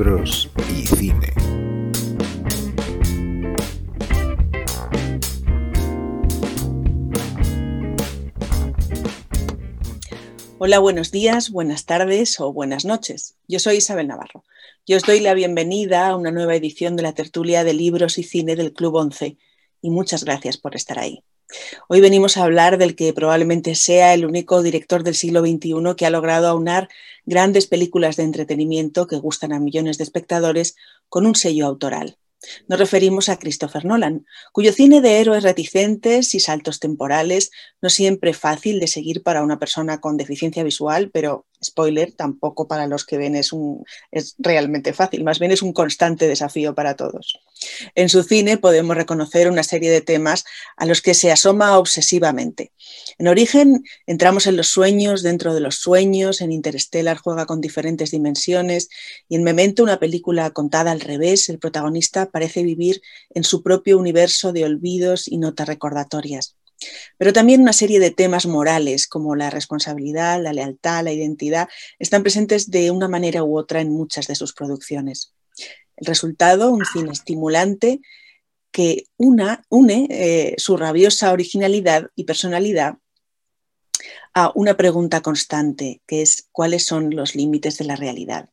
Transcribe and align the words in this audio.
libros 0.00 0.48
y 0.70 0.86
cine. 0.86 1.28
Hola, 10.56 10.78
buenos 10.78 11.10
días, 11.10 11.50
buenas 11.50 11.84
tardes 11.84 12.40
o 12.40 12.50
buenas 12.50 12.86
noches. 12.86 13.36
Yo 13.46 13.58
soy 13.58 13.76
Isabel 13.76 14.08
Navarro. 14.08 14.42
Yo 14.86 14.96
os 14.96 15.02
doy 15.02 15.20
la 15.20 15.34
bienvenida 15.34 16.08
a 16.08 16.16
una 16.16 16.30
nueva 16.30 16.54
edición 16.54 16.96
de 16.96 17.02
la 17.02 17.12
tertulia 17.12 17.62
de 17.62 17.74
libros 17.74 18.16
y 18.16 18.22
cine 18.22 18.56
del 18.56 18.72
Club 18.72 18.94
11 18.94 19.36
y 19.82 19.90
muchas 19.90 20.24
gracias 20.24 20.56
por 20.56 20.76
estar 20.76 20.98
ahí. 20.98 21.22
Hoy 21.88 22.00
venimos 22.00 22.36
a 22.36 22.44
hablar 22.44 22.78
del 22.78 22.94
que 22.94 23.12
probablemente 23.12 23.74
sea 23.74 24.14
el 24.14 24.24
único 24.24 24.62
director 24.62 25.02
del 25.02 25.14
siglo 25.14 25.40
XXI 25.40 25.94
que 25.96 26.06
ha 26.06 26.10
logrado 26.10 26.48
aunar 26.48 26.88
grandes 27.26 27.66
películas 27.66 28.16
de 28.16 28.22
entretenimiento 28.24 29.06
que 29.06 29.16
gustan 29.16 29.52
a 29.52 29.60
millones 29.60 29.98
de 29.98 30.04
espectadores 30.04 30.76
con 31.08 31.26
un 31.26 31.34
sello 31.34 31.66
autoral. 31.66 32.19
Nos 32.68 32.78
referimos 32.78 33.28
a 33.28 33.38
Christopher 33.38 33.84
Nolan, 33.84 34.26
cuyo 34.52 34.72
cine 34.72 35.00
de 35.00 35.20
héroes 35.20 35.42
reticentes 35.42 36.34
y 36.34 36.40
saltos 36.40 36.80
temporales 36.80 37.50
no 37.82 37.90
siempre 37.90 38.32
fácil 38.32 38.80
de 38.80 38.86
seguir 38.86 39.22
para 39.22 39.42
una 39.42 39.58
persona 39.58 40.00
con 40.00 40.16
deficiencia 40.16 40.62
visual, 40.62 41.10
pero 41.12 41.46
spoiler, 41.62 42.12
tampoco 42.12 42.66
para 42.66 42.86
los 42.86 43.04
que 43.04 43.18
ven 43.18 43.36
es, 43.36 43.50
es 44.10 44.34
realmente 44.38 44.92
fácil, 44.92 45.24
más 45.24 45.38
bien 45.38 45.52
es 45.52 45.62
un 45.62 45.72
constante 45.72 46.26
desafío 46.26 46.74
para 46.74 46.96
todos. 46.96 47.40
En 47.94 48.08
su 48.08 48.22
cine 48.22 48.56
podemos 48.56 48.96
reconocer 48.96 49.50
una 49.50 49.62
serie 49.62 49.90
de 49.90 50.00
temas 50.00 50.44
a 50.76 50.86
los 50.86 51.02
que 51.02 51.12
se 51.12 51.30
asoma 51.30 51.78
obsesivamente. 51.78 52.72
En 53.18 53.28
Origen 53.28 53.84
entramos 54.06 54.46
en 54.46 54.56
los 54.56 54.68
sueños 54.68 55.22
dentro 55.22 55.52
de 55.52 55.60
los 55.60 55.76
sueños, 55.76 56.40
en 56.40 56.52
Interstellar 56.52 57.18
juega 57.18 57.44
con 57.44 57.60
diferentes 57.60 58.10
dimensiones 58.10 58.88
y 59.28 59.36
en 59.36 59.42
Memento, 59.42 59.82
una 59.82 59.98
película 59.98 60.50
contada 60.50 60.90
al 60.90 61.00
revés, 61.00 61.48
el 61.50 61.58
protagonista 61.58 62.29
parece 62.30 62.62
vivir 62.62 63.02
en 63.30 63.44
su 63.44 63.62
propio 63.62 63.98
universo 63.98 64.52
de 64.52 64.64
olvidos 64.64 65.28
y 65.28 65.38
notas 65.38 65.68
recordatorias 65.68 66.56
pero 67.18 67.32
también 67.32 67.60
una 67.60 67.72
serie 67.72 68.00
de 68.00 68.10
temas 68.10 68.46
morales 68.46 69.06
como 69.06 69.36
la 69.36 69.50
responsabilidad, 69.50 70.42
la 70.42 70.52
lealtad, 70.52 71.04
la 71.04 71.12
identidad, 71.12 71.68
están 71.98 72.22
presentes 72.22 72.70
de 72.70 72.90
una 72.90 73.08
manera 73.08 73.44
u 73.44 73.58
otra 73.58 73.80
en 73.80 73.90
muchas 73.90 74.26
de 74.26 74.34
sus 74.34 74.52
producciones. 74.52 75.34
El 75.96 76.06
resultado, 76.06 76.70
un 76.70 76.84
cine 76.84 77.12
estimulante 77.12 78.00
que 78.72 79.04
una, 79.16 79.64
une 79.68 80.06
eh, 80.10 80.54
su 80.56 80.76
rabiosa 80.76 81.32
originalidad 81.32 82.08
y 82.14 82.24
personalidad 82.24 82.94
a 84.32 84.52
una 84.54 84.76
pregunta 84.76 85.20
constante, 85.22 86.00
que 86.06 86.22
es 86.22 86.48
cuáles 86.52 86.86
son 86.86 87.14
los 87.14 87.34
límites 87.34 87.78
de 87.78 87.84
la 87.84 87.96
realidad. 87.96 88.48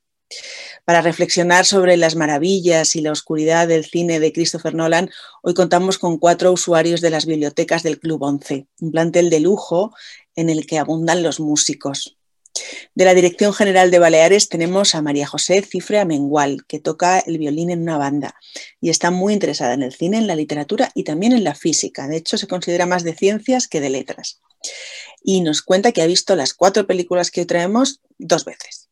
Para 0.86 1.02
reflexionar 1.02 1.66
sobre 1.66 1.97
las 1.97 2.16
maravillas 2.16 2.95
y 2.95 3.02
la 3.02 3.11
oscuridad 3.11 3.67
del 3.67 3.86
cine 3.86 4.20
de 4.20 4.31
Christopher 4.31 4.73
Nolan, 4.73 5.09
hoy 5.42 5.53
contamos 5.53 5.97
con 5.97 6.17
cuatro 6.17 6.52
usuarios 6.52 7.02
de 7.02 7.09
las 7.09 7.25
bibliotecas 7.25 7.84
del 7.84 8.00
Club 8.00 8.23
11, 8.23 8.67
un 8.80 8.92
plantel 8.92 9.30
de 9.30 9.39
lujo 9.39 9.94
en 10.36 10.50
el 10.50 10.66
que 10.66 10.80
abundan 10.80 11.23
los 11.23 11.39
músicos. 11.39 12.17
De 12.95 13.06
la 13.06 13.14
Dirección 13.14 13.53
General 13.53 13.92
de 13.92 14.00
Baleares 14.00 14.50
tenemos 14.50 14.95
a 14.95 15.02
María 15.02 15.28
José 15.28 15.61
Cifre 15.61 16.00
Amengual, 16.00 16.66
que 16.67 16.80
toca 16.80 17.19
el 17.19 17.38
violín 17.38 17.69
en 17.69 17.81
una 17.81 17.97
banda 17.97 18.36
y 18.81 18.89
está 18.89 19.12
muy 19.12 19.34
interesada 19.34 19.73
en 19.73 19.84
el 19.84 19.94
cine, 19.94 20.17
en 20.17 20.28
la 20.28 20.36
literatura 20.36 20.91
y 20.95 21.03
también 21.03 21.34
en 21.34 21.44
la 21.44 21.53
física. 21.53 22.08
De 22.08 22.17
hecho, 22.17 22.38
se 22.38 22.47
considera 22.47 22.86
más 22.86 23.03
de 23.03 23.14
ciencias 23.14 23.67
que 23.67 23.81
de 23.81 23.89
letras. 23.89 24.41
Y 25.22 25.41
nos 25.41 25.62
cuenta 25.62 25.91
que 25.91 26.02
ha 26.02 26.08
visto 26.08 26.36
las 26.36 26.53
cuatro 26.53 26.88
películas 26.88 27.30
que 27.30 27.41
hoy 27.41 27.45
traemos 27.45 28.02
dos 28.17 28.45
veces. 28.45 28.86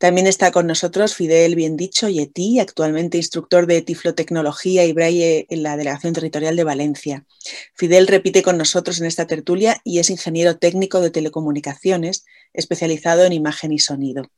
También 0.00 0.26
está 0.26 0.50
con 0.50 0.66
nosotros 0.66 1.14
Fidel 1.14 1.54
Biendicho 1.56 2.08
Yeti, 2.08 2.58
actualmente 2.58 3.18
instructor 3.18 3.66
de 3.66 3.82
Tiflotecnología 3.82 4.86
y 4.86 4.94
Braille 4.94 5.44
en 5.50 5.62
la 5.62 5.76
Delegación 5.76 6.14
Territorial 6.14 6.56
de 6.56 6.64
Valencia. 6.64 7.26
Fidel 7.74 8.06
repite 8.06 8.42
con 8.42 8.56
nosotros 8.56 8.98
en 8.98 9.04
esta 9.04 9.26
tertulia 9.26 9.78
y 9.84 9.98
es 9.98 10.08
ingeniero 10.08 10.56
técnico 10.56 11.02
de 11.02 11.10
telecomunicaciones, 11.10 12.24
especializado 12.54 13.26
en 13.26 13.34
imagen 13.34 13.72
y 13.72 13.78
sonido. 13.78 14.30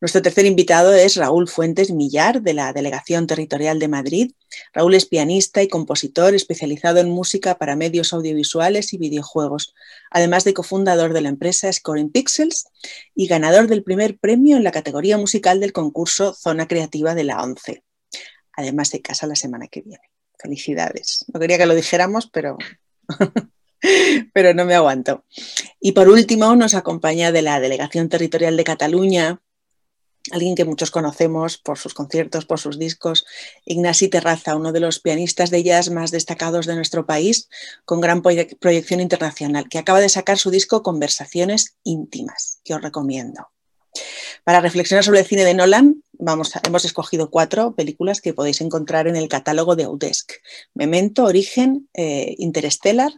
Nuestro 0.00 0.22
tercer 0.22 0.46
invitado 0.46 0.94
es 0.94 1.16
Raúl 1.16 1.48
Fuentes 1.48 1.90
Millar, 1.90 2.40
de 2.42 2.54
la 2.54 2.72
Delegación 2.72 3.26
Territorial 3.26 3.80
de 3.80 3.88
Madrid. 3.88 4.32
Raúl 4.72 4.94
es 4.94 5.06
pianista 5.06 5.60
y 5.60 5.66
compositor 5.66 6.36
especializado 6.36 7.00
en 7.00 7.10
música 7.10 7.58
para 7.58 7.74
medios 7.74 8.12
audiovisuales 8.12 8.92
y 8.92 8.98
videojuegos, 8.98 9.74
además 10.12 10.44
de 10.44 10.54
cofundador 10.54 11.14
de 11.14 11.22
la 11.22 11.30
empresa 11.30 11.72
Scoring 11.72 12.10
Pixels 12.10 12.68
y 13.12 13.26
ganador 13.26 13.66
del 13.66 13.82
primer 13.82 14.18
premio 14.18 14.56
en 14.56 14.62
la 14.62 14.70
categoría 14.70 15.18
musical 15.18 15.58
del 15.58 15.72
concurso 15.72 16.32
Zona 16.32 16.68
Creativa 16.68 17.16
de 17.16 17.24
la 17.24 17.42
ONCE. 17.42 17.82
Además 18.52 18.92
de 18.92 19.02
casa 19.02 19.26
la 19.26 19.34
semana 19.34 19.66
que 19.66 19.82
viene. 19.82 20.12
Felicidades. 20.38 21.24
No 21.34 21.40
quería 21.40 21.58
que 21.58 21.66
lo 21.66 21.74
dijéramos, 21.74 22.30
pero... 22.32 22.56
pero 24.32 24.54
no 24.54 24.64
me 24.64 24.76
aguanto. 24.76 25.24
Y 25.80 25.90
por 25.90 26.08
último, 26.08 26.54
nos 26.54 26.74
acompaña 26.74 27.32
de 27.32 27.42
la 27.42 27.58
Delegación 27.58 28.08
Territorial 28.08 28.56
de 28.56 28.64
Cataluña, 28.64 29.40
alguien 30.30 30.54
que 30.54 30.64
muchos 30.64 30.90
conocemos 30.90 31.58
por 31.58 31.78
sus 31.78 31.94
conciertos, 31.94 32.44
por 32.44 32.60
sus 32.60 32.78
discos, 32.78 33.24
Ignasi 33.64 34.08
Terraza, 34.08 34.56
uno 34.56 34.72
de 34.72 34.80
los 34.80 35.00
pianistas 35.00 35.50
de 35.50 35.62
jazz 35.62 35.90
más 35.90 36.10
destacados 36.10 36.66
de 36.66 36.74
nuestro 36.74 37.06
país, 37.06 37.48
con 37.84 38.00
gran 38.00 38.22
proyección 38.22 39.00
internacional, 39.00 39.68
que 39.68 39.78
acaba 39.78 40.00
de 40.00 40.08
sacar 40.08 40.38
su 40.38 40.50
disco 40.50 40.82
Conversaciones 40.82 41.76
íntimas, 41.84 42.60
que 42.64 42.74
os 42.74 42.82
recomiendo. 42.82 43.48
Para 44.44 44.60
reflexionar 44.60 45.04
sobre 45.04 45.20
el 45.20 45.26
cine 45.26 45.44
de 45.44 45.54
Nolan, 45.54 46.02
vamos 46.12 46.52
hemos 46.64 46.84
escogido 46.84 47.30
cuatro 47.30 47.74
películas 47.74 48.20
que 48.20 48.34
podéis 48.34 48.60
encontrar 48.60 49.08
en 49.08 49.16
el 49.16 49.28
catálogo 49.28 49.76
de 49.76 49.84
Audesk. 49.84 50.32
Memento, 50.74 51.24
Origen, 51.24 51.88
eh, 51.94 52.34
Interstellar 52.38 53.12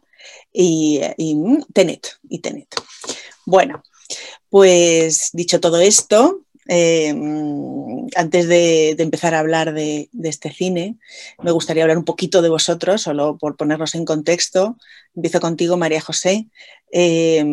y, 0.53 1.01
y 1.17 1.35
mm, 1.35 1.65
Tenet. 1.73 2.19
Y 2.29 2.41
Tenet. 2.41 2.69
Bueno, 3.47 3.83
pues 4.49 5.31
dicho 5.33 5.61
todo 5.61 5.81
esto, 5.81 6.45
eh, 6.73 7.13
antes 8.15 8.47
de, 8.47 8.91
empezar 8.91 9.35
a 9.35 9.41
hablar 9.41 9.75
de, 9.75 10.09
este 10.23 10.53
cine, 10.53 10.97
me 11.43 11.51
gustaría 11.51 11.83
hablar 11.83 11.99
un 11.99 12.05
poquito 12.05 12.43
de 12.43 12.49
vosotros, 12.49 13.03
solo 13.03 13.37
por 13.39 13.57
ponernos 13.57 13.97
en 13.97 14.05
contexto. 14.05 14.77
Empiezo 15.17 15.41
contigo, 15.41 15.77
María 15.77 16.01
José. 16.01 16.47
Eh, 16.93 17.45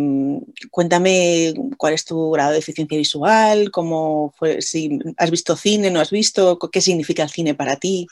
cuéntame 0.70 1.56
cuál 1.78 1.94
es 1.94 2.06
tu 2.06 2.30
grado 2.30 2.52
de 2.52 2.60
eficiencia 2.60 2.96
visual, 2.96 3.72
cómo 3.72 4.36
fue, 4.38 4.62
si 4.62 5.00
has 5.18 5.32
visto 5.32 5.56
cine, 5.56 5.90
no 5.90 6.00
has 6.00 6.12
visto, 6.12 6.60
qué 6.72 6.80
significa 6.80 7.24
el 7.24 7.30
cine 7.32 7.56
para 7.56 7.78
ti. 7.78 8.06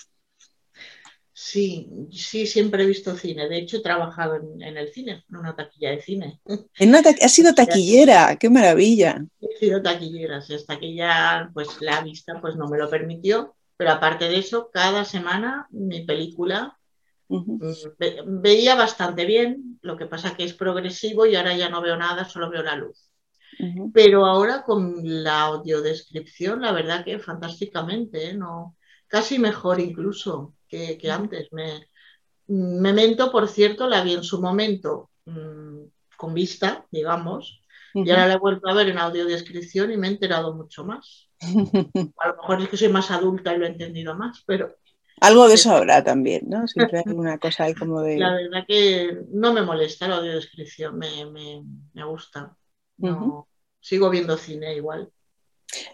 Sí, 1.47 1.88
sí, 2.11 2.47
siempre 2.47 2.81
he 2.81 2.88
visto 2.88 3.16
cine. 3.16 3.47
De 3.47 3.59
hecho, 3.59 3.78
he 3.78 3.81
trabajado 3.81 4.38
en, 4.38 4.63
el 4.63 4.91
cine, 4.91 5.23
en 5.29 5.35
una 5.35 5.56
taquilla 5.56 5.91
de 5.91 6.01
cine. 6.01 6.41
¿En 6.79 6.95
¿Has 6.95 7.31
sido 7.31 7.53
taquillera? 7.53 8.35
¡Qué 8.38 8.50
maravilla! 8.50 9.23
He 9.39 9.55
sido 9.59 9.79
taquillera, 9.79 10.38
hasta 10.38 10.79
que 10.79 10.95
ya 10.95 11.51
pues, 11.53 11.79
la 11.81 12.01
vista 12.01 12.41
pues, 12.41 12.55
no 12.55 12.67
me 12.67 12.79
lo 12.79 12.89
permitió. 12.89 13.55
Pero 13.78 13.91
aparte 13.91 14.28
de 14.28 14.39
eso, 14.39 14.72
cada 14.73 15.05
semana 15.05 15.67
mi 15.69 16.03
película 16.03 16.79
mm, 17.28 17.59
veía 18.25 18.73
bastante 18.73 19.25
bien. 19.25 19.78
Lo 19.84 19.97
que 19.97 20.07
pasa 20.07 20.35
que 20.35 20.45
es 20.45 20.55
progresivo 20.55 21.28
y 21.28 21.35
ahora 21.35 21.55
ya 21.55 21.69
no 21.69 21.79
veo 21.79 21.95
nada, 21.95 22.25
solo 22.25 22.50
veo 22.50 22.63
la 22.63 22.75
luz. 22.75 23.11
Pero 23.94 24.25
ahora 24.25 24.63
con 24.63 24.95
la 25.03 25.41
audiodescripción, 25.41 26.61
la 26.61 26.72
verdad 26.72 27.05
que 27.05 27.19
fantásticamente, 27.19 28.31
¿eh? 28.31 28.34
no, 28.34 28.75
casi 29.07 29.38
mejor 29.38 29.79
incluso 29.79 30.54
que, 30.67 30.99
antes. 31.11 31.51
Me, 31.51 31.87
Memento, 32.47 33.31
por 33.31 33.47
cierto, 33.47 33.87
la 33.87 34.03
vi 34.03 34.13
en 34.13 34.23
su 34.23 34.39
momento 34.39 35.09
mm, 35.25 35.79
con 36.15 36.33
vista, 36.33 36.85
digamos, 36.91 37.61
y 37.93 38.09
ahora 38.09 38.28
la 38.28 38.34
he 38.34 38.40
vuelto 38.40 38.67
a 38.67 38.73
ver 38.73 38.90
en 38.90 38.97
audiodescripción 38.97 39.91
y 39.91 39.97
me 39.97 40.07
he 40.07 40.11
enterado 40.11 40.53
mucho 40.53 40.84
más. 40.84 41.29
A 42.19 42.28
lo 42.28 42.35
mejor 42.35 42.61
es 42.61 42.69
que 42.69 42.78
soy 42.78 42.90
más 42.90 43.09
adulta 43.09 43.53
y 43.53 43.57
lo 43.57 43.66
he 43.66 43.69
entendido 43.69 44.16
más, 44.16 44.43
pero... 44.45 44.75
Algo 45.22 45.47
de 45.47 45.53
eso 45.53 45.72
habrá 45.72 46.03
también, 46.03 46.43
¿no? 46.49 46.67
Siempre 46.67 46.99
hay 47.05 47.13
una 47.13 47.37
cosa 47.37 47.63
ahí 47.63 47.73
como 47.73 48.01
de... 48.01 48.17
La 48.17 48.34
verdad 48.34 48.66
que 48.67 49.22
no 49.31 49.53
me 49.53 49.61
molesta 49.61 50.09
la 50.09 50.17
audiodescripción, 50.17 50.97
me, 50.97 51.25
me, 51.93 52.03
gusta. 52.03 52.57
No, 52.97 53.47
Sigo 53.79 54.09
viendo 54.09 54.35
cine 54.35 54.75
igual. 54.75 55.09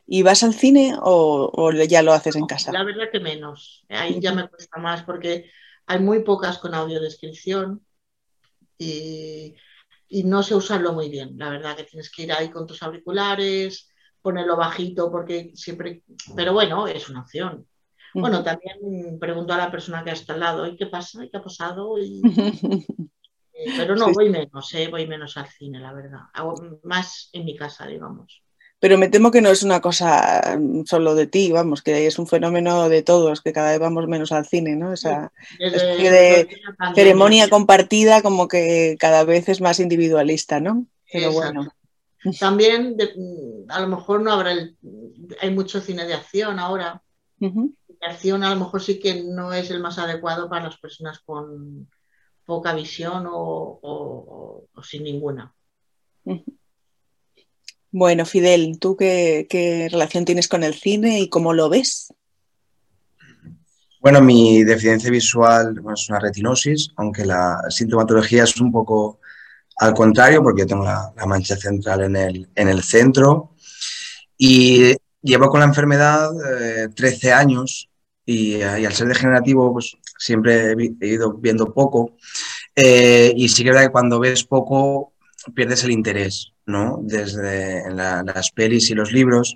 ¿Y 0.06 0.24
vas 0.24 0.44
al 0.44 0.54
cine 0.54 0.96
o, 1.02 1.72
ya 1.88 2.02
lo 2.02 2.14
haces 2.14 2.36
en 2.36 2.46
casa? 2.46 2.72
La 2.72 2.84
verdad 2.84 3.10
que 3.12 3.20
menos. 3.20 3.86
Ahí 3.90 4.20
ya 4.20 4.34
me 4.34 4.48
cuesta 4.48 4.80
más 4.80 5.04
porque 5.04 5.52
hay 5.86 6.00
muy 6.00 6.24
pocas 6.24 6.58
con 6.58 6.74
audiodescripción 6.74 7.86
y, 8.78 9.56
y 10.08 10.24
no 10.24 10.44
sé 10.44 10.56
usarlo 10.56 10.94
muy 10.94 11.10
bien. 11.10 11.38
La 11.38 11.50
verdad 11.50 11.76
que 11.76 11.84
tienes 11.84 12.12
que 12.12 12.24
ir 12.24 12.34
ahí 12.34 12.50
con 12.50 12.68
tus 12.68 12.84
auriculares, 12.84 13.90
ponerlo 14.22 14.58
bajito 14.58 15.12
porque 15.12 15.52
siempre... 15.56 16.04
Pero 16.36 16.54
bueno, 16.54 16.88
es 16.88 17.10
una 17.10 17.22
opción. 17.22 17.68
Bueno, 18.14 18.44
también 18.44 19.20
pregunto 19.20 19.54
a 19.54 19.58
la 19.58 19.72
persona 19.72 20.04
que 20.04 20.12
está 20.12 20.34
al 20.34 20.42
lado, 20.42 20.68
¿y 20.68 20.76
qué 20.76 20.88
pasa? 20.88 21.24
¿Y 21.24 21.30
qué 21.30 21.38
ha 21.38 21.44
pasado? 21.44 21.96
Eh, 23.54 23.74
pero 23.78 23.96
no, 23.96 24.12
voy 24.12 24.28
menos, 24.28 24.74
¿eh? 24.74 24.88
voy 24.88 25.06
menos 25.06 25.38
al 25.38 25.48
cine, 25.48 25.80
la 25.80 25.94
verdad. 25.94 26.22
Hago 26.34 26.80
más 26.84 27.30
en 27.32 27.46
mi 27.46 27.56
casa, 27.56 27.86
digamos. 27.86 28.42
Pero 28.82 28.98
me 28.98 29.10
temo 29.10 29.30
que 29.30 29.42
no 29.42 29.52
es 29.52 29.62
una 29.62 29.80
cosa 29.80 30.60
solo 30.86 31.14
de 31.14 31.28
ti, 31.28 31.52
vamos, 31.52 31.84
que 31.84 32.08
es 32.08 32.18
un 32.18 32.26
fenómeno 32.26 32.90
de 32.90 33.04
todos, 33.04 33.42
que 33.42 33.54
cada 33.54 33.70
vez 33.70 33.80
vamos 33.80 34.08
menos 34.08 34.32
al 34.32 34.48
cine, 34.48 34.76
¿no? 34.76 34.92
Esa 34.92 35.32
especie 35.60 36.10
de 36.10 36.50
ceremonia 36.96 37.48
compartida 37.48 38.24
como 38.24 38.48
que 38.48 38.98
cada 39.00 39.24
vez 39.24 39.48
es 39.50 39.62
más 39.62 39.80
individualista, 39.80 40.60
¿no? 40.60 40.88
Pero 41.14 41.32
bueno. 41.32 41.72
También 42.40 42.98
a 43.70 43.82
lo 43.82 43.88
mejor 43.88 44.22
no 44.22 44.32
habrá, 44.32 44.52
hay 45.40 45.50
mucho 45.52 45.80
cine 45.80 46.08
de 46.08 46.16
acción 46.16 46.58
ahora. 46.58 47.04
De 47.38 48.08
acción 48.08 48.44
a 48.44 48.50
lo 48.50 48.60
mejor 48.60 48.82
sí 48.82 49.00
que 49.00 49.24
no 49.24 49.54
es 49.54 49.70
el 49.70 49.80
más 49.80 50.00
adecuado 50.00 50.50
para 50.50 50.66
las 50.66 50.80
personas 50.80 51.20
con 51.20 51.88
poca 52.46 52.74
visión 52.74 53.28
o, 53.30 54.66
sin 54.82 55.04
ninguna. 55.04 55.54
Bueno, 57.94 58.26
Fidel, 58.26 58.80
¿tú 58.80 58.96
qué, 58.96 59.90
relación 59.92 60.24
tienes 60.24 60.48
con 60.48 60.64
el 60.64 60.74
cine 60.74 61.20
y 61.20 61.30
cómo 61.30 61.54
lo 61.54 61.68
ves? 61.68 62.14
Bueno, 64.00 64.22
mi 64.22 64.64
deficiencia 64.64 65.12
visual 65.12 65.76
es 65.94 66.10
una 66.10 66.20
retinosis, 66.20 66.90
aunque 66.96 67.26
la 67.26 67.60
sintomatología 67.70 68.46
es 68.46 68.60
un 68.62 68.72
poco 68.72 69.20
al 69.78 69.94
contrario, 69.94 70.42
porque 70.42 70.62
yo 70.62 70.68
tengo 70.68 70.86
la, 70.86 71.12
mancha 71.28 71.58
central 71.58 72.04
en 72.04 72.16
el, 72.16 72.50
en 72.56 72.70
el, 72.70 72.82
centro. 72.82 73.56
Y 74.38 74.96
llevo 75.22 75.50
con 75.50 75.60
la 75.60 75.66
enfermedad 75.66 76.30
13 76.96 77.28
eh, 77.28 77.34
años 77.34 77.90
y, 78.26 78.62
al 78.62 78.94
ser 78.94 79.08
degenerativo, 79.10 79.74
pues 79.74 79.98
siempre 80.18 80.72
he, 80.72 81.08
ido 81.08 81.34
viendo 81.34 81.74
poco. 81.74 82.16
Eh, 82.74 83.34
y 83.36 83.50
sí 83.50 83.64
que 83.64 83.70
es 83.70 83.76
verdad 83.76 83.88
que 83.88 83.92
cuando 83.92 84.20
ves 84.20 84.46
poco, 84.46 85.14
pierdes 85.54 85.84
el 85.84 85.92
interés, 85.92 86.51
¿no? 86.66 87.00
Desde 87.04 87.92
las 87.92 88.52
pelis 88.52 88.90
y 88.90 88.96
los 88.96 89.12
libros. 89.12 89.56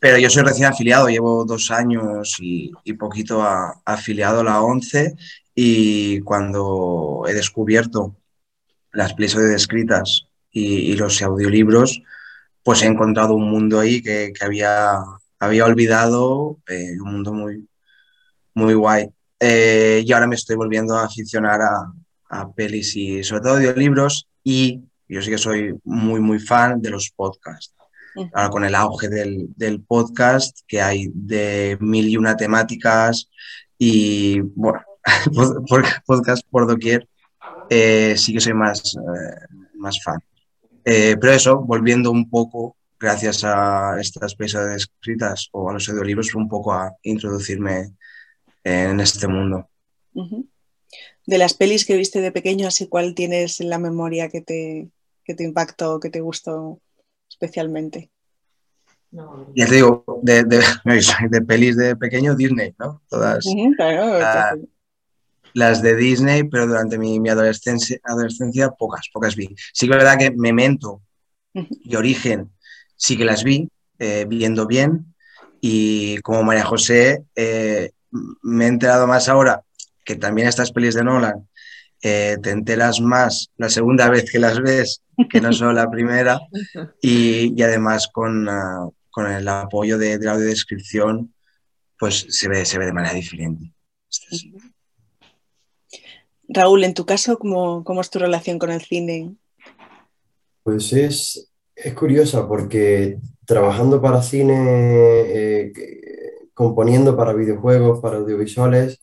Pero 0.00 0.18
yo 0.18 0.28
soy 0.28 0.42
recién 0.42 0.66
afiliado, 0.66 1.08
llevo 1.08 1.44
dos 1.44 1.70
años 1.70 2.36
y, 2.40 2.72
poquito 2.98 3.42
afiliado 3.84 4.40
a 4.40 4.44
la 4.44 4.60
ONCE 4.60 5.14
y 5.54 6.20
cuando 6.20 7.24
he 7.26 7.34
descubierto 7.34 8.16
las 8.92 9.14
pelis 9.14 9.34
escritas 9.34 10.26
y, 10.50 10.92
y, 10.92 10.96
los 10.96 11.22
audiolibros, 11.22 12.02
pues 12.62 12.82
he 12.82 12.86
encontrado 12.86 13.34
un 13.34 13.50
mundo 13.50 13.80
ahí 13.80 14.02
que, 14.02 14.32
que 14.38 14.44
había, 14.44 14.98
había 15.38 15.64
olvidado, 15.64 16.58
eh, 16.68 16.92
un 17.00 17.12
mundo 17.12 17.32
muy, 17.32 17.68
muy 18.54 18.74
guay. 18.74 19.08
Eh, 19.40 20.02
y 20.04 20.12
ahora 20.12 20.26
me 20.26 20.36
estoy 20.36 20.56
volviendo 20.56 20.96
a 20.96 21.04
aficionar 21.04 21.60
a, 21.60 21.92
a 22.30 22.52
pelis 22.52 22.96
y 22.96 23.22
sobre 23.22 23.42
todo 23.42 23.54
audiolibros 23.54 24.28
y 24.42 24.82
yo 25.08 25.22
sí 25.22 25.30
que 25.30 25.38
soy 25.38 25.74
muy, 25.84 26.20
muy 26.20 26.38
fan 26.38 26.80
de 26.80 26.90
los 26.90 27.10
podcasts. 27.10 27.74
Ahora 28.32 28.48
con 28.48 28.64
el 28.64 28.76
auge 28.76 29.08
del, 29.08 29.48
del, 29.56 29.82
podcast 29.82 30.60
que 30.68 30.80
hay 30.80 31.10
de 31.12 31.76
mil 31.80 32.08
y 32.08 32.16
una 32.16 32.36
temáticas 32.36 33.28
y 33.76 34.38
bueno, 34.40 34.80
podcast 36.06 36.46
por 36.48 36.66
doquier, 36.66 37.08
eh, 37.68 38.14
sí 38.16 38.32
que 38.32 38.40
soy 38.40 38.54
más, 38.54 38.94
eh, 38.94 39.56
más 39.76 40.02
fan. 40.02 40.18
Eh, 40.84 41.16
pero 41.20 41.32
eso, 41.32 41.60
volviendo 41.60 42.10
un 42.10 42.28
poco, 42.28 42.76
gracias 42.98 43.42
a 43.44 43.98
estas 44.00 44.34
piezas 44.34 44.76
escritas 44.76 45.48
o 45.52 45.70
a 45.70 45.72
los 45.72 45.88
audiolibros, 45.88 46.34
un 46.34 46.48
poco 46.48 46.72
a 46.72 46.92
introducirme 47.02 47.94
en 48.62 49.00
este 49.00 49.26
mundo. 49.26 49.68
De 51.26 51.38
las 51.38 51.54
pelis 51.54 51.86
que 51.86 51.96
viste 51.96 52.20
de 52.20 52.32
pequeño, 52.32 52.68
así 52.68 52.86
cuál 52.86 53.14
tienes 53.14 53.60
en 53.60 53.70
la 53.70 53.78
memoria 53.78 54.28
que 54.28 54.40
te, 54.40 54.88
que 55.24 55.34
te 55.34 55.44
impactó, 55.44 56.00
que 56.00 56.10
te 56.10 56.20
gustó 56.20 56.80
especialmente? 57.28 58.10
Ya 59.54 59.66
te 59.66 59.76
digo, 59.76 60.04
de, 60.22 60.44
de, 60.44 60.62
de, 61.30 61.40
pelis 61.42 61.76
de 61.76 61.96
pequeño 61.96 62.34
Disney, 62.34 62.74
¿no? 62.78 63.02
Todas. 63.08 63.44
las 65.54 65.82
de 65.82 65.94
Disney, 65.94 66.44
pero 66.44 66.66
durante 66.66 66.98
mi, 66.98 67.20
mi 67.20 67.28
adolescencia, 67.28 67.98
adolescencia, 68.02 68.70
pocas, 68.70 69.08
pocas 69.12 69.36
vi. 69.36 69.54
Sí 69.72 69.86
que 69.86 69.92
es 69.92 69.98
verdad 69.98 70.18
que 70.18 70.32
Memento 70.32 71.02
y 71.52 71.94
Origen 71.94 72.50
sí 72.96 73.16
que 73.16 73.24
las 73.24 73.44
vi, 73.44 73.68
eh, 73.98 74.26
viendo 74.28 74.66
bien, 74.66 75.14
y 75.60 76.18
como 76.18 76.42
María 76.42 76.64
José, 76.64 77.24
eh, 77.36 77.92
me 78.42 78.64
he 78.64 78.68
enterado 78.68 79.06
más 79.06 79.28
ahora 79.28 79.62
que 80.04 80.16
también 80.16 80.48
estas 80.48 80.72
pelis 80.72 80.94
de 80.94 81.04
Nolan 81.04 81.48
eh, 82.02 82.36
te 82.42 82.50
enteras 82.50 83.00
más 83.00 83.50
la 83.56 83.70
segunda 83.70 84.10
vez 84.10 84.30
que 84.30 84.38
las 84.38 84.60
ves 84.60 85.02
que 85.30 85.40
no 85.40 85.52
solo 85.52 85.72
la 85.72 85.90
primera 85.90 86.40
y, 87.00 87.58
y 87.58 87.62
además 87.62 88.08
con, 88.12 88.48
uh, 88.48 88.92
con, 89.10 89.30
el 89.30 89.48
apoyo 89.48 89.96
de, 89.96 90.18
de, 90.18 90.26
la 90.26 90.32
audiodescripción 90.32 91.32
pues 91.98 92.26
se 92.28 92.48
ve, 92.48 92.64
se 92.64 92.78
ve 92.78 92.86
de 92.86 92.92
manera 92.92 93.14
diferente. 93.14 93.72
Raúl, 96.48 96.84
en 96.84 96.94
tu 96.94 97.06
caso, 97.06 97.38
¿cómo, 97.38 97.84
¿cómo, 97.84 98.00
es 98.00 98.10
tu 98.10 98.18
relación 98.18 98.58
con 98.58 98.70
el 98.70 98.82
cine? 98.82 99.34
Pues 100.62 100.92
es, 100.92 101.50
es 101.74 101.94
curiosa 101.94 102.46
porque 102.46 103.18
trabajando 103.46 104.00
para 104.00 104.22
cine, 104.22 104.54
eh, 105.26 105.72
componiendo 106.52 107.16
para 107.16 107.32
videojuegos, 107.32 108.00
para 108.00 108.16
audiovisuales, 108.16 109.00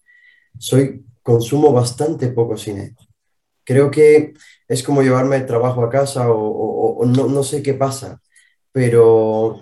soy 0.57 1.03
consumo 1.23 1.71
bastante 1.71 2.27
poco 2.29 2.57
cine. 2.57 2.95
Creo 3.63 3.91
que 3.91 4.33
es 4.67 4.83
como 4.83 5.01
llevarme 5.01 5.35
el 5.35 5.45
trabajo 5.45 5.83
a 5.83 5.89
casa 5.89 6.27
o, 6.29 7.05
no, 7.05 7.27
no, 7.27 7.43
sé 7.43 7.61
qué 7.61 7.73
pasa, 7.73 8.21
pero 8.71 9.61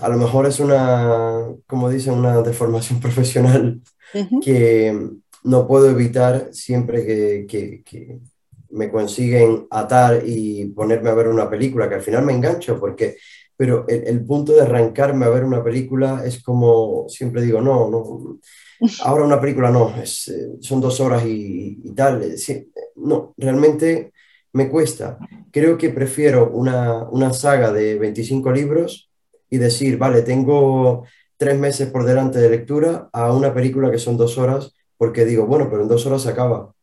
a 0.00 0.08
lo 0.08 0.16
mejor 0.16 0.46
es 0.46 0.60
una, 0.60 1.46
como 1.66 1.90
dicen, 1.90 2.14
una 2.14 2.40
deformación 2.42 3.00
profesional 3.02 3.80
que 4.42 5.10
no 5.42 5.66
puedo 5.66 5.90
evitar 5.90 6.48
siempre 6.52 7.04
que, 7.04 7.46
que, 7.48 7.82
que, 7.82 8.18
me 8.70 8.90
consiguen 8.90 9.68
atar 9.70 10.24
y 10.26 10.64
ponerme 10.66 11.08
a 11.08 11.14
ver 11.14 11.28
una 11.28 11.48
película, 11.48 11.88
que 11.88 11.94
al 11.94 12.02
final 12.02 12.24
me 12.24 12.32
engancho, 12.32 12.80
porque, 12.80 13.16
pero 13.56 13.86
el, 13.86 14.02
el 14.08 14.24
punto 14.24 14.52
de 14.52 14.62
arrancarme 14.62 15.26
a 15.26 15.28
ver 15.28 15.44
una 15.44 15.62
película 15.62 16.22
es 16.26 16.42
como, 16.42 17.08
siempre 17.08 17.42
digo, 17.42 17.60
no, 17.60 17.88
no 17.88 18.40
Ahora 19.02 19.24
una 19.24 19.40
película 19.40 19.70
no, 19.70 19.94
es, 19.96 20.28
eh, 20.28 20.56
son 20.60 20.80
dos 20.80 21.00
horas 21.00 21.24
y, 21.26 21.92
tal. 21.94 22.22
No, 22.96 23.34
realmente 23.36 24.12
me 24.52 24.68
cuesta. 24.68 25.18
Creo 25.50 25.78
que 25.78 25.90
prefiero 25.90 26.50
una, 26.50 27.04
una, 27.04 27.32
saga 27.32 27.72
de 27.72 27.98
25 27.98 28.50
libros 28.52 29.10
y 29.50 29.58
decir, 29.58 29.98
vale, 29.98 30.22
tengo 30.22 31.04
tres 31.36 31.58
meses 31.58 31.88
por 31.90 32.04
delante 32.04 32.38
de 32.38 32.50
lectura 32.50 33.08
a 33.12 33.32
una 33.32 33.54
película 33.54 33.90
que 33.90 33.98
son 33.98 34.16
dos 34.16 34.38
horas, 34.38 34.74
porque 34.96 35.24
digo, 35.24 35.46
bueno, 35.46 35.68
pero 35.70 35.82
en 35.82 35.88
dos 35.88 36.06
horas 36.06 36.22
se 36.22 36.30
acaba. 36.30 36.74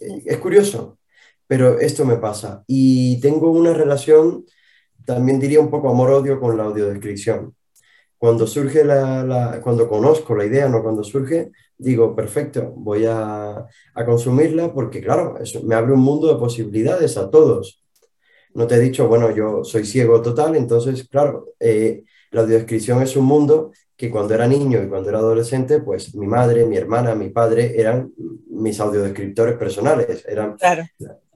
Eh, 0.00 0.22
es 0.26 0.38
curioso, 0.38 0.98
pero 1.46 1.78
esto 1.80 2.04
me 2.04 2.16
pasa. 2.16 2.64
Y 2.66 3.20
tengo 3.20 3.50
una 3.50 3.74
relación, 3.74 4.44
también 5.04 5.40
diría 5.40 5.60
un 5.60 5.70
poco 5.70 5.90
amor-odio 5.90 6.40
con 6.40 6.56
la 6.56 6.64
audiodescripción 6.64 7.54
cuando 8.24 8.46
surge 8.46 8.82
la, 8.86 9.60
cuando 9.62 9.86
conozco 9.86 10.34
la 10.34 10.46
idea, 10.46 10.66
no 10.66 10.82
cuando 10.82 11.04
surge, 11.04 11.52
digo, 11.76 12.16
perfecto, 12.16 12.72
voy 12.74 13.04
a, 13.04 13.66
a, 13.94 14.06
consumirla 14.06 14.72
porque, 14.72 15.02
claro, 15.02 15.36
eso 15.38 15.62
me 15.62 15.74
abre 15.74 15.92
un 15.92 16.00
mundo 16.00 16.28
de 16.28 16.40
posibilidades 16.40 17.18
a 17.18 17.28
todos. 17.28 17.82
No 18.54 18.66
te 18.66 18.76
he 18.76 18.80
dicho, 18.80 19.08
bueno, 19.08 19.30
yo 19.30 19.62
soy 19.62 19.84
ciego 19.84 20.22
total, 20.22 20.56
entonces, 20.56 21.06
claro, 21.06 21.50
eh, 21.60 22.04
la 22.30 22.40
audiodescripción 22.40 23.02
es 23.02 23.14
un 23.14 23.26
mundo 23.26 23.72
que 23.94 24.10
cuando 24.10 24.32
era 24.32 24.48
niño 24.48 24.82
y 24.82 24.88
cuando 24.88 25.10
era 25.10 25.18
adolescente, 25.18 25.80
pues 25.80 26.14
mi 26.14 26.26
madre, 26.26 26.64
mi 26.64 26.78
hermana, 26.78 27.14
mi 27.14 27.28
padre 27.28 27.78
eran 27.78 28.10
mis 28.48 28.80
audiodescriptores 28.80 29.58
personales, 29.58 30.24
eran 30.26 30.56
claro 30.56 30.84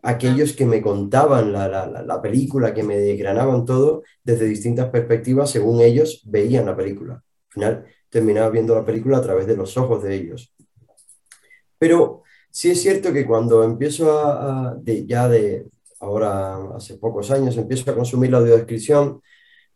aquellos 0.08 0.54
que 0.54 0.64
me 0.64 0.80
contaban 0.80 1.52
la, 1.52 1.68
la, 1.68 1.86
la, 1.86 2.22
película, 2.22 2.72
que 2.72 2.82
me 2.82 2.96
desgranaban 2.96 3.66
todo 3.66 4.02
desde 4.24 4.46
distintas 4.46 4.88
perspectivas 4.88 5.50
según 5.50 5.82
ellos 5.82 6.22
veían 6.24 6.64
la 6.64 6.74
película. 6.74 7.14
Al 7.14 7.52
final 7.52 7.84
terminaba 8.08 8.48
viendo 8.48 8.74
la 8.74 8.86
película 8.86 9.18
a 9.18 9.20
través 9.20 9.46
de 9.46 9.56
los 9.56 9.76
ojos 9.76 10.02
de 10.02 10.14
ellos. 10.14 10.54
Pero 11.76 12.22
sí 12.50 12.70
es 12.70 12.80
cierto 12.80 13.12
que 13.12 13.26
cuando 13.26 13.62
empiezo 13.62 14.10
a, 14.18 14.74
de, 14.80 15.04
ya 15.04 15.28
de 15.28 15.66
ahora 16.00 16.56
hace 16.74 16.96
pocos 16.96 17.30
años, 17.30 17.58
empiezo 17.58 17.90
a 17.90 17.94
consumir 17.94 18.30
la 18.30 18.38
audiodescripción, 18.38 19.20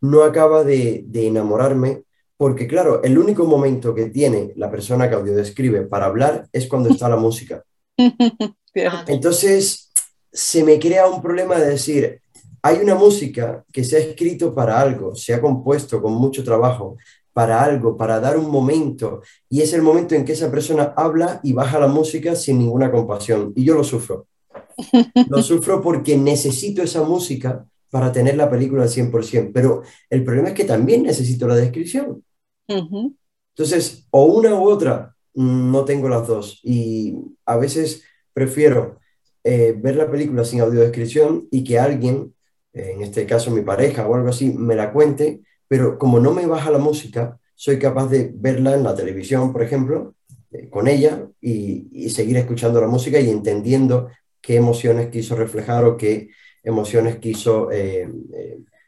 no 0.01 0.23
acaba 0.23 0.63
de, 0.63 1.03
de 1.05 1.27
enamorarme 1.27 2.05
porque 2.37 2.67
claro, 2.67 3.03
el 3.03 3.19
único 3.19 3.45
momento 3.45 3.93
que 3.93 4.07
tiene 4.07 4.51
la 4.55 4.71
persona 4.71 5.07
que 5.07 5.15
audiodescribe 5.15 5.83
para 5.83 6.07
hablar 6.07 6.49
es 6.51 6.67
cuando 6.67 6.89
está 6.89 7.07
la 7.07 7.17
música. 7.17 7.63
Entonces, 9.07 9.92
se 10.33 10.63
me 10.63 10.79
crea 10.79 11.07
un 11.07 11.21
problema 11.21 11.57
de 11.57 11.69
decir, 11.69 12.19
hay 12.61 12.77
una 12.77 12.95
música 12.95 13.63
que 13.71 13.83
se 13.83 13.97
ha 13.97 13.99
escrito 13.99 14.53
para 14.53 14.79
algo, 14.79 15.13
se 15.15 15.33
ha 15.33 15.41
compuesto 15.41 16.01
con 16.01 16.13
mucho 16.13 16.43
trabajo 16.43 16.97
para 17.31 17.63
algo, 17.63 17.95
para 17.97 18.19
dar 18.19 18.37
un 18.37 18.49
momento, 18.49 19.21
y 19.49 19.61
es 19.61 19.73
el 19.73 19.81
momento 19.81 20.15
en 20.15 20.25
que 20.25 20.33
esa 20.33 20.51
persona 20.51 20.93
habla 20.95 21.39
y 21.43 21.53
baja 21.53 21.79
la 21.79 21.87
música 21.87 22.35
sin 22.35 22.59
ninguna 22.59 22.91
compasión, 22.91 23.53
y 23.55 23.63
yo 23.63 23.75
lo 23.75 23.83
sufro. 23.83 24.27
Lo 25.29 25.43
sufro 25.43 25.83
porque 25.83 26.17
necesito 26.17 26.81
esa 26.81 27.03
música 27.03 27.63
para 27.91 28.11
tener 28.11 28.35
la 28.35 28.49
película 28.49 28.83
al 28.83 28.89
100%, 28.89 29.51
pero 29.53 29.83
el 30.09 30.23
problema 30.23 30.47
es 30.47 30.55
que 30.55 30.63
también 30.63 31.03
necesito 31.03 31.47
la 31.47 31.55
descripción. 31.55 32.23
Entonces, 32.67 34.07
o 34.09 34.25
una 34.25 34.55
u 34.55 34.67
otra, 34.67 35.15
mm, 35.35 35.71
no 35.71 35.85
tengo 35.85 36.09
las 36.09 36.27
dos. 36.27 36.59
Y 36.63 37.15
a 37.45 37.57
veces 37.57 38.03
prefiero 38.33 38.99
eh, 39.43 39.75
ver 39.77 39.95
la 39.95 40.09
película 40.09 40.45
sin 40.45 40.61
audiodescripción 40.61 41.47
y 41.51 41.63
que 41.63 41.79
alguien, 41.79 42.33
en 42.73 43.01
este 43.01 43.25
caso 43.25 43.51
mi 43.51 43.61
pareja 43.61 44.07
o 44.07 44.15
algo 44.15 44.29
así, 44.29 44.51
me 44.51 44.75
la 44.75 44.91
cuente, 44.91 45.41
pero 45.67 45.97
como 45.97 46.19
no 46.19 46.33
me 46.33 46.45
baja 46.45 46.71
la 46.71 46.77
música, 46.77 47.39
soy 47.55 47.79
capaz 47.79 48.07
de 48.07 48.31
verla 48.33 48.73
en 48.73 48.83
la 48.83 48.95
televisión, 48.95 49.51
por 49.53 49.63
ejemplo, 49.63 50.15
eh, 50.51 50.69
con 50.69 50.87
ella 50.87 51.27
y, 51.41 52.09
seguir 52.09 52.37
escuchando 52.37 52.79
la 52.79 52.87
música 52.87 53.19
y 53.19 53.29
entendiendo 53.29 54.09
qué 54.41 54.55
emociones 54.55 55.09
quiso 55.09 55.35
reflejar 55.35 55.83
o 55.85 55.97
qué 55.97 56.29
emociones 56.63 57.17
quiso 57.17 57.71
eh, 57.71 58.07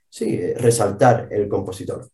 sí, 0.10 0.54
resaltar 0.54 1.28
el 1.32 1.48
compositor. 1.48 2.10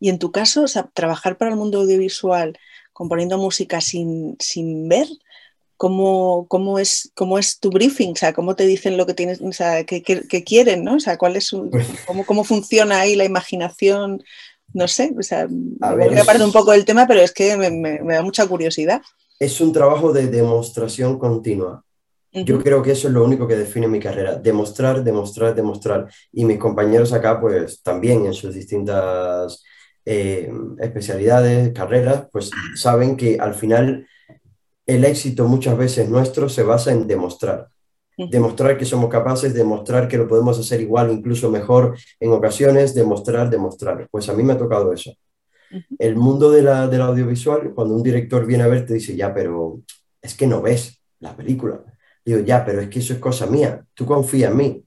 Y 0.00 0.08
en 0.08 0.18
tu 0.18 0.30
caso, 0.30 0.64
trabajar 0.92 1.36
para 1.38 1.50
el 1.50 1.56
mundo 1.56 1.80
audiovisual 1.80 2.58
componiendo 2.92 3.38
música 3.38 3.80
sin, 3.80 4.36
sin 4.38 4.88
ver, 4.88 5.08
¿cómo, 5.76 6.46
cómo, 6.48 6.78
es, 6.78 7.10
¿cómo 7.14 7.38
es 7.38 7.58
tu 7.58 7.70
briefing? 7.70 8.12
O 8.12 8.16
sea, 8.16 8.32
¿cómo 8.32 8.54
te 8.54 8.66
dicen 8.66 8.96
lo 8.96 9.06
que 9.06 9.14
tienes, 9.14 9.40
o 9.40 9.52
sea, 9.52 9.84
qué, 9.84 10.02
quieren, 10.02 10.84
¿no? 10.84 10.96
O 10.96 11.00
sea, 11.00 11.16
¿cuál 11.18 11.36
es 11.36 11.50
pues 11.70 11.86
cómo, 12.06 12.24
cómo 12.24 12.44
funciona 12.44 13.00
ahí 13.00 13.16
la 13.16 13.24
imaginación? 13.24 14.22
No 14.72 14.88
sé, 14.88 15.14
o 15.18 15.22
sea, 15.22 15.42
a 15.42 15.46
me 15.94 16.08
ver, 16.08 16.42
un 16.42 16.52
poco 16.52 16.72
del 16.72 16.84
tema, 16.84 17.06
pero 17.06 17.20
es 17.20 17.32
que 17.32 17.56
me, 17.56 17.98
da 18.14 18.22
mucha 18.22 18.46
curiosidad. 18.46 19.02
Es 19.38 19.60
un 19.60 19.72
trabajo 19.72 20.12
de 20.12 20.26
demostración 20.26 21.18
continua. 21.18 21.84
Yo 22.32 22.60
creo 22.60 22.82
que 22.82 22.90
eso 22.90 23.06
es 23.06 23.14
lo 23.14 23.24
único 23.24 23.46
que 23.46 23.54
define 23.54 23.86
mi 23.86 24.00
carrera, 24.00 24.34
demostrar, 24.34 25.04
demostrar, 25.04 25.54
demostrar. 25.54 26.08
Y 26.32 26.44
mis 26.44 26.58
compañeros 26.58 27.12
acá, 27.12 27.40
pues 27.40 27.80
también 27.80 28.26
en 28.26 28.34
sus 28.34 28.52
distintas 28.52 29.62
eh, 30.04 30.50
especialidades, 30.80 31.72
carreras, 31.72 32.26
pues 32.32 32.50
saben 32.74 33.16
que 33.16 33.38
al 33.38 33.54
final 33.54 34.08
el 34.86 35.04
éxito 35.04 35.46
muchas 35.46 35.76
veces 35.76 36.08
nuestro 36.08 36.48
se 36.48 36.62
basa 36.62 36.92
en 36.92 37.06
demostrar. 37.06 37.68
Demostrar 38.16 38.78
que 38.78 38.84
somos 38.84 39.10
capaces, 39.10 39.54
demostrar 39.54 40.06
que 40.06 40.16
lo 40.16 40.28
podemos 40.28 40.58
hacer 40.58 40.80
igual, 40.80 41.10
incluso 41.10 41.50
mejor 41.50 41.98
en 42.20 42.30
ocasiones, 42.32 42.94
demostrar, 42.94 43.50
demostrar. 43.50 44.06
Pues 44.10 44.28
a 44.28 44.34
mí 44.34 44.44
me 44.44 44.52
ha 44.52 44.58
tocado 44.58 44.92
eso. 44.92 45.12
El 45.98 46.14
mundo 46.14 46.52
de 46.52 46.62
la, 46.62 46.86
del 46.86 47.00
audiovisual, 47.00 47.72
cuando 47.74 47.94
un 47.94 48.02
director 48.04 48.46
viene 48.46 48.62
a 48.62 48.68
verte, 48.68 48.94
dice, 48.94 49.16
ya, 49.16 49.34
pero 49.34 49.80
es 50.22 50.34
que 50.34 50.46
no 50.46 50.62
ves 50.62 51.02
la 51.18 51.34
película. 51.34 51.82
Digo, 52.24 52.40
ya, 52.40 52.64
pero 52.64 52.80
es 52.80 52.88
que 52.88 53.00
eso 53.00 53.14
es 53.14 53.18
cosa 53.18 53.46
mía, 53.46 53.84
tú 53.94 54.06
confía 54.06 54.48
en 54.48 54.56
mí. 54.56 54.84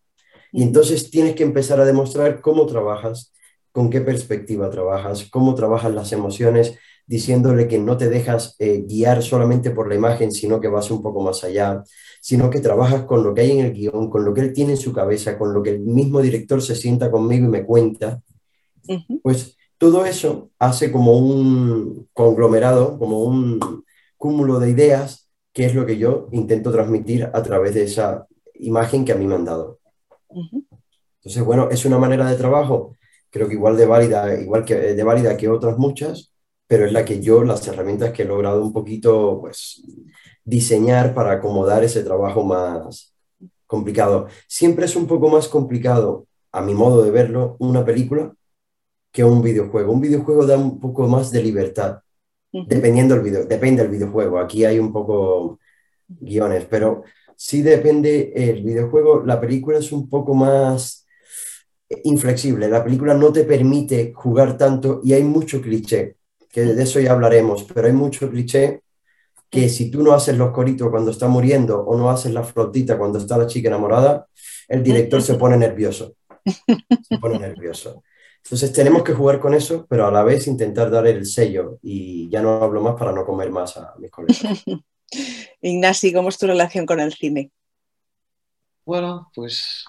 Y 0.53 0.63
entonces 0.63 1.11
tienes 1.11 1.35
que 1.35 1.43
empezar 1.43 1.81
a 1.81 1.85
demostrar 1.85 2.39
cómo 2.39 2.65
trabajas, 2.65 3.33
con 3.73 3.89
qué 3.89 3.99
perspectiva 3.99 4.69
trabajas, 4.69 5.27
cómo 5.29 5.53
trabajas 5.53 5.93
las 5.93 6.13
emociones, 6.13 6.77
diciéndole 7.07 7.67
que 7.67 7.79
no 7.79 7.97
te 7.97 8.09
dejas 8.09 8.55
eh, 8.59 8.83
guiar 8.85 9.23
solamente 9.23 9.71
por 9.71 9.87
la 9.87 9.95
imagen, 9.95 10.31
sino 10.31 10.59
que 10.59 10.67
vas 10.67 10.91
un 10.91 11.01
poco 11.01 11.21
más 11.21 11.43
allá, 11.43 11.83
sino 12.21 12.49
que 12.49 12.59
trabajas 12.59 13.05
con 13.05 13.23
lo 13.23 13.33
que 13.33 13.41
hay 13.41 13.51
en 13.51 13.65
el 13.65 13.73
guion, 13.73 14.09
con 14.09 14.25
lo 14.25 14.33
que 14.33 14.41
él 14.41 14.53
tiene 14.53 14.71
en 14.71 14.77
su 14.77 14.93
cabeza, 14.93 15.37
con 15.37 15.53
lo 15.53 15.63
que 15.63 15.71
el 15.71 15.79
mismo 15.79 16.21
director 16.21 16.61
se 16.61 16.75
sienta 16.75 17.09
conmigo 17.09 17.45
y 17.45 17.49
me 17.49 17.65
cuenta. 17.65 18.21
Pues 19.23 19.57
todo 19.77 20.05
eso 20.05 20.51
hace 20.59 20.91
como 20.91 21.17
un 21.17 22.07
conglomerado, 22.13 22.99
como 22.99 23.23
un 23.23 23.83
cúmulo 24.17 24.59
de 24.59 24.69
ideas, 24.69 25.29
que 25.53 25.65
es 25.65 25.73
lo 25.73 25.85
que 25.85 25.97
yo 25.97 26.27
intento 26.31 26.71
transmitir 26.71 27.29
a 27.33 27.41
través 27.41 27.73
de 27.73 27.83
esa 27.83 28.27
imagen 28.55 29.05
que 29.05 29.13
a 29.13 29.15
mí 29.15 29.25
me 29.25 29.35
han 29.35 29.45
dado. 29.45 29.79
Entonces, 31.19 31.43
bueno, 31.43 31.69
es 31.71 31.85
una 31.85 31.97
manera 31.97 32.29
de 32.29 32.35
trabajo 32.35 32.97
creo 33.29 33.47
que 33.47 33.55
igual 33.55 33.77
de 33.77 33.85
válida, 33.85 34.39
igual 34.39 34.65
que 34.65 34.75
de 34.75 35.03
válida 35.03 35.37
que 35.37 35.49
otras 35.49 35.77
muchas, 35.77 36.33
pero 36.67 36.85
es 36.85 36.91
la 36.91 37.05
que 37.05 37.21
yo, 37.21 37.43
las 37.43 37.67
herramientas 37.67 38.11
que 38.11 38.23
he 38.23 38.25
logrado 38.25 38.61
un 38.61 38.73
poquito, 38.73 39.39
pues, 39.41 39.81
diseñar 40.43 41.13
para 41.13 41.33
acomodar 41.33 41.83
ese 41.83 42.03
trabajo 42.03 42.43
más 42.43 43.13
complicado. 43.65 44.27
Siempre 44.47 44.85
es 44.85 44.95
un 44.95 45.07
poco 45.07 45.29
más 45.29 45.47
complicado, 45.47 46.27
a 46.51 46.61
mi 46.61 46.73
modo 46.73 47.03
de 47.03 47.11
verlo, 47.11 47.55
una 47.59 47.85
película 47.85 48.33
que 49.11 49.23
un 49.23 49.41
videojuego. 49.41 49.91
Un 49.91 50.01
videojuego 50.01 50.45
da 50.45 50.57
un 50.57 50.79
poco 50.79 51.07
más 51.07 51.31
de 51.31 51.41
libertad, 51.41 51.99
dependiendo 52.51 53.15
del 53.15 53.23
video, 53.23 53.45
depende 53.45 53.81
del 53.81 53.91
videojuego. 53.91 54.39
Aquí 54.39 54.65
hay 54.65 54.79
un 54.79 54.91
poco 54.91 55.59
guiones, 56.07 56.65
pero 56.69 57.03
sí 57.35 57.61
depende 57.61 58.33
el 58.35 58.63
videojuego. 58.63 59.23
La 59.25 59.39
película 59.39 59.77
es 59.77 59.91
un 59.91 60.09
poco 60.09 60.33
más 60.33 61.05
inflexible. 62.03 62.67
La 62.67 62.83
película 62.83 63.13
no 63.13 63.31
te 63.31 63.43
permite 63.43 64.13
jugar 64.13 64.57
tanto 64.57 65.01
y 65.03 65.13
hay 65.13 65.23
mucho 65.23 65.61
cliché, 65.61 66.16
que 66.51 66.61
de 66.61 66.83
eso 66.83 66.99
ya 66.99 67.11
hablaremos, 67.11 67.63
pero 67.63 67.87
hay 67.87 67.93
mucho 67.93 68.29
cliché 68.29 68.81
que 69.49 69.69
si 69.69 69.89
tú 69.89 70.03
no 70.03 70.13
haces 70.13 70.37
los 70.37 70.51
coritos 70.51 70.89
cuando 70.89 71.11
está 71.11 71.27
muriendo 71.27 71.79
o 71.81 71.97
no 71.97 72.09
haces 72.09 72.33
la 72.33 72.43
flotita 72.43 72.97
cuando 72.97 73.17
está 73.17 73.37
la 73.37 73.47
chica 73.47 73.69
enamorada, 73.69 74.27
el 74.67 74.83
director 74.83 75.21
se 75.21 75.35
pone 75.35 75.57
nervioso. 75.57 76.15
Se 77.07 77.17
pone 77.17 77.39
nervioso. 77.39 78.03
Entonces 78.43 78.71
tenemos 78.71 79.03
que 79.03 79.13
jugar 79.13 79.39
con 79.39 79.53
eso, 79.53 79.85
pero 79.89 80.07
a 80.07 80.11
la 80.11 80.23
vez 80.23 80.47
intentar 80.47 80.89
dar 80.89 81.07
el 81.07 81.25
sello 81.25 81.79
y 81.81 82.29
ya 82.29 82.41
no 82.41 82.63
hablo 82.63 82.81
más 82.81 82.95
para 82.95 83.11
no 83.11 83.25
comer 83.25 83.51
más 83.51 83.77
a 83.77 83.93
mis 83.99 84.11
colegas. 84.11 84.41
Ignasi, 85.61 86.13
¿cómo 86.13 86.29
es 86.29 86.37
tu 86.37 86.47
relación 86.47 86.85
con 86.85 86.99
el 86.99 87.13
cine? 87.13 87.51
Bueno, 88.85 89.31
pues 89.33 89.85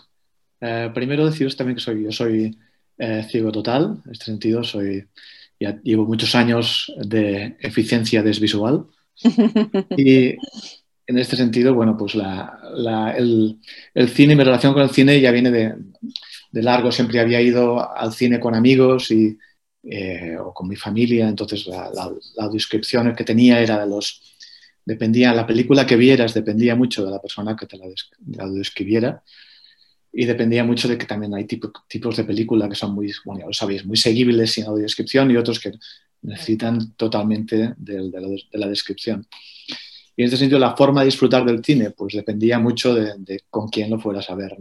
eh, 0.61 0.91
primero 0.93 1.27
deciros 1.27 1.57
también 1.57 1.77
que 1.77 1.83
soy, 1.83 2.05
yo 2.05 2.13
soy 2.13 2.59
eh, 2.99 3.25
ciego 3.31 3.53
total, 3.53 4.03
en 4.05 4.13
este 4.13 4.25
sentido 4.25 4.65
soy, 4.65 5.09
ya 5.61 5.81
llevo 5.83 6.05
muchos 6.05 6.35
años 6.35 6.93
de 6.97 7.57
eficiencia 7.61 8.23
desvisual. 8.23 8.87
Y 9.97 10.37
en 11.09 11.19
este 11.19 11.37
sentido, 11.37 11.75
bueno, 11.75 11.97
pues 11.97 12.15
el, 12.15 13.59
cine, 14.09 14.37
mi 14.37 14.45
relación 14.45 14.75
con 14.75 14.83
el 14.83 14.91
cine 14.91 15.21
ya 15.21 15.33
viene 15.33 15.51
de, 15.51 16.63
largo, 16.63 16.93
siempre 16.93 17.19
había 17.19 17.41
ido 17.41 17.91
al 17.97 18.13
cine 18.13 18.39
con 18.39 18.55
amigos 18.55 19.11
y, 19.11 19.39
eh, 19.83 20.37
o 20.39 20.53
con 20.53 20.69
mi 20.69 20.77
familia, 20.77 21.27
entonces 21.27 21.67
la, 21.67 21.91
la, 22.37 22.49
descripción 22.49 23.15
que 23.17 23.25
tenía 23.25 23.61
era 23.61 23.81
de 23.81 23.89
los, 23.89 24.37
dependía, 24.85 25.33
la 25.33 25.47
película 25.47 25.87
que 25.87 25.97
vieras 25.97 26.35
dependía 26.35 26.77
mucho 26.77 27.05
de 27.05 27.11
la 27.11 27.21
persona 27.21 27.57
que 27.57 27.67
te 27.67 27.79
la, 27.79 27.87
la 28.37 28.49
describiera 28.51 29.23
y 30.13 30.25
dependía 30.25 30.65
mucho 30.65 30.89
de 30.89 30.97
que 30.97 31.07
también 31.07 31.35
hay 31.35 31.45
tipos 31.45 32.17
de 32.17 32.25
película 32.25 32.69
que 32.69 32.75
son 32.75 32.95
muy, 32.95 33.13
bueno, 33.25 33.41
ya 33.41 33.47
lo 33.47 33.53
sabéis, 33.53 33.85
muy 33.85 33.97
seguibles 33.97 34.53
sin 34.53 34.65
audiodescripción 34.65 35.31
y 35.31 35.37
otros 35.37 35.61
que 35.61 35.73
necesitan 36.23 36.95
totalmente 36.95 37.75
de, 37.77 38.39
la, 38.53 38.67
descripción. 38.67 39.27
Y 40.17 40.23
en 40.23 40.25
este 40.25 40.39
sentido, 40.39 40.59
la 40.59 40.77
forma 40.77 41.03
de 41.03 41.07
disfrutar 41.07 41.45
del 41.45 41.65
cine, 41.65 41.91
pues 41.91 42.15
dependía 42.15 42.59
mucho 42.59 42.95
de, 42.95 43.43
con 43.51 43.69
quién 43.69 43.91
lo 43.91 44.01
fueras 44.01 44.29
a 44.31 44.35
ver. 44.35 44.57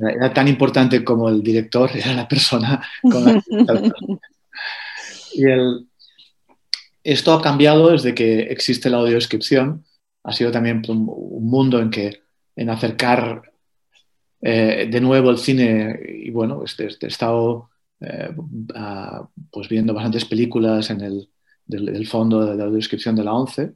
Era, 0.00 0.34
tan 0.34 0.48
importante 0.48 1.04
como 1.04 1.28
el 1.28 1.42
director, 1.42 1.90
era 1.94 2.12
la 2.12 2.28
persona 2.28 2.82
con 3.00 3.24
la 3.24 3.40
que 3.40 3.90
Y 5.34 5.44
el, 5.44 5.86
esto 7.04 7.32
ha 7.32 7.40
cambiado 7.40 7.90
desde 7.90 8.14
que 8.14 8.40
existe 8.40 8.90
la 8.90 8.98
audiodescripción. 8.98 9.84
Ha 10.24 10.32
sido 10.32 10.50
también 10.50 10.82
un, 10.88 11.06
un 11.08 11.46
mundo 11.48 11.80
en 11.80 11.90
que 11.90 12.22
en 12.56 12.68
acercar 12.70 13.48
eh, 14.40 14.88
de 14.90 15.00
nuevo 15.00 15.30
el 15.30 15.38
cine, 15.38 15.98
y 16.08 16.30
bueno, 16.30 16.62
este, 16.64 16.86
este, 16.86 17.06
he 17.06 17.08
estado 17.08 17.70
eh, 18.00 18.30
pues 19.50 19.68
viendo 19.68 19.94
bastantes 19.94 20.24
películas 20.24 20.90
en 20.90 21.00
el 21.00 21.28
del, 21.66 22.06
fondo 22.06 22.46
de 22.46 22.56
la 22.56 22.70
descripción 22.70 23.16
de 23.16 23.24
la 23.24 23.34
ONCE 23.34 23.74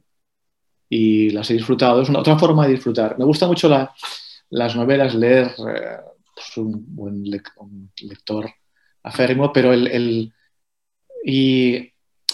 y 0.89 1.29
las 1.31 1.49
he 1.49 1.55
disfrutado. 1.55 2.01
Es 2.01 2.09
una 2.09 2.19
otra 2.19 2.39
forma 2.39 2.65
de 2.65 2.73
disfrutar. 2.73 3.17
Me 3.19 3.25
gusta 3.25 3.45
mucho 3.47 3.69
las 4.49 4.75
novelas, 4.75 5.15
leer, 5.15 5.47
eh, 5.47 5.97
pues 6.33 6.57
un 6.57 6.95
buen 6.95 7.23
lector 7.23 8.49
aférrimo, 9.03 9.51
pero 9.51 9.73
el, 9.73 10.31
y 11.25 11.91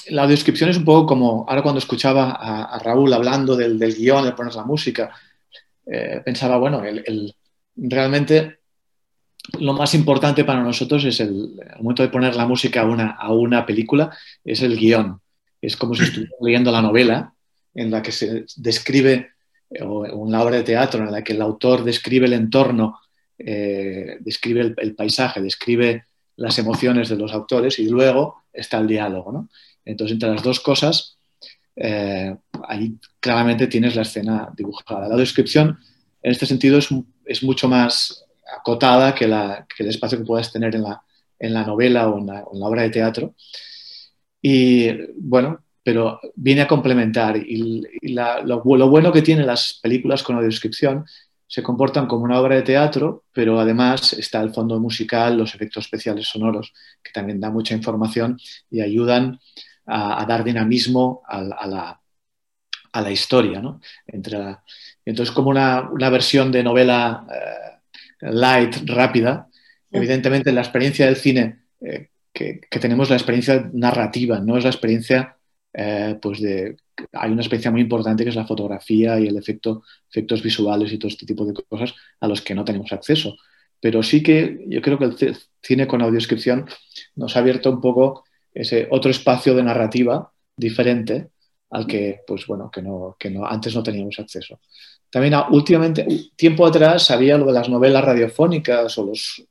la 0.10 0.28
descripción 0.28 0.70
es 0.70 0.78
un 0.78 0.86
poco 0.86 1.08
como, 1.08 1.46
ahora 1.50 1.64
cuando 1.64 1.80
escuchaba 1.80 2.32
a, 2.32 2.78
Raúl 2.80 3.12
hablando 3.12 3.56
del, 3.56 3.80
del, 3.80 3.96
guion, 3.96 4.26
de 4.26 4.34
poner 4.34 4.54
la 4.54 4.64
música, 4.64 5.12
pensaba, 6.24 6.58
bueno, 6.58 6.84
el, 6.84 7.36
realmente 7.82 8.60
lo 9.60 9.74
más 9.74 9.94
importante 9.94 10.44
para 10.44 10.64
nosotros 10.64 11.04
es 11.06 11.20
el, 11.20 11.60
momento 11.80 12.04
de 12.04 12.10
poner 12.10 12.36
la 12.36 12.46
música 12.46 12.82
a 12.82 12.86
una, 12.86 13.12
a 13.12 13.32
una 13.32 13.66
película, 13.66 14.16
es 14.44 14.62
el 14.62 14.78
guion. 14.78 15.20
Es 15.62 15.76
como 15.76 15.96
si 15.96 16.04
estuviera 16.04 16.34
leyendo 16.42 16.72
la 16.72 16.82
novela 16.82 17.34
en 17.74 17.92
la 17.92 18.02
que 18.02 18.12
se 18.12 18.46
describe, 18.58 19.32
o 19.82 20.02
una 20.16 20.42
obra 20.42 20.58
de 20.58 20.64
teatro 20.64 21.04
en 21.04 21.12
la 21.12 21.24
que 21.24 21.34
el 21.34 21.42
autor 21.42 21.84
describe 21.84 22.26
el 22.26 22.34
entorno, 22.34 23.00
eh, 23.38 24.18
describe 24.20 24.74
el, 24.76 24.96
paisaje, 24.96 25.42
describe 25.42 26.06
las 26.36 26.58
emociones 26.58 27.10
de 27.10 27.16
los 27.16 27.32
autores 27.32 27.80
y 27.80 27.88
luego 27.88 28.44
está 28.52 28.80
el 28.80 28.88
diálogo. 28.88 29.48
Entonces, 29.86 30.14
entre 30.14 30.30
las 30.30 30.44
dos 30.44 30.60
cosas, 30.60 31.18
eh, 31.76 32.36
ahí 32.68 32.96
claramente 33.20 33.68
tienes 33.68 33.96
la 33.96 34.02
escena 34.02 34.50
dibujada. 34.56 35.08
La 35.08 35.16
descripción, 35.16 35.80
en 36.22 36.32
este 36.32 36.46
sentido, 36.46 36.78
es 36.78 36.90
es 37.30 37.44
mucho 37.44 37.68
más 37.68 38.26
acotada 38.58 39.14
que, 39.14 39.26
el 39.26 39.88
espacio 39.88 40.18
que 40.18 40.26
puedas 40.26 40.52
tener 40.52 40.76
en 40.76 40.84
la, 40.84 41.02
en 41.38 41.54
la 41.54 41.64
novela 41.64 42.10
o 42.10 42.18
en 42.18 42.28
la, 42.28 42.44
obra 42.44 42.82
de 42.84 42.90
teatro. 42.90 43.36
Y 44.42 44.90
bueno, 45.18 45.60
pero 45.84 46.20
viene 46.36 46.62
a 46.62 46.68
complementar. 46.68 47.38
Y, 47.38 47.84
lo, 48.02 48.62
bueno 48.64 49.12
que 49.12 49.22
tienen 49.22 49.48
las 49.48 49.80
películas 49.82 50.24
con 50.24 50.36
audiodescripción 50.36 51.06
se 51.48 51.64
comportan 51.64 52.06
como 52.06 52.26
una 52.26 52.40
obra 52.40 52.56
de 52.56 52.62
teatro, 52.62 53.24
pero 53.34 53.60
además 53.60 54.14
está 54.14 54.40
el 54.42 54.54
fondo 54.54 54.80
musical, 54.80 55.36
los 55.36 55.56
efectos 55.56 55.86
especiales 55.86 56.28
sonoros, 56.28 56.74
que 57.02 57.12
también 57.12 57.40
da 57.40 57.50
mucha 57.50 57.74
información 57.74 58.40
y 58.70 58.82
ayudan 58.82 59.40
a, 59.88 60.24
dar 60.28 60.44
dinamismo 60.44 61.24
a, 61.28 61.42
la, 61.42 61.99
a, 62.92 63.02
la, 63.02 63.12
historia. 63.12 63.62
¿no? 63.62 63.82
Entre 64.08 64.38
entonces, 65.06 65.34
como 65.34 65.50
una, 65.50 65.90
versión 66.10 66.52
de 66.52 66.64
novela 66.64 67.26
eh, 67.32 68.30
light, 68.32 68.76
rápida, 68.86 69.48
evidentemente 69.92 70.52
la 70.52 70.62
experiencia 70.62 71.06
del 71.06 71.16
cine 71.16 71.60
eh, 71.82 72.10
que, 72.32 72.62
que, 72.70 72.80
tenemos, 72.80 73.10
la 73.10 73.16
experiencia 73.16 73.70
narrativa, 73.74 74.40
no 74.40 74.58
es 74.58 74.64
la 74.64 74.70
experiencia 74.70 75.38
eh, 75.74 76.18
pues 76.22 76.42
de 76.42 76.78
hay 77.14 77.32
una 77.32 77.42
experiencia 77.42 77.72
muy 77.72 77.82
importante 77.82 78.24
que 78.24 78.30
es 78.30 78.36
la 78.36 78.48
fotografía 78.48 79.20
y 79.20 79.28
el 79.28 79.38
efecto, 79.38 79.84
efectos 80.10 80.42
visuales 80.42 80.92
y 80.92 80.98
todo 80.98 81.10
este 81.10 81.26
tipo 81.26 81.46
de 81.46 81.54
cosas 81.54 81.94
a 82.20 82.28
los 82.28 82.42
que 82.42 82.56
no 82.56 82.66
tenemos 82.66 82.92
acceso. 82.92 83.38
Pero 83.80 84.04
sí 84.04 84.22
que 84.22 84.66
yo 84.68 84.82
creo 84.82 84.98
que 84.98 85.06
el 85.06 85.38
cine 85.62 85.88
con 85.88 86.02
audiodescripción 86.02 86.66
nos 87.16 87.36
ha 87.36 87.40
abierto 87.40 87.72
un 87.72 87.82
poco 87.82 88.26
ese 88.54 88.88
otro 88.92 89.12
espacio 89.12 89.56
de 89.56 89.64
narrativa 89.64 90.34
diferente 90.58 91.30
al 91.72 91.86
que, 91.86 92.22
pues 92.26 92.46
bueno, 92.48 92.70
que, 92.72 92.82
no, 92.82 93.16
que 93.20 93.30
no, 93.30 93.46
antes 93.46 93.76
no 93.76 93.84
teníamos 93.84 94.20
acceso. 94.20 94.60
También 95.10 95.34
ah, 95.36 95.48
últimamente, 95.52 96.06
tiempo 96.36 96.66
atrás, 96.66 97.10
había 97.12 97.38
lo 97.38 97.46
de 97.46 97.54
las 97.54 97.70
novelas 97.70 98.04
radiofónicas 98.04 98.98
o 98.98 99.06
los, 99.06 99.44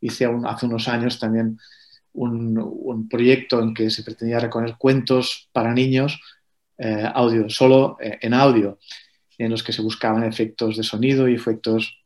hice 0.00 0.28
hace 0.44 0.66
unos 0.66 0.88
años 0.88 1.18
también 1.18 1.58
un, 2.12 2.58
un, 2.58 3.08
proyecto 3.08 3.60
en 3.60 3.74
que 3.74 3.90
se 3.90 4.02
pretendía 4.02 4.40
recoger 4.40 4.76
cuentos 4.78 5.48
para 5.52 5.74
niños 5.74 6.18
eh, 6.78 7.10
audio, 7.14 7.48
solo 7.48 7.96
eh, 8.00 8.18
en 8.20 8.34
audio, 8.34 8.78
en 9.38 9.50
los 9.50 9.62
que 9.62 9.72
se 9.72 9.82
buscaban 9.82 10.24
efectos 10.24 10.76
de 10.76 10.82
sonido 10.82 11.28
y 11.28 11.34
efectos 11.34 11.98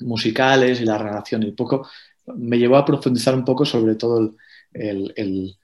musicales 0.00 0.80
y 0.80 0.84
la 0.84 0.98
relación. 0.98 1.42
Y 1.42 1.52
poco 1.52 1.88
me 2.26 2.58
llevó 2.58 2.76
a 2.76 2.84
profundizar 2.84 3.34
un 3.34 3.44
poco 3.44 3.64
sobre 3.64 3.94
todo 3.94 4.34
el, 4.72 5.56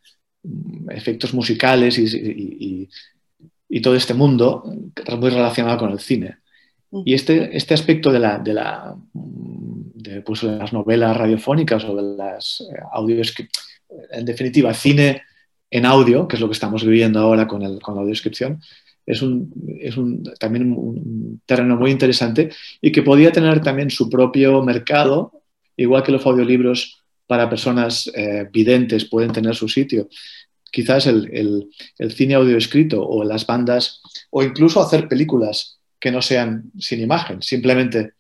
efectos 0.91 1.35
musicales 1.35 1.99
y, 1.99 2.89
todo 3.83 3.95
este 3.95 4.15
mundo 4.15 4.65
muy 5.19 5.31
relacionado 5.31 5.79
con 5.79 5.93
el 5.93 6.01
cine. 6.01 6.39
Y 7.05 7.15
este, 7.15 7.55
este 7.57 7.75
aspecto 7.75 8.11
de, 8.11 8.19
la, 8.19 8.39
de, 8.39 8.55
la, 8.55 8.97
mm, 9.13 10.23
pues, 10.25 10.41
de, 10.41 10.57
las 10.57 10.73
novelas 10.73 11.17
radiofónicas 11.17 11.85
o 11.85 11.95
de 11.95 12.17
las 12.17 12.63
eh, 12.63 12.81
audios, 12.93 13.35
en 14.11 14.25
definitiva, 14.25 14.73
cine 14.73 15.23
en 15.71 15.85
audio, 15.85 16.27
que 16.27 16.37
es 16.37 16.41
lo 16.41 16.49
que 16.49 16.55
estamos 16.55 16.83
viviendo 16.85 17.21
ahora 17.21 17.47
con, 17.47 17.63
el, 17.63 17.79
con 17.81 17.95
la 17.95 18.01
audiodescripción, 18.01 18.61
es, 19.09 19.23
un, 19.23 19.53
es 19.81 19.97
un, 19.97 20.23
también 20.39 20.73
un, 20.73 21.41
terreno 21.47 21.77
muy 21.77 21.91
interesante 21.91 22.51
y 22.81 22.93
que 22.93 23.03
podía 23.03 23.33
tener 23.33 23.61
también 23.61 23.91
su 23.91 24.09
propio 24.11 24.63
mercado, 24.63 25.43
igual 25.77 26.03
que 26.03 26.13
los 26.13 26.25
audiolibros 26.27 27.05
para 27.29 27.49
personas 27.49 28.11
eh, 28.15 28.49
videntes 28.53 29.05
pueden 29.05 29.31
tener 29.31 29.55
su 29.55 29.69
sitio. 29.69 30.09
Quizás 30.73 31.07
el, 31.07 31.31
el, 31.33 31.69
el 31.99 32.13
cine 32.13 32.35
audio 32.35 32.57
escrito 32.57 33.07
o 33.07 33.23
las 33.23 33.47
bandas, 33.47 34.03
o 34.31 34.43
incluso 34.43 34.81
hacer 34.81 35.07
películas 35.07 35.79
que 36.01 36.11
no 36.11 36.21
sean 36.21 36.73
sin 36.79 37.01
imagen, 37.01 37.41
simplemente 37.43 38.15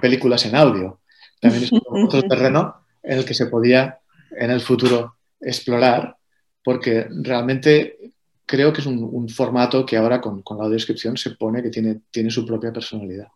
películas 0.00 0.46
en 0.46 0.54
audio. 0.54 1.00
También 1.40 1.64
es 1.64 1.70
otro 1.86 2.22
terreno 2.22 2.76
en 3.02 3.18
el 3.18 3.24
que 3.24 3.34
se 3.34 3.46
podía 3.46 3.98
en 4.38 4.50
el 4.50 4.60
futuro 4.60 5.16
explorar 5.40 6.16
porque 6.64 7.06
realmente 7.10 7.98
creo 8.46 8.72
que 8.72 8.80
es 8.80 8.86
un, 8.86 9.28
formato 9.28 9.84
que 9.84 9.96
ahora 9.96 10.20
con, 10.20 10.42
la 10.50 10.64
audiodescripción 10.64 11.16
se 11.16 11.30
pone 11.32 11.62
que 11.62 11.70
tiene, 11.70 12.02
tiene 12.10 12.30
su 12.30 12.44
propia 12.46 12.72
personalidad. 12.72 13.28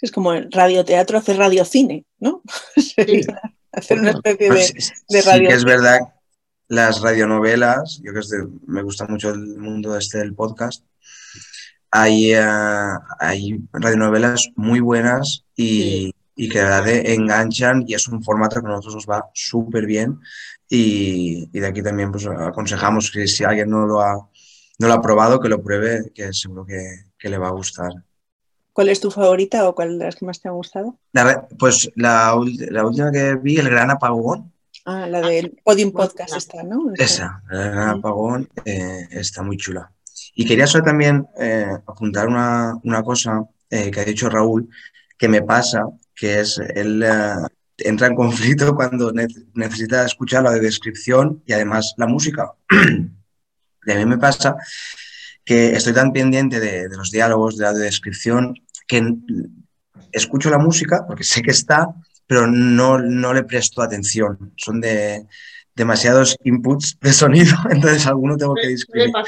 Es 0.00 0.10
como 0.10 0.32
el 0.32 0.50
radioteatro 0.50 1.18
hacer 1.18 1.36
radiocine, 1.36 2.04
¿no? 2.18 2.42
hacer 3.72 4.00
una 4.00 4.10
especie 4.10 4.48
de, 5.08 5.22
radio. 5.22 5.42
Sí 5.42 5.48
que 5.48 5.54
es 5.54 5.64
verdad, 5.64 6.00
las 6.68 7.00
radionovelas, 7.00 8.00
yo 8.02 8.12
que 8.12 8.20
me 8.66 8.82
gusta 8.82 9.06
mucho 9.06 9.30
el 9.30 9.58
mundo 9.58 9.96
este 9.96 10.18
del 10.18 10.34
podcast, 10.34 10.84
hay, 11.90 12.34
uh, 12.34 12.98
hay 13.18 13.60
radionovelas 13.72 14.48
muy 14.54 14.80
buenas 14.80 15.44
y, 15.56 16.14
y 16.36 16.48
que 16.48 16.62
la 16.62 16.80
verdad 16.80 17.06
enganchan 17.06 17.84
y 17.86 17.94
es 17.94 18.06
un 18.08 18.22
formato 18.22 18.60
que 18.60 18.66
a 18.66 18.70
nosotros 18.70 18.94
nos 18.94 19.06
va 19.06 19.28
súper 19.34 19.86
bien 19.86 20.20
y, 20.72 21.46
de 21.46 21.66
aquí 21.66 21.82
también 21.82 22.12
pues, 22.12 22.26
aconsejamos 22.26 23.10
que 23.10 23.26
si 23.26 23.42
alguien 23.42 23.68
no 23.68 23.86
lo 23.86 24.00
ha, 24.00 24.14
no 24.78 24.86
lo 24.86 24.92
ha 24.94 25.02
probado, 25.02 25.40
que 25.40 25.48
lo 25.48 25.62
pruebe, 25.62 26.12
que 26.14 26.32
seguro 26.32 26.64
que, 26.64 27.28
le 27.28 27.38
va 27.38 27.48
a 27.48 27.52
gustar. 27.52 27.90
¿Cuál 28.72 28.88
es 28.88 29.00
tu 29.00 29.10
favorita 29.10 29.68
o 29.68 29.74
cuál 29.74 29.98
de 29.98 30.04
las 30.04 30.16
que 30.16 30.24
más 30.24 30.40
te 30.40 30.48
ha 30.48 30.52
gustado? 30.52 30.98
pues 31.58 31.90
la, 31.96 32.34
última 32.34 33.10
que 33.12 33.34
vi, 33.36 33.56
El 33.56 33.68
Gran 33.68 33.90
Apagón. 33.90 34.52
Ah, 34.86 35.06
la 35.06 35.20
del 35.20 35.58
Podium 35.62 35.92
Podcast 35.92 36.36
está, 36.36 36.62
¿no? 36.62 36.92
Esa, 36.96 37.42
El 37.50 37.70
Gran 37.70 37.88
Apagón, 37.88 38.48
eh, 38.64 39.08
está 39.10 39.42
muy 39.42 39.56
chula. 39.56 39.92
Y 40.34 40.46
quería 40.46 40.66
solo 40.66 40.84
también 40.84 41.26
eh, 41.38 41.76
apuntar 41.86 42.28
una, 42.28 43.02
cosa 43.04 43.44
eh, 43.68 43.90
que 43.90 44.00
ha 44.00 44.04
dicho 44.04 44.30
Raúl, 44.30 44.68
que 45.18 45.28
me 45.28 45.42
pasa, 45.42 45.84
que 46.14 46.40
es 46.40 46.58
el, 46.58 47.04
entra 47.78 48.06
en 48.06 48.14
conflicto 48.14 48.74
cuando 48.76 49.12
necesita 49.54 50.04
escuchar 50.04 50.44
la 50.44 50.52
descripción 50.52 51.42
y 51.46 51.52
además 51.52 51.94
la 51.96 52.06
música. 52.06 52.52
y 52.70 53.92
a 53.92 53.96
mí 53.96 54.06
me 54.06 54.18
pasa 54.18 54.56
que 55.50 55.72
estoy 55.72 55.92
tan 55.92 56.12
pendiente 56.12 56.60
de, 56.60 56.88
los 56.96 57.10
diálogos, 57.10 57.56
de 57.56 57.64
la 57.64 57.72
descripción, 57.72 58.54
que 58.86 59.02
escucho 60.12 60.48
la 60.48 60.58
música 60.58 61.04
porque 61.08 61.24
sé 61.24 61.42
que 61.42 61.50
está, 61.50 61.88
pero 62.24 62.46
no, 62.46 62.98
no 63.00 63.34
le 63.34 63.42
presto 63.42 63.82
atención. 63.82 64.52
Son 64.56 64.80
de 64.80 65.26
demasiados 65.74 66.36
inputs 66.44 66.98
de 67.00 67.12
sonido, 67.12 67.56
entonces 67.70 68.06
alguno 68.06 68.36
tengo 68.36 68.54
que 68.54 68.68
discriminar. 68.68 69.24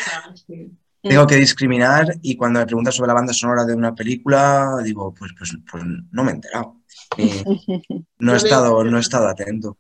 Tengo 1.03 1.27
que 1.27 1.35
discriminar 1.35 2.15
y 2.23 2.37
cuando 2.37 2.61
me 2.61 2.67
preguntas 2.67 2.95
sobre 2.95 3.09
la 3.09 3.15
banda 3.15 3.33
sonora 3.33 3.65
de 3.65 3.75
una 3.75 3.93
película, 3.93 4.77
digo, 4.85 5.13
pues, 5.13 5.33
pues, 5.37 5.59
pues 5.69 5.83
no 6.13 6.23
me 6.23 6.31
he 6.31 6.35
enterado. 6.37 6.77
no, 8.21 8.33
he 8.33 8.37
estado, 8.37 8.85
no 8.85 8.97
he 8.97 9.01
estado 9.01 9.27
atento. 9.27 9.77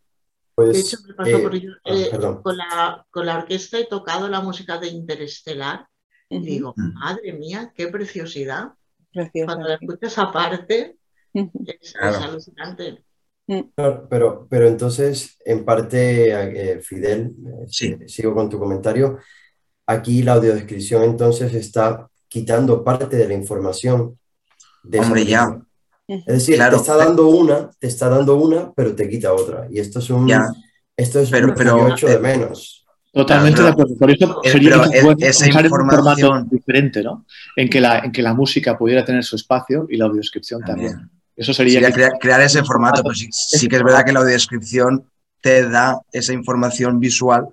Pues, 0.56 0.72
de 0.72 0.80
hecho, 0.80 0.96
me 1.06 1.14
pasó 1.14 1.36
eh, 1.36 1.40
porque 1.40 1.68
ah, 1.84 1.94
eh, 1.94 2.10
con, 2.42 2.56
la, 2.56 3.06
con, 3.12 3.26
la, 3.26 3.38
orquesta 3.38 3.78
he 3.78 3.86
tocado 3.86 4.28
la 4.28 4.40
música 4.40 4.78
de 4.78 4.88
Interestelar 4.88 5.86
y 6.32 6.40
digo, 6.40 6.74
mm. 6.76 6.94
madre 6.94 7.32
mía, 7.32 7.72
qué 7.74 7.88
preciosidad. 7.88 8.72
Cuando 9.44 9.68
la 9.68 9.74
escuchas 9.74 10.16
aparte, 10.18 10.96
es, 11.34 11.94
alucinante. 11.96 13.04
Mm. 13.46 13.60
pero, 14.08 14.46
pero 14.48 14.66
entonces, 14.66 15.36
en 15.44 15.64
parte, 15.64 16.74
eh, 16.74 16.80
Fidel, 16.80 17.34
sigo 17.68 18.34
con 18.34 18.48
tu 18.48 18.58
comentario, 18.58 19.18
aquí 19.86 20.22
la 20.22 20.34
audiodescripción 20.34 21.02
entonces 21.02 21.52
está 21.54 22.08
quitando 22.28 22.82
parte 22.82 23.16
de 23.16 23.28
la 23.28 23.34
información. 23.34 24.18
De 24.82 25.00
Hombre, 25.00 25.26
ya. 25.26 25.60
Es 26.08 26.26
decir, 26.26 26.58
te 26.58 26.76
está 26.76 26.96
dando 26.96 27.28
una, 27.28 27.70
te 27.78 27.86
está 27.86 28.08
dando 28.08 28.36
una, 28.36 28.72
pero 28.72 28.94
te 28.94 29.08
quita 29.08 29.32
otra. 29.32 29.66
Y 29.70 29.78
esto 29.78 29.98
es 29.98 30.10
un. 30.10 30.30
Esto 30.96 31.20
es 31.20 31.30
pero, 31.30 31.54
pero, 31.54 31.88
hecho 31.88 32.06
de 32.06 32.18
menos. 32.18 32.81
Totalmente 33.12 33.62
de 33.62 33.68
acuerdo. 33.68 33.94
Por 33.96 34.10
eso 34.10 34.40
sería 34.42 34.82
esa 35.18 35.46
información 35.46 36.48
diferente, 36.50 37.02
¿no? 37.02 37.26
En 37.56 37.68
que, 37.68 37.80
la, 37.80 37.98
en 37.98 38.10
que 38.10 38.22
la 38.22 38.32
música 38.32 38.78
pudiera 38.78 39.04
tener 39.04 39.22
su 39.22 39.36
espacio 39.36 39.86
y 39.90 39.98
la 39.98 40.06
audiodescripción 40.06 40.62
también. 40.62 41.10
Eso 41.36 41.52
sería. 41.52 41.90
crear, 42.18 42.40
ese 42.40 42.64
formato. 42.64 43.02
Pues 43.02 43.26
sí, 43.30 43.68
que 43.68 43.76
es 43.76 43.82
verdad 43.82 44.04
que 44.04 44.12
la 44.12 44.20
audiodescripción 44.20 45.04
te 45.42 45.68
da 45.68 46.00
esa 46.12 46.32
información 46.32 47.00
visual 47.00 47.48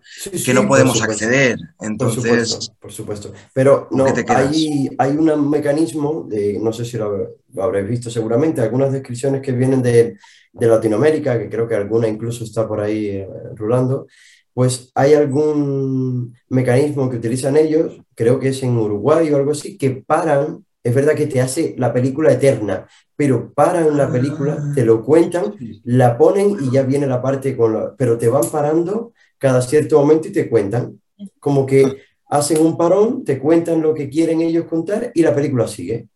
que 0.45 0.53
no 0.53 0.67
podemos 0.67 1.01
acceder. 1.01 1.57
Entonces, 1.81 2.71
por 2.79 2.91
supuesto, 2.91 3.33
Pero 3.51 3.89
no, 3.91 4.05
hay, 4.27 4.89
hay 4.97 5.11
un 5.11 5.49
mecanismo, 5.49 6.25
de, 6.29 6.59
no 6.59 6.71
sé 6.71 6.85
si 6.85 6.97
lo, 6.97 7.35
habréis 7.57 7.89
visto 7.89 8.09
seguramente, 8.11 8.61
algunas 8.61 8.93
descripciones 8.93 9.41
que 9.41 9.53
vienen 9.53 9.81
de, 9.81 10.17
de, 10.53 10.67
Latinoamérica, 10.67 11.39
que 11.39 11.49
creo 11.49 11.67
que 11.67 11.75
alguna 11.75 12.07
incluso 12.07 12.43
está 12.43 12.67
por 12.67 12.79
ahí 12.79 13.07
eh, 13.07 13.27
rulando, 13.55 14.05
pues 14.53 14.91
hay 14.95 15.13
algún 15.13 16.35
mecanismo 16.49 17.09
que 17.09 17.17
utilizan 17.17 17.57
ellos, 17.57 18.01
creo 18.15 18.39
que 18.39 18.49
es 18.49 18.63
en 18.63 18.77
Uruguay 18.77 19.31
o 19.31 19.37
algo 19.37 19.51
así, 19.51 19.77
que 19.77 20.03
paran 20.05 20.65
es 20.83 20.95
verdad 20.95 21.13
que 21.13 21.27
te 21.27 21.41
hace 21.41 21.75
la 21.77 21.91
película 21.91 22.31
eterna, 22.31 22.87
pero 23.15 23.53
paran 23.53 23.97
la 23.97 24.09
película, 24.09 24.57
ah. 24.59 24.71
te 24.73 24.85
lo 24.85 25.03
cuentan, 25.03 25.55
la 25.83 26.17
ponen 26.17 26.55
y 26.61 26.71
ya 26.71 26.83
viene 26.83 27.05
la 27.05 27.21
parte 27.21 27.55
con 27.55 27.73
la... 27.73 27.95
Pero 27.95 28.17
te 28.17 28.29
van 28.29 28.49
parando 28.49 29.13
cada 29.37 29.61
cierto 29.61 29.99
momento 29.99 30.29
y 30.29 30.31
te 30.31 30.49
cuentan. 30.49 31.01
Como 31.39 31.65
que 31.65 31.97
hacen 32.27 32.65
un 32.65 32.77
parón, 32.77 33.25
te 33.25 33.39
cuentan 33.39 33.81
lo 33.81 33.93
que 33.93 34.09
quieren 34.09 34.41
ellos 34.41 34.65
contar 34.65 35.11
y 35.13 35.21
la 35.21 35.35
película 35.35 35.67
sigue. 35.67 36.07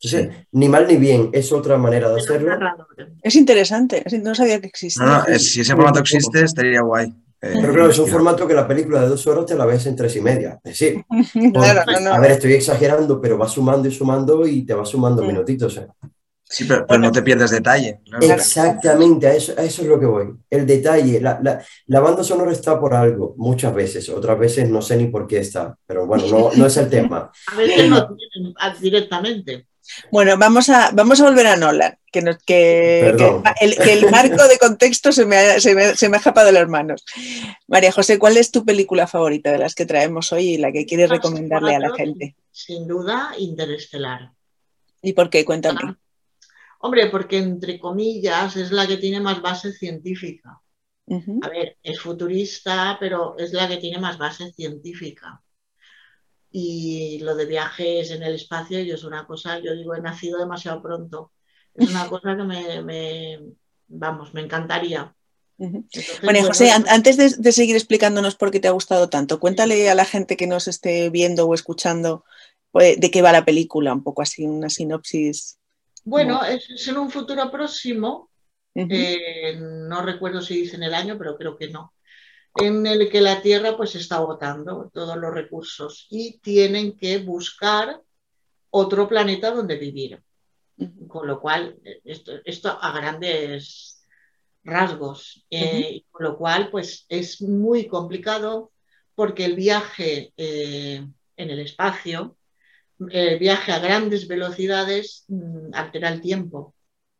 Entonces, 0.00 0.46
ni 0.52 0.68
mal 0.68 0.86
ni 0.86 0.96
bien, 0.96 1.28
es 1.32 1.52
otra 1.52 1.76
manera 1.76 2.08
de 2.08 2.20
hacerlo. 2.20 2.56
Es 3.20 3.34
interesante, 3.34 4.02
no 4.22 4.34
sabía 4.34 4.60
que 4.60 4.68
existía. 4.68 5.04
No, 5.04 5.24
no, 5.28 5.38
si 5.38 5.60
ese 5.60 5.74
formato 5.74 5.98
existe, 5.98 6.42
estaría 6.42 6.80
guay. 6.80 7.12
Eh, 7.40 7.54
Pero 7.60 7.72
claro, 7.72 7.90
es 7.90 7.98
un 7.98 8.08
formato 8.08 8.48
que 8.48 8.54
la 8.54 8.66
película 8.66 9.02
de 9.02 9.08
dos 9.08 9.26
horas 9.28 9.46
te 9.46 9.54
la 9.54 9.64
ves 9.64 9.86
en 9.86 9.94
tres 9.94 10.16
y 10.16 10.20
media. 10.20 10.58
Es 10.64 10.78
decir, 10.78 11.04
a 12.10 12.18
ver, 12.18 12.32
estoy 12.32 12.54
exagerando, 12.54 13.20
pero 13.20 13.38
va 13.38 13.48
sumando 13.48 13.86
y 13.88 13.92
sumando 13.92 14.46
y 14.46 14.64
te 14.64 14.74
va 14.74 14.84
sumando 14.84 15.22
minutitos. 15.22 15.76
¿eh? 15.76 15.86
Sí, 16.50 16.64
pero, 16.64 16.86
no 16.98 17.12
te 17.12 17.22
pierdes 17.22 17.50
detalle. 17.50 18.00
Exactamente, 18.22 19.26
a 19.26 19.34
eso, 19.34 19.52
es 19.58 19.82
lo 19.82 20.00
que 20.00 20.06
voy. 20.06 20.34
El 20.48 20.66
detalle, 20.66 21.20
la, 21.20 21.62
la, 21.86 22.00
banda 22.00 22.24
sonora 22.24 22.52
está 22.52 22.80
por 22.80 22.94
algo, 22.94 23.34
muchas 23.36 23.74
veces, 23.74 24.08
otras 24.08 24.38
veces 24.38 24.68
no 24.68 24.80
sé 24.80 24.96
ni 24.96 25.08
por 25.08 25.26
qué 25.26 25.40
está, 25.40 25.76
pero 25.86 26.06
bueno, 26.06 26.24
no, 26.26 26.50
no 26.56 26.66
es 26.66 26.76
el 26.78 26.88
tema. 26.90 27.30
A 27.52 27.56
veces 27.56 27.90
no 27.90 28.16
directamente. 28.80 29.66
Bueno, 30.10 30.36
vamos 30.38 30.70
a, 30.70 30.90
vamos 30.92 31.20
a 31.20 31.24
volver 31.24 31.46
a 31.48 31.56
Nolan, 31.56 31.97
que, 32.10 32.22
que, 32.46 33.92
el, 33.92 34.10
marco 34.10 34.48
de 34.48 34.58
contexto 34.58 35.12
se 35.12 35.26
me, 35.26 35.36
ha, 35.36 35.60
se, 35.60 35.74
me, 35.74 35.94
se 35.94 36.08
me, 36.08 36.16
ha 36.16 36.18
escapado 36.18 36.46
de 36.46 36.52
las 36.52 36.68
manos. 36.68 37.04
María 37.66 37.92
José, 37.92 38.18
¿cuál 38.18 38.36
es 38.36 38.50
tu 38.50 38.64
película 38.64 39.06
favorita 39.06 39.52
de 39.52 39.58
las 39.58 39.74
que 39.74 39.86
traemos 39.86 40.32
hoy 40.32 40.54
y 40.54 40.58
la 40.58 40.72
que 40.72 40.86
quieres 40.86 41.10
recomendarle 41.10 41.76
a 41.76 41.80
la 41.80 41.94
gente? 41.94 42.36
Sin 42.50 42.86
duda, 42.86 43.32
Interestelar. 43.38 44.32
¿Y 45.02 45.12
por 45.12 45.30
qué? 45.30 45.44
Cuéntame. 45.44 45.80
Ah, 45.82 45.98
hombre, 46.80 47.08
porque 47.10 47.38
entre 47.38 47.78
comillas 47.78 48.56
es 48.56 48.72
la 48.72 48.86
que 48.86 48.96
tiene 48.96 49.20
más 49.20 49.40
base 49.40 49.72
científica. 49.72 50.60
A 51.40 51.48
ver, 51.48 51.78
es 51.82 52.00
futurista, 52.00 52.98
pero 53.00 53.34
es 53.38 53.54
la 53.54 53.66
que 53.66 53.78
tiene 53.78 53.98
más 53.98 54.18
base 54.18 54.52
científica 54.52 55.42
y 56.50 57.18
lo 57.20 57.34
de 57.34 57.46
viajes 57.46 58.10
en 58.10 58.22
el 58.22 58.34
espacio, 58.34 58.80
yo 58.80 58.94
es 58.94 59.04
una 59.04 59.26
cosa, 59.26 59.58
yo 59.58 59.74
digo, 59.74 59.94
he 59.94 60.00
nacido 60.00 60.38
demasiado 60.38 60.82
pronto. 60.82 61.32
Es 61.78 61.90
una 61.90 62.08
cosa 62.08 62.36
que 62.36 62.42
me, 62.42 63.40
vamos, 63.88 64.34
me 64.34 64.42
encantaría. 64.42 65.14
bueno, 65.56 66.44
José, 66.46 66.70
antes 66.70 67.16
de, 67.16 67.52
seguir 67.52 67.76
explicándonos 67.76 68.36
por 68.36 68.50
qué 68.50 68.60
te 68.60 68.68
ha 68.68 68.72
gustado 68.72 69.08
tanto, 69.08 69.40
cuéntale 69.40 69.88
a 69.88 69.94
la 69.94 70.04
gente 70.04 70.36
que 70.36 70.46
nos 70.46 70.68
esté 70.68 71.10
viendo 71.10 71.46
o 71.46 71.54
escuchando 71.54 72.24
pues, 72.70 73.00
de 73.00 73.10
qué 73.10 73.22
va 73.22 73.32
la 73.32 73.44
película, 73.44 73.92
un 73.92 74.02
poco 74.02 74.22
así, 74.22 74.44
una 74.44 74.68
sinopsis. 74.68 75.58
Bueno, 76.04 76.44
es, 76.44 76.86
en 76.88 76.96
un 76.96 77.10
futuro 77.10 77.50
próximo, 77.50 78.30
eh, 78.74 79.56
no 79.58 80.02
recuerdo 80.02 80.40
si 80.40 80.62
dicen 80.62 80.82
el 80.82 80.94
año, 80.94 81.16
pero 81.18 81.36
creo 81.36 81.56
que 81.56 81.68
no 81.68 81.92
en 82.60 82.86
el 82.86 83.08
que 83.08 83.20
la 83.20 83.40
Tierra 83.40 83.76
pues 83.76 83.94
está 83.94 84.16
agotando 84.16 84.90
todos 84.92 85.16
los 85.16 85.32
recursos 85.32 86.06
y 86.10 86.38
tienen 86.38 86.96
que 86.96 87.18
buscar 87.18 88.02
otro 88.70 89.08
planeta 89.08 89.50
donde 89.50 89.76
vivir. 89.76 90.22
Con 91.08 91.26
lo 91.26 91.40
cual, 91.40 91.76
esto, 92.04 92.78
a 92.80 92.92
grandes 92.92 94.06
rasgos, 94.62 95.44
eh, 95.50 96.04
con 96.10 96.24
lo 96.24 96.36
cual 96.36 96.70
pues 96.70 97.06
es 97.08 97.40
muy 97.42 97.86
complicado 97.86 98.72
porque 99.14 99.44
el 99.44 99.56
viaje 99.56 100.32
eh, 100.36 101.04
en 101.36 101.50
el 101.50 101.58
espacio, 101.60 102.36
el 103.10 103.38
viaje 103.38 103.72
a 103.72 103.78
grandes 103.78 104.28
velocidades 104.28 105.24
mm, 105.28 105.72
altera 105.72 106.10
el 106.10 106.20
tiempo. 106.20 106.74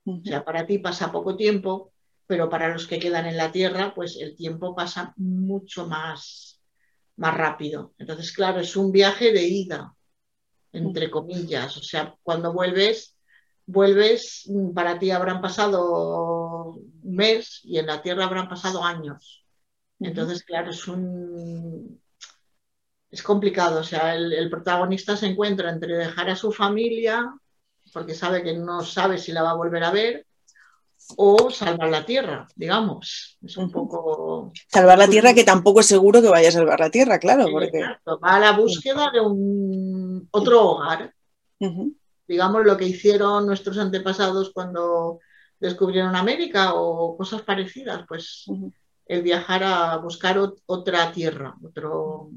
O 0.05 0.23
sea, 0.25 0.45
para 0.45 0.67
ti 0.67 0.79
pasa 0.79 1.13
poco 1.13 1.37
tiempo, 1.37 1.93
pero 2.27 2.49
para 2.49 2.69
los 2.69 2.87
que 2.87 2.99
quedan 2.99 3.27
en 3.27 3.37
la 3.37 3.53
Tierra, 3.53 3.95
pues 3.95 4.17
el 4.17 4.35
tiempo 4.35 4.75
pasa 4.75 5.13
mucho 5.17 5.87
más, 5.87 6.63
más 7.17 7.37
rápido. 7.37 7.95
Entonces, 7.99 8.33
claro, 8.33 8.61
es 8.61 8.75
un 8.75 8.91
viaje 8.91 9.33
de 9.33 9.43
ida, 9.43 9.95
entre 10.73 11.11
comillas. 11.11 11.77
O 11.77 11.83
sea, 11.83 12.15
cuando 12.23 12.55
vuelves, 12.55 13.18
vuelves, 13.69 14.51
para 14.75 14.99
ti 14.99 15.11
habrán 15.11 15.41
pasado 15.43 16.81
un 17.03 17.17
mes 17.17 17.61
y 17.65 17.79
en 17.79 17.87
la 17.87 18.03
Tierra 18.03 18.25
habrán 18.25 18.49
pasado 18.49 18.83
años. 18.83 19.45
Entonces, 20.01 20.43
claro, 20.43 20.71
es 20.71 20.89
un... 20.89 22.01
Es 23.11 23.23
complicado, 23.23 23.81
o 23.81 23.85
sea, 23.85 24.15
el, 24.15 24.33
el 24.33 24.51
protagonista 24.51 25.17
se 25.17 25.27
encuentra 25.27 25.71
entre 25.71 25.97
dejar 25.97 26.29
a 26.29 26.37
su 26.37 26.53
familia, 26.53 27.35
porque 27.93 28.15
sabe 28.15 28.43
que 28.43 28.55
no 28.55 28.83
sabe 28.83 29.17
si 29.17 29.33
la 29.33 29.43
va 29.43 29.53
a 29.53 29.57
volver 29.57 29.85
a 29.85 29.91
ver, 29.91 30.27
o 31.17 31.51
salvar 31.51 31.89
la 31.89 32.05
tierra, 32.05 32.47
digamos. 32.55 33.39
Es 33.43 33.57
un 33.57 33.71
poco. 33.71 34.53
Salvar 34.69 34.99
la 34.99 35.09
tierra, 35.09 35.33
que 35.33 35.45
tampoco 35.45 35.81
es 35.81 35.87
seguro 35.87 36.21
que 36.21 36.29
vaya 36.29 36.49
a 36.49 36.53
salvar 36.53 36.81
la 36.81 36.91
tierra, 36.91 37.19
claro. 37.19 37.47
porque... 37.51 37.81
Va 38.07 38.37
a 38.37 38.41
la 38.41 38.53
búsqueda 38.53 39.11
de 39.11 39.21
un 39.21 40.29
otro 40.31 40.63
hogar. 40.63 41.15
Digamos 42.29 42.65
lo 42.65 42.77
que 42.77 42.87
hicieron 42.87 43.47
nuestros 43.47 43.79
antepasados 43.79 44.53
cuando 44.53 45.19
descubrieron 45.59 46.15
América 46.15 46.75
o 46.75 47.17
cosas 47.17 47.43
parecidas, 47.43 48.05
pues 48.07 48.45
el 49.07 49.23
viajar 49.23 49.65
a 49.65 49.97
buscar 49.97 50.39
otra 50.67 51.11
tierra, 51.13 51.57
otro. 51.63 52.31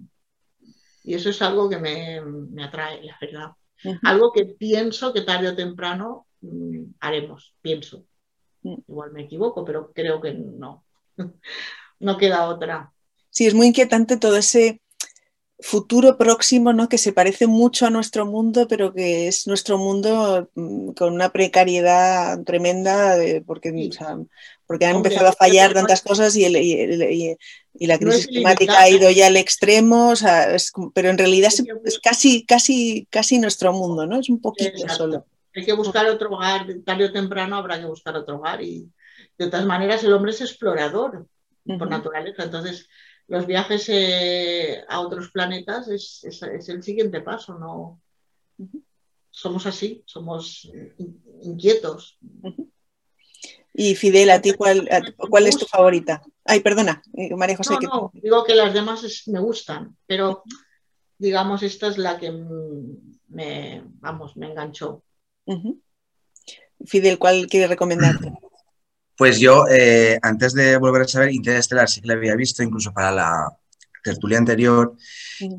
Y 1.04 1.14
eso 1.14 1.30
es 1.30 1.42
algo 1.42 1.70
que 1.70 1.78
me, 1.78 2.22
me 2.22 2.64
atrae, 2.64 3.04
la 3.04 3.18
verdad. 3.20 3.52
Algo 4.04 4.32
que 4.32 4.46
pienso 4.46 5.12
que 5.12 5.22
tarde 5.22 5.50
o 5.50 5.56
temprano 5.56 6.28
mm, 6.42 6.84
haremos, 7.00 7.56
pienso. 7.62 8.06
Mm, 8.64 8.76
igual 8.88 9.12
me 9.12 9.24
equivoco, 9.24 9.66
pero 9.66 9.92
creo 9.92 10.22
que 10.22 10.34
no. 10.34 10.86
no 12.00 12.18
queda 12.18 12.48
otra. 12.48 12.94
Sí, 13.30 13.48
es 13.48 13.54
muy 13.54 13.68
inquietante 13.68 14.18
todo 14.18 14.38
ese 14.38 14.82
futuro 15.62 16.18
próximo, 16.18 16.74
¿no? 16.74 16.90
Que 16.90 16.98
se 16.98 17.14
parece 17.14 17.46
mucho 17.48 17.86
a 17.86 17.92
nuestro 17.92 18.26
mundo, 18.26 18.68
pero 18.68 18.94
que 18.94 19.28
es 19.28 19.48
nuestro 19.48 19.78
mundo 19.78 20.50
mm, 20.56 20.92
con 20.92 21.14
una 21.14 21.30
precariedad 21.30 22.44
tremenda, 22.44 23.16
porque, 23.46 23.72
porque 24.66 24.86
han 24.86 24.98
empezado 24.98 25.28
a 25.30 25.34
fallar 25.34 25.74
tantas 25.74 26.02
cosas 26.02 26.36
y, 26.36 26.50
la 27.80 27.98
crisis 27.98 28.28
climática 28.28 28.80
ha 28.80 28.90
ido 28.90 29.10
ya 29.12 29.28
al 29.28 29.38
extremo, 29.38 30.14
pero 30.94 31.10
en 31.10 31.18
realidad 31.18 31.52
es, 31.86 32.00
casi, 32.00 32.44
casi, 32.46 33.08
casi 33.10 33.38
nuestro 33.38 33.72
mundo, 33.72 34.08
¿no? 34.08 34.20
Es 34.20 34.30
un 34.30 34.42
poquito 34.42 34.90
solo. 34.90 35.26
Hay 35.56 35.66
que 35.66 35.74
buscar 35.74 36.08
otro 36.08 36.32
hogar, 36.32 36.66
tarde 36.86 37.06
o 37.06 37.12
temprano 37.12 37.58
habrá 37.58 37.80
que 37.80 37.86
buscar 37.86 38.16
otro 38.16 38.38
hogar 38.38 38.62
y 38.62 38.90
de 39.38 39.48
todas 39.48 39.66
maneras 39.66 40.04
el 40.04 40.14
hombre 40.14 40.32
es 40.32 40.42
explorador 40.42 41.28
por 41.66 41.90
naturaleza, 41.90 42.44
entonces 42.44 42.88
los 43.32 43.48
viajes 43.48 43.88
eh, 43.88 44.84
a 44.90 45.00
otros 45.00 45.32
planetas 45.32 45.88
es, 45.88 46.22
el 46.68 46.84
siguiente 46.84 47.22
paso, 47.22 47.58
¿no? 47.58 48.02
Somos 49.30 49.66
así, 49.66 50.04
somos 50.06 50.70
inquietos. 51.42 52.20
Y 53.74 53.96
Fidel, 53.96 54.32
¿a 54.32 54.42
ti 54.42 54.52
cuál, 54.52 54.86
cuál 55.30 55.48
es 55.48 55.58
tu 55.58 55.66
favorita? 55.66 56.22
Ay, 56.44 56.60
perdona, 56.60 57.02
eh, 57.14 57.34
María 57.34 57.56
José. 57.56 57.76
No, 57.82 58.12
digo 58.14 58.44
que 58.44 58.54
las 58.54 58.74
demás 58.74 59.24
me 59.28 59.40
gustan, 59.40 59.96
pero 60.06 60.44
digamos 61.18 61.64
esta 61.64 61.88
es 61.88 61.98
la 61.98 62.20
que 62.20 62.34
me, 63.30 63.82
vamos, 64.02 64.36
me 64.36 64.48
enganchó. 64.48 65.06
Fidel, 66.86 67.18
¿cuál 67.18 67.48
quiere 67.48 67.68
recomendarte? 67.68 68.34
Pues 69.22 69.40
yo, 69.40 69.66
eh, 69.70 70.18
antes 70.24 70.52
de 70.56 70.78
volver 70.78 71.04
a 71.04 71.08
saber, 71.08 71.32
Interestelar 71.32 71.88
sí 71.88 72.02
que 72.02 72.08
la 72.08 72.16
había 72.16 72.36
visto, 72.36 72.64
incluso 72.64 72.92
para 72.92 73.12
la 73.12 73.56
tertulia 74.04 74.40
anterior. 74.40 74.96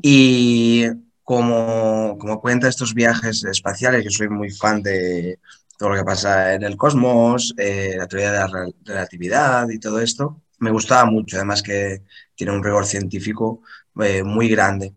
Y 0.01 0.85
como, 1.23 2.17
como 2.19 2.41
cuenta 2.41 2.67
estos 2.67 2.93
viajes 2.93 3.45
espaciales, 3.45 4.03
yo 4.03 4.09
soy 4.09 4.27
muy 4.27 4.49
fan 4.49 4.83
de 4.83 5.39
todo 5.77 5.91
lo 5.91 5.95
que 5.95 6.03
pasa 6.03 6.55
en 6.55 6.63
el 6.63 6.75
cosmos, 6.75 7.53
eh, 7.57 7.95
la 7.97 8.05
teoría 8.05 8.33
de 8.33 8.37
la 8.37 8.69
relatividad 8.83 9.69
y 9.69 9.79
todo 9.79 10.01
esto, 10.01 10.41
me 10.59 10.69
gustaba 10.69 11.05
mucho, 11.09 11.37
además 11.37 11.63
que 11.63 12.01
tiene 12.35 12.51
un 12.51 12.65
rigor 12.65 12.85
científico 12.85 13.61
eh, 14.01 14.23
muy 14.23 14.49
grande 14.49 14.93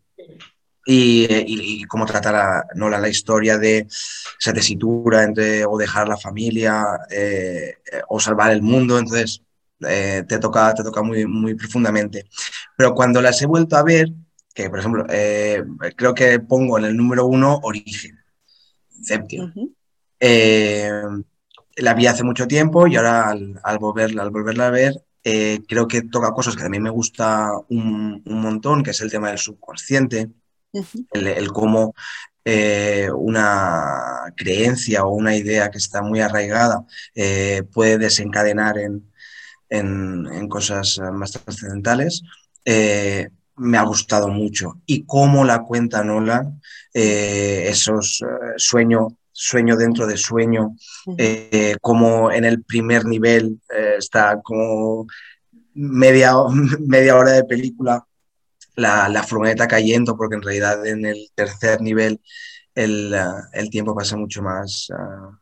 y, 0.87 1.85
cómo 1.85 2.07
tratar 2.07 2.66
¿no? 2.75 2.88
la, 2.88 3.09
historia 3.09 3.59
de 3.59 3.87
esa 4.38 4.53
tesitura 4.53 5.25
entre 5.25 5.66
o 5.66 5.77
dejar 5.77 6.07
la 6.09 6.16
familia 6.16 6.85
eh, 7.11 7.75
o 8.09 8.20
salvar 8.20 8.53
el 8.53 8.62
mundo. 8.62 8.99
Entonces, 8.99 9.42
eh, 9.81 10.25
te 10.29 10.38
toca, 10.38 10.72
te 10.75 10.85
toca 10.85 11.03
muy, 11.03 11.27
muy 11.27 11.55
profundamente. 11.55 12.27
Pero 12.77 12.94
cuando 12.94 13.20
las 13.20 13.40
he 13.42 13.46
vuelto 13.46 13.77
a 13.77 13.83
ver, 13.83 14.09
que 14.55 14.70
por 14.70 14.79
ejemplo, 14.79 15.05
eh, 15.11 15.62
creo 15.96 16.14
que 16.14 16.38
pongo 16.40 16.79
en 16.79 16.85
el 16.85 16.96
número 16.96 17.27
uno 17.27 17.59
Origen, 17.62 18.18
Inception. 18.96 19.53
la 21.77 21.94
vi 21.94 22.07
hace 22.07 22.22
mucho 22.22 22.46
tiempo 22.46 22.87
y 22.87 22.96
ahora 22.96 23.31
al, 23.31 23.79
volverla, 23.79 24.22
al 24.22 24.31
volverla 24.31 24.68
a 24.68 24.70
ver, 24.70 25.05
creo 25.22 25.88
que 25.88 26.03
toca 26.03 26.33
cosas 26.33 26.57
que 26.57 26.64
a 26.64 26.68
mí 26.68 26.79
me 26.79 26.90
gusta 26.90 27.51
un, 27.68 28.22
un 28.25 28.40
montón, 28.40 28.83
que 28.83 28.92
es 28.92 29.01
el 29.01 29.11
tema 29.11 29.29
del 29.29 29.38
subconsciente 29.38 30.31
el, 31.12 31.48
cómo 31.52 31.94
eh, 32.44 33.08
una 33.12 34.32
creencia 34.36 35.04
o 35.04 35.14
una 35.14 35.34
idea 35.34 35.70
que 35.70 35.78
está 35.78 36.02
muy 36.02 36.20
arraigada 36.20 36.84
eh, 37.14 37.64
puede 37.72 37.98
desencadenar 37.98 38.76
en, 38.78 39.02
cosas 40.48 41.00
más 41.12 41.32
trascendentales, 41.32 42.22
eh, 42.64 43.30
me 43.56 43.78
ha 43.78 43.82
gustado 43.82 44.28
mucho. 44.28 44.80
Y 44.86 45.04
cómo 45.04 45.44
la 45.44 45.62
cuenta 45.62 46.04
Nolan, 46.04 46.60
esos 46.92 48.24
sueño, 48.56 49.08
sueño 49.32 49.76
dentro 49.76 50.06
de 50.06 50.16
sueño, 50.16 50.76
eh, 51.18 51.76
como 51.82 52.30
en 52.30 52.44
el 52.44 52.62
primer 52.62 53.04
nivel 53.04 53.60
está 53.98 54.40
como 54.40 55.06
media, 55.74 56.32
media 56.86 57.16
hora 57.16 57.32
de 57.32 57.44
película 57.44 58.06
la, 58.76 59.08
la, 59.08 59.22
furgoneta 59.22 59.66
cayendo, 59.66 60.16
porque 60.16 60.36
en 60.36 60.42
realidad 60.42 60.86
en 60.86 61.04
el 61.06 61.30
tercer 61.34 61.80
nivel 61.80 62.20
el, 62.74 63.14
el 63.52 63.70
tiempo 63.70 63.94
pasa 63.94 64.16
mucho 64.16 64.42
más 64.42 64.88
uh, 64.90 65.34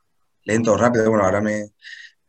lento 0.45 0.73
o 0.73 0.77
rápido. 0.77 1.09
Bueno, 1.11 1.25
ahora 1.25 1.41
me, 1.41 1.71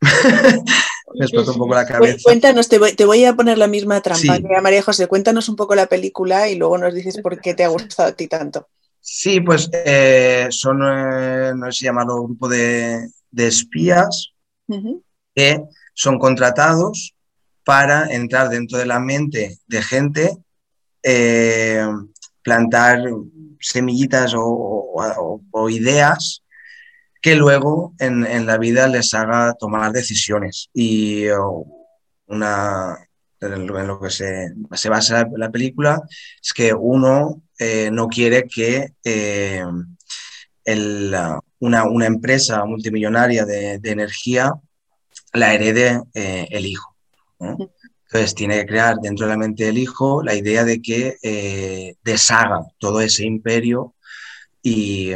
me 0.00 1.24
explotó 1.24 1.52
un 1.52 1.58
poco 1.58 1.74
la 1.74 1.86
cabeza. 1.86 2.18
Cuéntanos, 2.24 2.68
te 2.68 2.78
voy, 2.78 2.92
te 2.94 3.04
voy, 3.04 3.24
a 3.24 3.34
poner 3.34 3.56
la 3.58 3.68
misma 3.68 4.00
trampa 4.00 4.34
a 4.34 4.60
María 4.60 4.82
José. 4.82 5.06
Cuéntanos 5.06 5.48
un 5.48 5.56
poco 5.56 5.74
la 5.74 5.86
película 5.86 6.48
y 6.48 6.56
luego 6.56 6.76
nos 6.78 6.92
dices 6.92 7.18
por 7.22 7.40
qué 7.40 7.54
te 7.54 7.64
ha 7.64 7.68
gustado 7.68 8.08
a 8.08 8.12
ti 8.12 8.26
tanto. 8.26 8.68
Sí, 9.00 9.40
pues 9.40 9.70
eh, 9.72 10.48
son, 10.50 10.82
eh, 10.82 11.52
no 11.54 11.70
sé 11.70 11.84
llamarlo, 11.84 12.16
un 12.16 12.26
grupo 12.26 12.48
de, 12.48 13.08
de 13.30 13.46
espías 13.46 14.32
uh 14.66 14.74
-huh. 14.74 15.02
que 15.32 15.62
son 15.94 16.18
contratados 16.18 17.14
para 17.62 18.12
entrar 18.12 18.48
dentro 18.48 18.78
de 18.78 18.86
la 18.86 18.98
mente 18.98 19.58
de 19.66 19.82
gente, 19.82 20.36
eh, 21.08 21.86
plantar 22.42 23.00
semillitas 23.60 24.34
o, 24.36 25.68
ideas 25.70 26.42
que 27.22 27.36
luego 27.36 27.94
en, 28.00 28.44
la 28.44 28.58
vida 28.58 28.88
les 28.88 29.14
haga 29.14 29.54
tomar 29.54 29.92
decisiones. 29.92 30.68
Y 30.74 31.26
una, 32.26 32.98
en 33.40 33.66
lo 33.68 34.00
que 34.00 34.10
se, 34.10 34.52
se 34.72 34.88
basa 34.88 35.28
la 35.36 35.50
película 35.52 36.02
es 36.42 36.52
que 36.52 36.74
uno 36.74 37.40
eh, 37.56 37.88
no 37.92 38.08
quiere 38.08 38.48
que 38.48 38.94
eh, 39.04 39.64
el, 40.64 41.16
una, 41.60 41.84
una, 41.84 42.06
empresa 42.06 42.64
multimillonaria 42.64 43.44
de, 43.44 43.78
energía 43.84 44.52
la 45.32 45.54
herede 45.54 46.02
el 46.14 46.66
hijo. 46.66 46.96
Entonces 48.16 48.34
tiene 48.34 48.60
que 48.60 48.66
crear 48.66 48.96
dentro 48.96 49.26
de 49.26 49.32
la 49.32 49.36
mente 49.36 49.64
del 49.64 49.76
hijo 49.76 50.22
la 50.22 50.34
idea 50.34 50.64
de 50.64 50.80
que 50.80 51.18
eh, 51.22 51.96
deshaga 52.02 52.62
todo 52.78 53.02
ese 53.02 53.26
imperio 53.26 53.94
y, 54.62 55.10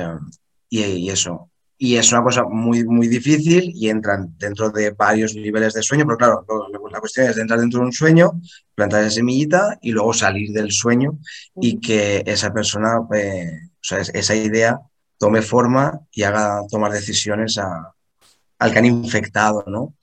y, 0.68 0.84
y, 0.84 1.08
eso. 1.08 1.48
Y 1.78 1.96
es 1.96 2.12
una 2.12 2.22
cosa 2.22 2.44
muy, 2.44 2.84
muy 2.84 3.08
difícil 3.08 3.72
y 3.74 3.88
entran 3.88 4.34
dentro 4.36 4.68
de 4.68 4.90
varios 4.90 5.34
niveles 5.34 5.72
de 5.72 5.82
sueño, 5.82 6.04
pero 6.04 6.18
claro, 6.18 6.44
lo, 6.46 6.88
la 6.90 7.00
cuestión 7.00 7.26
es 7.26 7.38
entrar 7.38 7.58
dentro 7.58 7.80
de 7.80 7.86
un 7.86 7.92
sueño, 7.92 8.32
plantar 8.74 9.00
esa 9.00 9.12
semillita 9.12 9.78
y 9.80 9.92
luego 9.92 10.12
salir 10.12 10.52
del 10.52 10.70
sueño 10.70 11.18
y 11.58 11.80
que 11.80 12.22
esa 12.26 12.52
persona, 12.52 12.98
eh, 13.14 13.62
o 13.76 13.78
sea, 13.80 14.00
esa 14.00 14.34
idea 14.34 14.78
tome 15.16 15.40
forma 15.40 16.00
y 16.12 16.24
haga 16.24 16.60
tomar 16.70 16.92
decisiones 16.92 17.56
a, 17.56 17.94
al 18.58 18.72
que 18.72 18.78
han 18.78 18.84
infectado, 18.84 19.64
¿no? 19.66 19.94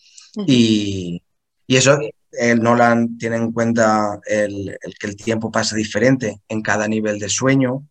Y, 0.48 1.22
y 1.68 1.76
eso 1.76 2.00
el 2.40 2.62
Nolan 2.62 3.18
tiene 3.18 3.38
en 3.38 3.52
cuenta 3.52 4.20
el, 4.26 4.78
el, 4.82 4.98
que 5.00 5.08
el 5.08 5.16
tiempo 5.16 5.52
pasa 5.52 5.76
diferente 5.76 6.42
en 6.48 6.62
cada 6.62 6.88
nivel 6.88 7.20
de 7.20 7.30
sueño, 7.30 7.88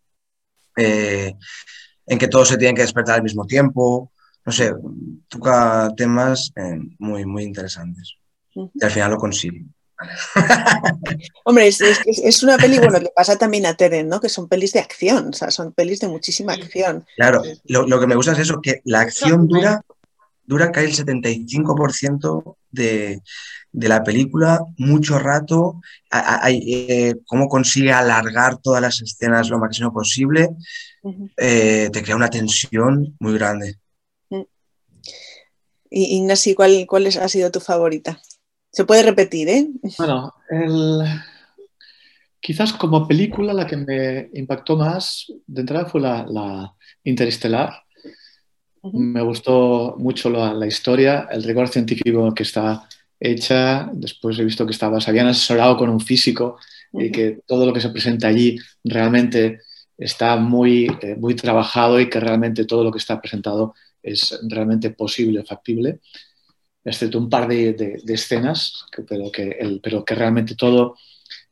eh, 0.77 1.35
en 2.07 2.19
que 2.19 2.29
todos 2.29 2.49
se 2.49 2.57
tienen 2.57 2.77
que 2.77 2.83
despertar 2.83 3.17
al 3.17 3.23
mismo 3.23 3.47
tiempo, 3.47 4.13
no 4.45 4.53
sé, 4.53 4.73
toca 5.29 5.91
temas 5.97 6.53
eh, 6.55 6.79
muy, 6.99 7.27
muy 7.27 7.43
interesantes. 7.43 8.15
Y 8.55 8.85
al 8.85 8.91
final 8.91 9.11
lo 9.11 9.17
consigue. 9.19 9.65
Hombre, 11.45 11.69
es, 11.69 11.81
es, 11.81 12.01
es, 12.05 12.43
una 12.43 12.57
peli, 12.59 12.79
bueno, 12.79 12.99
le 12.99 13.11
pasa 13.15 13.37
también 13.37 13.67
a 13.67 13.75
Teren, 13.75 14.09
¿no? 14.09 14.21
Que 14.21 14.29
son 14.29 14.49
pelis 14.49 14.73
de 14.73 14.81
acción, 14.81 15.31
o 15.31 15.33
sea, 15.33 15.51
son 15.51 15.73
pelis 15.73 16.01
de 16.01 16.09
muchísima 16.09 16.53
acción. 16.53 17.07
Claro, 17.17 17.43
lo, 17.65 17.87
lo 17.87 17.99
que 17.99 18.07
me 18.07 18.15
gusta 18.15 18.33
es 18.33 18.41
eso, 18.41 18.61
que 18.61 18.83
la 18.85 19.01
acción 19.01 19.49
dura, 19.49 19.83
dura 20.47 20.73
casi 20.73 20.87
el 20.87 21.07
75% 21.07 22.57
de, 22.71 23.23
de 23.73 23.89
la 23.89 24.03
película 24.03 24.61
mucho 24.79 25.19
rato, 25.19 25.81
hay, 26.11 26.63
eh, 26.89 27.15
cómo 27.27 27.49
consigue 27.49 27.93
alargar 27.93 28.57
todas 28.59 28.81
las 28.81 29.03
escenas 29.03 29.51
lo 29.51 29.59
máximo 29.59 29.93
posible, 29.93 30.49
uh 31.03 31.11
-huh. 31.13 31.31
eh, 31.37 31.91
te 31.93 32.03
crea 32.03 32.17
una 32.17 32.31
tensión 32.31 33.15
muy 33.21 33.35
grande. 33.35 33.77
Y 35.91 36.17
Ignasi, 36.17 36.55
¿cuál, 36.55 36.87
¿cuál 36.89 37.07
ha 37.07 37.29
sido 37.29 37.51
tu 37.51 37.61
favorita? 37.61 38.21
Se 38.73 38.85
puede 38.85 39.03
repetir, 39.03 39.49
¿eh? 39.49 39.69
Bueno, 39.99 40.35
el... 40.51 41.05
quizás 42.41 42.73
como 42.73 43.07
película 43.07 43.53
la 43.53 43.67
que 43.67 43.77
me 43.77 44.31
impactó 44.35 44.77
más 44.77 45.27
de 45.47 45.61
entrada 45.61 45.87
fue 45.87 46.01
la, 46.01 46.27
la 46.29 46.75
Interestelar. 47.05 47.86
Uh 48.87 48.93
-huh. 48.93 48.99
Me 48.99 49.23
gustó 49.23 49.97
mucho 49.99 50.31
la, 50.31 50.55
la, 50.55 50.67
historia, 50.67 51.29
el 51.31 51.43
rigor 51.43 51.69
científico 51.69 52.33
que 52.35 52.43
está 52.43 52.89
hecha. 53.21 53.91
Después 53.93 54.39
he 54.39 54.45
visto 54.45 54.65
que 54.67 54.73
estaba, 54.73 55.01
se 55.01 55.11
habían 55.11 55.29
asesorado 55.29 55.77
con 55.77 55.91
un 55.91 56.01
físico 56.01 56.57
uh 56.93 57.01
-huh. 57.01 57.07
y 57.07 57.11
que 57.11 57.41
todo 57.47 57.67
lo 57.67 57.73
que 57.73 57.81
se 57.81 57.91
presenta 57.91 58.29
allí 58.29 58.59
realmente 58.85 59.61
está 59.99 60.37
muy, 60.37 60.87
eh, 61.03 61.17
muy 61.17 61.35
trabajado 61.35 62.01
y 62.01 62.09
que 62.09 62.21
realmente 62.21 62.65
todo 62.65 62.85
lo 62.85 62.91
que 62.93 62.99
está 62.99 63.21
presentado 63.21 63.75
es 64.03 64.39
realmente 64.49 64.91
posible, 64.91 65.43
factible, 65.45 66.01
excepto 66.85 67.19
un 67.19 67.29
par 67.29 67.49
de, 67.49 67.73
de, 67.73 68.01
de 68.05 68.15
escenas, 68.15 68.87
que, 68.93 69.03
pero, 69.03 69.31
que 69.33 69.57
el, 69.59 69.81
pero 69.83 70.05
que 70.05 70.15
realmente 70.15 70.55
todo 70.55 70.97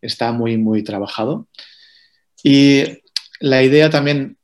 está 0.01 0.33
muy, 0.33 0.57
muy 0.59 0.83
trabajado. 0.85 1.49
Y 2.43 2.85
la 3.41 3.63
idea 3.63 3.91
también, 3.91 4.37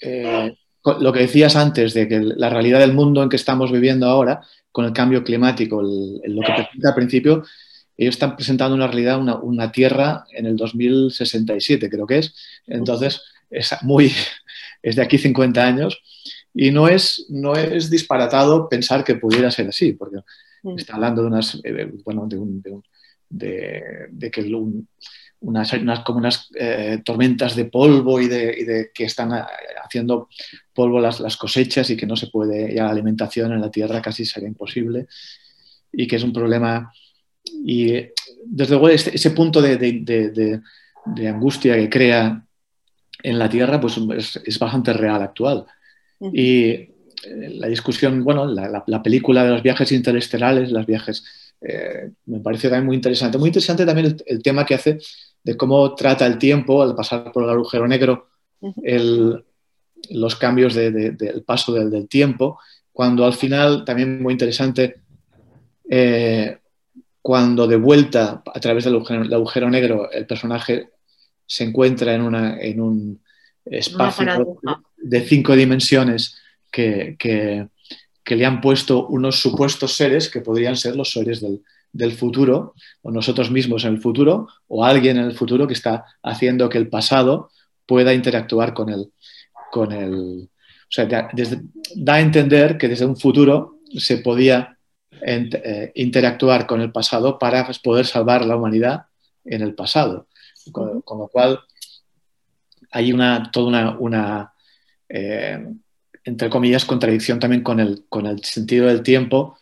eh, 0.00 0.56
lo 0.84 1.12
que 1.12 1.20
decías 1.20 1.56
antes, 1.56 1.94
de 1.94 2.08
que 2.08 2.20
la 2.20 2.50
realidad 2.50 2.80
del 2.80 2.94
mundo 2.94 3.22
en 3.22 3.28
que 3.28 3.36
estamos 3.36 3.72
viviendo 3.72 4.06
ahora, 4.06 4.40
con 4.70 4.84
el 4.84 4.92
cambio 4.92 5.24
climático, 5.24 5.80
el, 5.80 6.20
el, 6.22 6.36
lo 6.36 6.42
que 6.42 6.52
presenta 6.52 6.88
al 6.90 6.94
principio, 6.94 7.44
ellos 7.96 8.14
están 8.14 8.36
presentando 8.36 8.76
una 8.76 8.86
realidad, 8.86 9.20
una, 9.20 9.36
una, 9.36 9.72
Tierra 9.72 10.24
en 10.32 10.46
el 10.46 10.56
2067, 10.56 11.90
creo 11.90 12.06
que 12.06 12.18
es. 12.18 12.34
Entonces, 12.66 13.20
es 13.50 13.74
muy, 13.82 14.12
es 14.82 14.96
de 14.96 15.02
aquí 15.02 15.18
50 15.18 15.64
años 15.64 16.00
y 16.54 16.70
no 16.70 16.88
es, 16.88 17.26
no 17.28 17.54
es 17.54 17.90
disparatado 17.90 18.68
pensar 18.68 19.04
que 19.04 19.16
pudiera 19.16 19.50
ser 19.50 19.68
así, 19.68 19.92
porque 19.92 20.18
mm. 20.62 20.78
está 20.78 20.94
hablando 20.94 21.22
de 21.22 21.28
unas, 21.28 21.60
eh, 21.64 21.90
bueno, 22.04 22.26
de, 22.26 22.38
un, 22.38 22.62
de, 22.62 22.70
un, 22.70 22.82
de, 23.28 23.82
de 24.10 24.30
que 24.30 24.42
un, 24.42 24.88
unas, 25.40 25.72
unas, 25.72 26.00
como 26.00 26.18
unas 26.18 26.48
eh, 26.58 27.00
tormentas 27.04 27.54
de 27.54 27.66
polvo 27.66 28.20
y 28.20 28.28
de, 28.28 28.56
y 28.58 28.64
de, 28.64 28.90
que 28.92 29.04
están 29.04 29.32
eh, 29.32 29.42
haciendo 29.84 30.28
polvo 30.74 31.00
las, 31.00 31.20
las, 31.20 31.36
cosechas 31.36 31.88
y 31.90 31.96
que 31.96 32.06
no 32.06 32.16
se 32.16 32.28
puede, 32.28 32.74
ya 32.74 32.84
la 32.84 32.90
alimentación 32.90 33.52
en 33.52 33.60
la 33.60 33.70
tierra 33.70 34.02
casi 34.02 34.24
sería 34.24 34.48
imposible 34.48 35.06
y 35.92 36.06
que 36.06 36.16
es 36.16 36.22
un 36.22 36.32
problema. 36.32 36.92
Y 37.64 37.92
desde 38.44 38.70
luego 38.70 38.88
ese, 38.88 39.14
ese 39.14 39.30
punto 39.30 39.62
de, 39.62 39.76
de, 39.76 40.60
de, 41.06 41.28
angustia 41.28 41.76
que 41.76 41.88
crea 41.88 42.44
en 43.22 43.38
la 43.38 43.48
tierra 43.48 43.80
pues 43.80 43.98
es, 44.16 44.40
es 44.44 44.58
bastante 44.58 44.92
real, 44.92 45.22
actual. 45.22 45.66
Y 46.20 46.64
eh, 46.68 46.90
la 47.24 47.68
discusión, 47.68 48.22
bueno, 48.24 48.46
la, 48.46 48.68
la, 48.68 48.84
la, 48.86 49.02
película 49.02 49.44
de 49.44 49.50
los 49.50 49.62
viajes 49.62 49.92
interestelares, 49.92 50.70
los 50.70 50.86
viajes, 50.86 51.24
eh, 51.60 52.10
me 52.26 52.40
parece 52.40 52.68
también 52.68 52.86
muy 52.86 52.96
interesante. 52.96 53.38
Muy 53.38 53.48
interesante 53.48 53.86
también 53.86 54.06
el, 54.06 54.24
el, 54.26 54.42
tema 54.42 54.64
que 54.64 54.74
hace 54.74 54.98
de 55.44 55.56
cómo 55.56 55.94
trata 55.94 56.26
el 56.26 56.38
tiempo 56.38 56.82
al 56.82 56.94
pasar 56.94 57.32
por 57.32 57.44
el 57.44 57.50
agujero 57.50 57.86
negro, 57.86 58.28
el, 58.82 59.44
los 60.10 60.36
cambios 60.36 60.74
del 60.74 60.92
de, 60.92 61.10
de, 61.12 61.40
paso 61.40 61.72
del, 61.72 61.90
del, 61.90 62.08
tiempo, 62.08 62.58
cuando 62.92 63.24
al 63.24 63.34
final, 63.34 63.84
también 63.84 64.22
muy 64.22 64.32
interesante, 64.32 65.00
eh, 65.88 66.58
cuando 67.22 67.66
de 67.66 67.76
vuelta 67.76 68.42
a 68.44 68.60
través 68.60 68.84
del 68.84 68.94
agujero, 68.94 69.22
agujero, 69.34 69.70
negro 69.70 70.10
el 70.10 70.26
personaje 70.26 70.90
se 71.46 71.64
encuentra 71.64 72.14
en, 72.14 72.22
una, 72.22 72.60
en 72.60 72.80
un 72.80 73.22
espacio 73.64 74.58
de 74.96 75.20
cinco 75.22 75.54
dimensiones 75.54 76.36
que, 76.70 77.16
que, 77.18 77.68
que, 78.24 78.36
le 78.36 78.44
han 78.44 78.60
puesto 78.60 79.06
unos 79.06 79.40
supuestos 79.40 79.94
seres 79.94 80.28
que 80.28 80.40
podrían 80.40 80.76
ser 80.76 80.96
los 80.96 81.12
seres 81.12 81.40
del, 81.40 81.62
del, 81.92 82.12
futuro, 82.12 82.74
o 83.02 83.10
nosotros 83.10 83.50
mismos 83.50 83.84
en 83.84 83.94
el 83.94 84.00
futuro, 84.00 84.48
o 84.66 84.84
alguien 84.84 85.18
en 85.18 85.24
el 85.24 85.36
futuro 85.36 85.66
que 85.66 85.74
está 85.74 86.04
haciendo 86.22 86.68
que 86.68 86.78
el 86.78 86.88
pasado 86.88 87.50
pueda 87.86 88.14
interactuar 88.14 88.74
con 88.74 88.90
el... 88.90 89.12
Con 89.70 89.92
el 89.92 90.48
o 90.90 90.90
sea, 90.90 91.28
desde, 91.34 91.60
da 91.94 92.14
a 92.14 92.20
entender 92.20 92.78
que 92.78 92.88
desde 92.88 93.04
un 93.04 93.16
futuro 93.16 93.80
se 93.94 94.18
podía 94.18 94.78
ent, 95.20 95.54
eh, 95.54 95.92
interactuar 95.94 96.66
con 96.66 96.80
el 96.80 96.90
pasado 96.90 97.38
para 97.38 97.68
poder 97.82 98.06
salvar 98.06 98.46
la 98.46 98.56
humanidad 98.56 99.02
en 99.44 99.60
el 99.60 99.74
pasado. 99.74 100.28
Con, 100.72 101.02
con 101.02 101.18
lo 101.18 101.28
cual, 101.28 101.60
hay 102.90 103.12
una, 103.12 103.50
toda 103.50 103.68
una, 103.68 103.98
una 103.98 104.52
eh, 105.10 105.66
entre 106.24 106.50
comillas, 106.50 106.84
contradicción 106.84 107.40
también 107.40 107.62
con 107.62 107.80
el, 107.80 108.04
con 108.08 108.26
el 108.26 108.44
sentido 108.44 108.86
del 108.86 109.02
tiempo, 109.02 109.57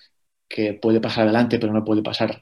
que 0.49 0.75
puede 0.75 1.01
pasar 1.01 1.25
adelante, 1.25 1.59
pero 1.59 1.73
no 1.73 1.85
puede 1.85 2.03
pasar. 2.03 2.41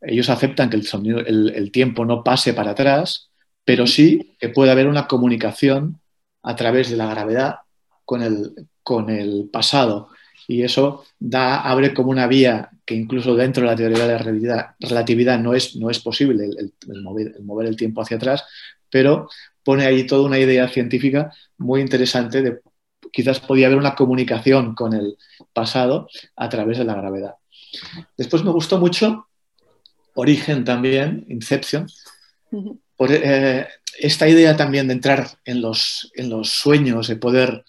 Ellos 0.00 0.28
aceptan 0.30 0.70
que 0.70 0.76
el, 0.76 0.86
sonido, 0.86 1.20
el, 1.20 1.70
tiempo 1.72 2.04
no 2.04 2.24
pase 2.24 2.52
para 2.54 2.72
atrás, 2.72 3.30
pero 3.64 3.86
sí 3.86 4.36
que 4.38 4.48
puede 4.48 4.70
haber 4.70 4.86
una 4.86 5.06
comunicación 5.06 6.00
a 6.42 6.56
través 6.56 6.90
de 6.90 6.96
la 6.96 7.08
gravedad 7.08 7.56
con 8.04 8.22
el, 8.22 8.68
con 8.82 9.10
el 9.10 9.48
pasado. 9.52 10.08
Y 10.46 10.62
eso 10.62 11.04
da, 11.18 11.62
abre 11.62 11.94
como 11.94 12.10
una 12.10 12.26
vía 12.26 12.70
que 12.84 12.94
incluso 12.94 13.34
dentro 13.34 13.62
de 13.62 13.70
la 13.70 13.76
teoría 13.76 14.06
de 14.06 14.12
la 14.46 14.76
relatividad, 14.78 15.38
no, 15.38 15.54
es, 15.54 15.74
no 15.76 15.88
es 15.88 16.00
posible 16.00 16.44
el, 16.44 17.02
mover, 17.02 17.34
el, 17.36 17.44
mover, 17.44 17.66
el 17.66 17.76
tiempo 17.76 18.02
hacia 18.02 18.18
atrás, 18.18 18.44
pero 18.90 19.28
pone 19.62 19.86
ahí 19.86 20.06
toda 20.06 20.26
una 20.26 20.38
idea 20.38 20.68
científica 20.68 21.32
muy 21.56 21.80
interesante 21.80 22.42
de 22.42 22.60
quizás 23.14 23.38
podía 23.40 23.66
haber 23.66 23.78
una 23.78 23.94
comunicación 23.94 24.74
con 24.74 24.92
el 24.92 25.16
pasado 25.52 26.08
a 26.36 26.48
través 26.48 26.78
de 26.78 26.84
la 26.84 26.94
gravedad. 26.94 27.36
Después 28.16 28.42
me 28.42 28.50
gustó 28.50 28.78
mucho 28.78 29.28
Origen 30.14 30.64
también, 30.64 31.24
Inception, 31.28 31.86
por 32.96 33.10
eh, 33.10 33.66
esta 33.98 34.28
idea 34.28 34.56
también 34.56 34.88
de 34.88 34.94
entrar 34.94 35.28
en 35.44 35.60
los, 35.60 36.10
en 36.14 36.30
los 36.30 36.50
sueños, 36.50 37.08
de 37.08 37.16
poder 37.16 37.64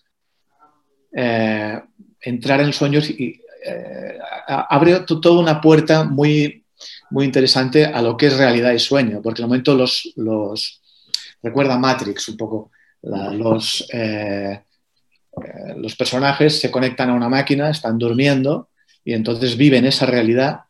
eh, 1.14 1.82
entrar 2.22 2.62
en 2.62 2.74
sueños 2.74 3.10
y 3.10 3.42
eh, 3.66 4.20
abre 4.48 5.00
toda 5.02 5.40
una 5.40 5.60
puerta 5.60 6.04
muy, 6.04 6.64
muy 7.10 7.26
interesante 7.26 7.86
a 7.86 8.02
lo 8.02 8.16
que 8.16 8.28
es 8.28 8.38
realidad 8.38 8.74
y 8.74 8.80
sueño, 8.80 9.22
porque 9.24 9.42
en 9.42 9.46
el 9.46 9.50
momento 9.50 9.76
los, 9.76 10.14
los 10.16 10.82
recuerda 11.42 11.80
Matrix 11.80 12.30
un 12.30 12.38
poco, 12.38 12.72
los, 13.02 13.88
los 15.78 15.96
personajes 15.96 16.60
se 16.60 16.72
conectan 16.72 17.10
a 17.10 17.14
una 17.14 17.30
máquina, 17.30 17.70
están 17.70 17.98
durmiendo 17.98 18.70
y 19.04 19.14
entonces 19.14 19.58
viven 19.58 19.86
esa 19.86 20.06
realidad 20.06 20.62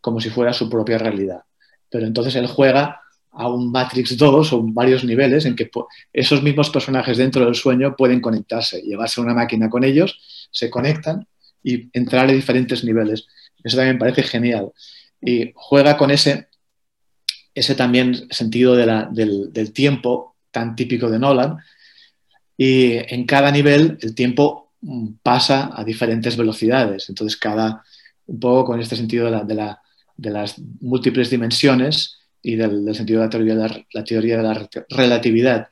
como 0.00 0.20
si 0.20 0.30
fuera 0.30 0.52
su 0.52 0.68
propia 0.68 0.98
realidad. 0.98 1.42
Pero 1.90 2.06
entonces 2.06 2.34
él 2.36 2.46
juega 2.46 3.00
a 3.30 3.48
un 3.48 3.70
Matrix 3.70 4.16
2 4.16 4.52
o 4.52 4.62
varios 4.62 5.04
niveles 5.04 5.46
en 5.46 5.56
que 5.56 5.70
esos 6.12 6.42
mismos 6.42 6.70
personajes 6.70 7.16
dentro 7.16 7.44
del 7.44 7.54
sueño 7.54 7.96
pueden 7.96 8.20
conectarse, 8.20 8.82
llevarse 8.82 9.20
una 9.20 9.34
máquina 9.34 9.70
con 9.70 9.84
ellos, 9.84 10.48
se 10.50 10.68
conectan 10.68 11.26
y 11.62 11.88
entrar 11.96 12.28
en 12.28 12.36
diferentes 12.36 12.84
niveles. 12.84 13.26
Eso 13.62 13.76
también 13.76 13.98
parece 13.98 14.22
genial. 14.22 14.72
Y 15.20 15.52
juega 15.54 15.96
con 15.96 16.10
ese, 16.10 16.48
ese 17.54 17.74
también 17.74 18.28
sentido 18.30 18.74
del, 18.74 19.52
del 19.52 19.72
tiempo 19.72 20.36
tan 20.50 20.76
típico 20.76 21.08
de 21.08 21.18
Nolan. 21.18 21.56
Y 22.56 22.94
en 23.12 23.24
cada 23.26 23.50
nivel 23.50 23.98
el 24.00 24.14
tiempo 24.14 24.72
mm, 24.80 25.14
pasa 25.22 25.70
a 25.74 25.84
diferentes 25.84 26.36
velocidades. 26.36 27.08
Entonces, 27.08 27.38
cada, 27.38 27.82
un 28.26 28.40
poco 28.40 28.64
con 28.64 28.80
este 28.80 28.96
sentido 28.96 29.26
de 29.26 29.30
la, 29.30 29.44
de 29.44 29.54
la, 29.54 29.82
de 30.16 30.30
las 30.30 30.58
múltiples 30.80 31.30
dimensiones 31.30 32.18
y 32.42 32.56
del, 32.56 32.94
sentido 32.94 33.20
de 33.20 33.26
la 33.26 33.30
teoría 33.30 33.54
de 33.54 33.68
la, 33.68 33.86
la, 33.92 34.04
teoría 34.04 34.36
de 34.36 34.42
la 34.42 34.68
relatividad. 34.90 35.68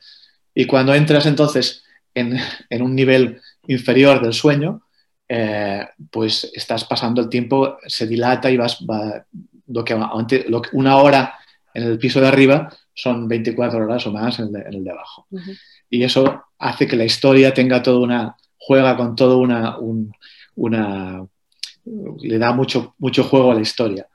Y 0.53 0.65
cuando 0.65 0.93
entras 0.93 1.25
entonces 1.25 1.83
en, 2.13 2.37
en 2.69 2.81
un 2.81 2.95
nivel 2.95 3.39
inferior 3.67 4.21
del 4.21 4.33
sueño, 4.33 4.81
eh, 5.33 5.87
pues 6.09 6.51
estás 6.53 6.83
pasando 6.83 7.21
el 7.21 7.29
tiempo, 7.29 7.77
se 7.87 8.05
dilata 8.05 8.51
y 8.51 8.57
vas, 8.57 8.79
va, 8.79 9.25
lo 9.67 9.85
que, 9.85 9.95
lo 10.49 10.61
que, 10.61 10.69
una 10.73 10.97
hora 10.97 11.35
en 11.73 11.83
el 11.83 11.97
piso 11.97 12.19
de 12.19 12.27
arriba 12.27 12.69
son 12.93 13.27
24 13.27 13.83
horas 13.83 14.05
o 14.07 14.11
más 14.11 14.39
en 14.39 14.45
el 14.45 14.51
de, 14.53 14.59
en 14.61 14.73
el 14.73 14.83
de 14.83 14.91
abajo. 14.91 15.27
Uh 15.31 15.39
-huh. 15.39 15.57
Y 15.89 16.03
eso 16.03 16.43
hace 16.57 16.87
que 16.87 16.95
la 16.95 17.05
historia 17.05 17.53
tenga 17.53 17.81
toda 17.81 17.99
una, 17.99 18.35
juega 18.57 18.95
con 18.95 19.15
todo 19.15 19.37
una, 19.37 19.77
un, 19.77 20.11
una 20.55 21.25
le 21.85 22.37
da 22.37 22.53
mucho, 22.53 22.95
mucho 22.99 23.23
juego 23.23 23.51
a 23.51 23.55
la 23.55 23.61
historia. 23.61 24.07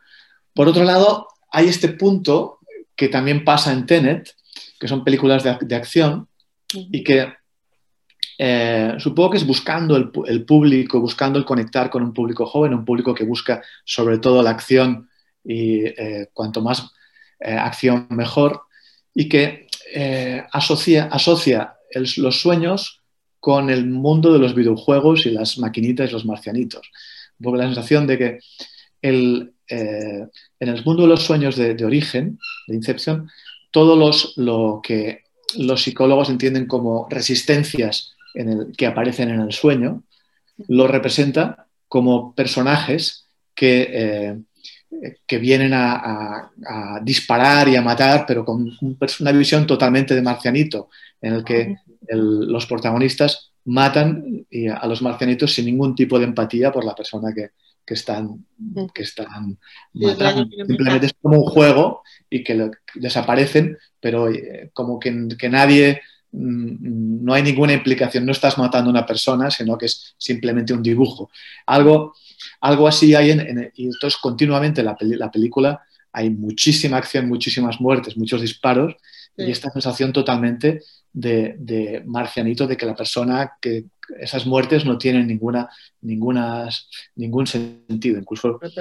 Por 0.54 0.68
otro 0.68 0.84
lado, 0.84 1.28
hay 1.50 1.68
este 1.68 1.88
punto 1.88 2.58
que 2.94 3.08
también 3.08 3.44
pasa 3.44 3.72
en 3.72 3.86
Tenet, 3.86 4.34
que 4.78 4.88
son 4.88 5.04
películas 5.04 5.42
de, 5.42 5.56
de 5.60 5.74
acción 5.74 6.28
y 6.72 7.04
que 7.04 7.32
eh, 8.38 8.94
supongo 8.98 9.30
que 9.30 9.36
es 9.38 9.46
buscando 9.46 9.96
el, 9.96 10.10
el, 10.26 10.44
público, 10.44 11.00
buscando 11.00 11.38
el 11.38 11.44
conectar 11.44 11.90
con 11.90 12.02
un 12.02 12.12
público 12.12 12.46
joven, 12.46 12.74
un 12.74 12.84
público 12.84 13.14
que 13.14 13.24
busca 13.24 13.62
sobre 13.84 14.18
todo 14.18 14.42
la 14.42 14.50
acción 14.50 15.08
y 15.44 15.84
eh, 15.86 16.28
cuanto 16.32 16.60
más 16.60 16.90
eh, 17.40 17.52
acción 17.52 18.06
mejor, 18.10 18.62
y 19.16 19.31
que 19.31 19.66
eh, 19.94 20.44
asocia, 20.52 21.07
asocia 21.07 21.74
los 22.18 22.38
sueños 22.38 23.00
con 23.40 23.70
el 23.70 23.87
mundo 23.87 24.31
de 24.31 24.38
los 24.38 24.55
videojuegos 24.55 25.24
y 25.24 25.31
las 25.31 25.59
maquinitas 25.59 26.11
y 26.11 26.12
los 26.12 26.26
marcianitos. 26.26 26.90
Poco 27.42 27.57
la 27.57 27.64
sensación 27.64 28.07
de 28.07 28.18
que 28.18 28.38
el, 29.00 29.55
eh, 29.70 30.26
en 30.61 30.68
el 30.68 30.85
mundo 30.85 31.05
de 31.05 31.09
los 31.09 31.22
sueños 31.22 31.57
de, 31.57 31.83
origen, 31.83 32.38
de 32.66 32.74
Inception, 32.74 33.31
todo 33.70 33.96
los, 33.96 34.35
lo 34.37 34.81
que 34.83 35.22
los 35.57 35.83
psicólogos 35.83 36.29
entienden 36.29 36.66
como 36.66 37.07
resistencias 37.09 38.14
en 38.35 38.50
el, 38.50 38.72
que 38.76 38.87
aparecen 38.87 39.31
en 39.31 39.40
el 39.40 39.52
sueño, 39.52 40.02
lo 40.68 40.88
representa 40.88 41.68
como 41.88 42.35
personajes 42.35 43.29
que, 43.55 43.88
eh, 43.90 44.38
que 45.27 45.38
vienen 45.38 45.72
a, 45.75 45.94
a, 45.94 46.51
a, 46.66 47.01
disparar 47.01 47.68
y 47.68 47.77
a 47.77 47.83
matar, 47.83 48.25
pero 48.27 48.44
con 48.44 48.62
un, 48.81 48.99
una 49.20 49.33
visión 49.33 49.66
totalmente 49.66 50.14
de 50.14 50.22
marcianito, 50.22 50.88
en 51.20 51.35
el 51.35 51.44
que 51.44 51.77
el, 52.09 52.46
los 52.46 52.66
protagonistas 52.66 53.53
matan 53.66 54.46
a 54.81 54.87
los 54.87 55.03
marcianitos 55.03 55.53
sin 55.53 55.66
ningún 55.66 55.94
tipo 55.94 56.18
de 56.18 56.25
empatía 56.25 56.70
por 56.70 56.85
la 56.85 56.94
persona 56.94 57.33
que, 57.35 57.51
que 57.87 57.94
están, 57.94 58.44
que 58.92 59.03
están 59.03 59.59
matando. 59.92 60.49
Simplemente 60.66 61.07
es 61.07 61.14
como 61.20 61.38
un 61.38 61.49
juego 61.49 62.03
y 62.29 62.42
que 62.42 62.55
lo, 62.55 62.70
desaparecen, 62.94 63.79
pero 64.01 64.29
eh, 64.29 64.70
como 64.72 64.99
que, 64.99 65.29
que, 65.38 65.49
nadie, 65.49 66.01
mm, 66.33 67.25
no 67.25 67.33
hay 67.33 67.42
ninguna 67.42 67.72
implicación, 67.72 68.27
no 68.27 68.33
estás 68.33 68.59
matando 68.59 68.90
a 68.90 68.92
una 68.92 69.07
persona, 69.07 69.51
sino 69.51 69.79
que 69.79 69.87
es 69.87 70.14
simplemente 70.18 70.72
un 70.72 70.83
dibujo. 70.83 71.31
Algo, 71.66 72.14
algo 72.66 72.88
así 72.88 73.14
hay 73.14 73.31
en, 73.31 73.40
en 73.40 73.72
y 73.74 73.87
entonces 73.87 74.18
continuamente 74.20 74.83
la, 74.83 74.96
la 75.00 75.31
película 75.31 75.81
hay 76.12 76.31
muchísima 76.31 76.96
acción, 76.96 77.29
muchísimas 77.29 77.81
muertes, 77.81 78.16
muchos 78.16 78.40
disparos 78.40 78.96
sí. 79.37 79.44
y 79.44 79.50
esta 79.50 79.70
sensación 79.70 80.12
totalmente 80.12 80.83
de, 81.12 81.57
de, 81.59 82.02
marcianito, 82.07 82.66
de 82.66 82.76
que 82.76 82.87
la 82.87 82.94
persona 82.94 83.52
que 83.61 83.87
esas 84.20 84.46
muertes 84.46 84.85
no 84.85 84.98
tienen 84.98 85.26
ninguna, 85.26 85.68
ninguna, 86.02 86.68
ningún 87.16 87.46
sentido. 87.46 88.18
Incluso 88.18 88.59
pues, 88.59 88.74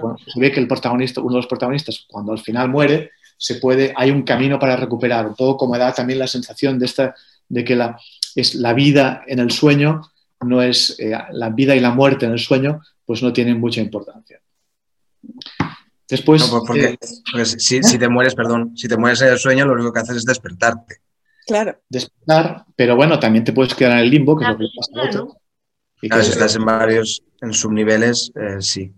bueno, 0.00 0.16
se 0.26 0.40
ve 0.40 0.50
que 0.50 0.60
el 0.60 0.68
protagonista, 0.68 1.20
uno 1.20 1.34
de 1.34 1.38
los 1.38 1.46
protagonistas, 1.46 2.06
cuando 2.08 2.32
al 2.32 2.40
final 2.40 2.68
muere, 2.68 3.10
se 3.36 3.56
puede, 3.56 3.92
hay 3.96 4.10
un 4.10 4.22
camino 4.22 4.58
para 4.58 4.76
recuperar. 4.76 5.26
Un 5.26 5.34
poco 5.34 5.56
como 5.58 5.76
da 5.76 5.92
también 5.92 6.18
la 6.18 6.26
sensación 6.26 6.78
de, 6.78 6.86
esta, 6.86 7.14
de 7.48 7.64
que 7.64 7.76
la, 7.76 7.98
es 8.34 8.54
la 8.54 8.72
vida 8.72 9.22
en 9.26 9.38
el 9.38 9.50
sueño, 9.50 10.00
no 10.40 10.62
es 10.62 10.96
eh, 10.98 11.12
la 11.32 11.50
vida 11.50 11.76
y 11.76 11.80
la 11.80 11.90
muerte 11.90 12.26
en 12.26 12.32
el 12.32 12.38
sueño, 12.38 12.80
pues 13.04 13.22
no 13.22 13.32
tienen 13.32 13.60
mucha 13.60 13.80
importancia. 13.80 14.40
Después. 16.08 16.42
No, 16.42 16.64
porque, 16.64 16.98
porque 17.30 17.46
si, 17.46 17.76
¿eh? 17.76 17.82
si, 17.82 17.98
te 17.98 18.08
mueres, 18.08 18.34
perdón, 18.34 18.76
si 18.76 18.88
te 18.88 18.96
mueres 18.96 19.22
en 19.22 19.28
el 19.28 19.38
sueño, 19.38 19.64
lo 19.64 19.72
único 19.72 19.92
que 19.92 20.00
haces 20.00 20.16
es 20.18 20.24
despertarte. 20.24 20.96
Claro. 21.46 21.78
Despertar, 21.88 22.64
pero 22.76 22.96
bueno, 22.96 23.18
también 23.18 23.44
te 23.44 23.52
puedes 23.52 23.74
quedar 23.74 23.92
en 23.92 23.98
el 23.98 24.10
limbo, 24.10 24.36
que 24.36 24.44
claro, 24.44 24.54
es 24.54 24.60
lo 24.60 24.68
que 24.68 24.76
pasa 24.76 24.92
claro. 24.92 25.08
otro. 25.08 25.36
Y 26.02 26.08
claro, 26.08 26.24
si 26.24 26.30
estás 26.30 26.56
en 26.56 26.64
varios, 26.64 27.22
en 27.40 27.52
subniveles, 27.52 28.32
eh, 28.34 28.60
sí. 28.60 28.92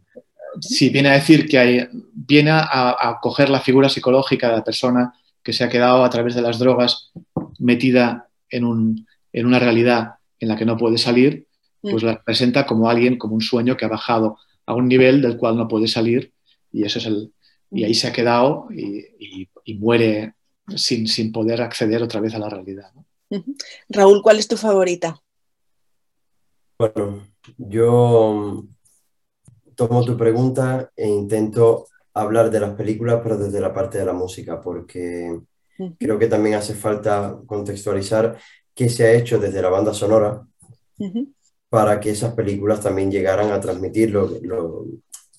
Sí, 0.60 0.88
viene 0.88 1.10
a 1.10 1.14
decir 1.14 1.48
que 1.48 1.58
hay, 1.58 1.88
viene 2.12 2.50
a, 2.50 2.96
a, 2.98 3.18
coger 3.20 3.50
la 3.50 3.60
figura 3.60 3.88
psicológica 3.88 4.48
de 4.48 4.56
la 4.56 4.64
persona 4.64 5.12
que 5.42 5.52
se 5.52 5.64
ha 5.64 5.68
quedado 5.68 6.04
a 6.04 6.10
través 6.10 6.34
de 6.34 6.42
las 6.42 6.58
drogas 6.58 7.12
metida 7.58 8.28
en, 8.48 8.64
un, 8.64 9.06
en 9.32 9.46
una 9.46 9.58
realidad 9.58 10.14
en 10.38 10.48
la 10.48 10.56
que 10.56 10.64
no 10.64 10.76
puede 10.76 10.98
salir, 10.98 11.46
pues 11.90 12.02
la 12.02 12.22
presenta 12.22 12.64
como 12.66 12.88
alguien, 12.88 13.18
como 13.18 13.34
un 13.34 13.40
sueño 13.40 13.76
que 13.76 13.84
ha 13.84 13.88
bajado 13.88 14.38
a 14.66 14.74
un 14.74 14.88
nivel 14.88 15.20
del 15.20 15.36
cual 15.36 15.56
no 15.56 15.68
puede 15.68 15.86
salir 15.86 16.32
y 16.72 16.84
eso 16.84 16.98
es 16.98 17.06
el 17.06 17.32
y 17.70 17.84
ahí 17.84 17.94
se 17.94 18.06
ha 18.06 18.12
quedado 18.12 18.68
y, 18.70 18.98
y, 19.18 19.48
y 19.64 19.74
muere 19.74 20.34
sin, 20.76 21.08
sin, 21.08 21.32
poder 21.32 21.60
acceder 21.60 22.02
otra 22.02 22.20
vez 22.20 22.34
a 22.34 22.38
la 22.38 22.48
realidad. 22.48 22.92
¿no? 22.94 23.04
Raúl, 23.88 24.22
¿cuál 24.22 24.38
es 24.38 24.46
tu 24.46 24.56
favorita? 24.56 25.20
Bueno, 26.78 27.26
yo 27.58 28.64
tomo 29.74 30.04
tu 30.04 30.16
pregunta 30.16 30.90
e 30.96 31.08
intento 31.08 31.87
hablar 32.14 32.50
de 32.50 32.60
las 32.60 32.74
películas, 32.76 33.20
pero 33.22 33.37
desde 33.37 33.60
la 33.60 33.74
parte 33.74 33.98
de 33.98 34.04
la 34.04 34.12
música, 34.12 34.60
porque 34.60 35.30
uh 35.78 35.85
-huh. 35.85 35.96
creo 35.98 36.18
que 36.18 36.28
también 36.28 36.54
hace 36.54 36.74
falta 36.74 37.38
contextualizar 37.46 38.38
qué 38.74 38.88
se 38.88 39.04
ha 39.04 39.12
hecho 39.12 39.38
desde 39.38 39.62
la 39.62 39.68
banda 39.68 39.92
sonora 39.92 40.46
uh 40.98 41.06
-huh. 41.06 41.35
Para 41.69 42.00
que 42.00 42.10
esas 42.10 42.35
películas 42.35 42.81
también 42.81 43.10
llegaran 43.10 43.50
a 43.50 43.60
transmitir 43.60 44.10
lo, 44.10 44.29
lo, 44.42 44.87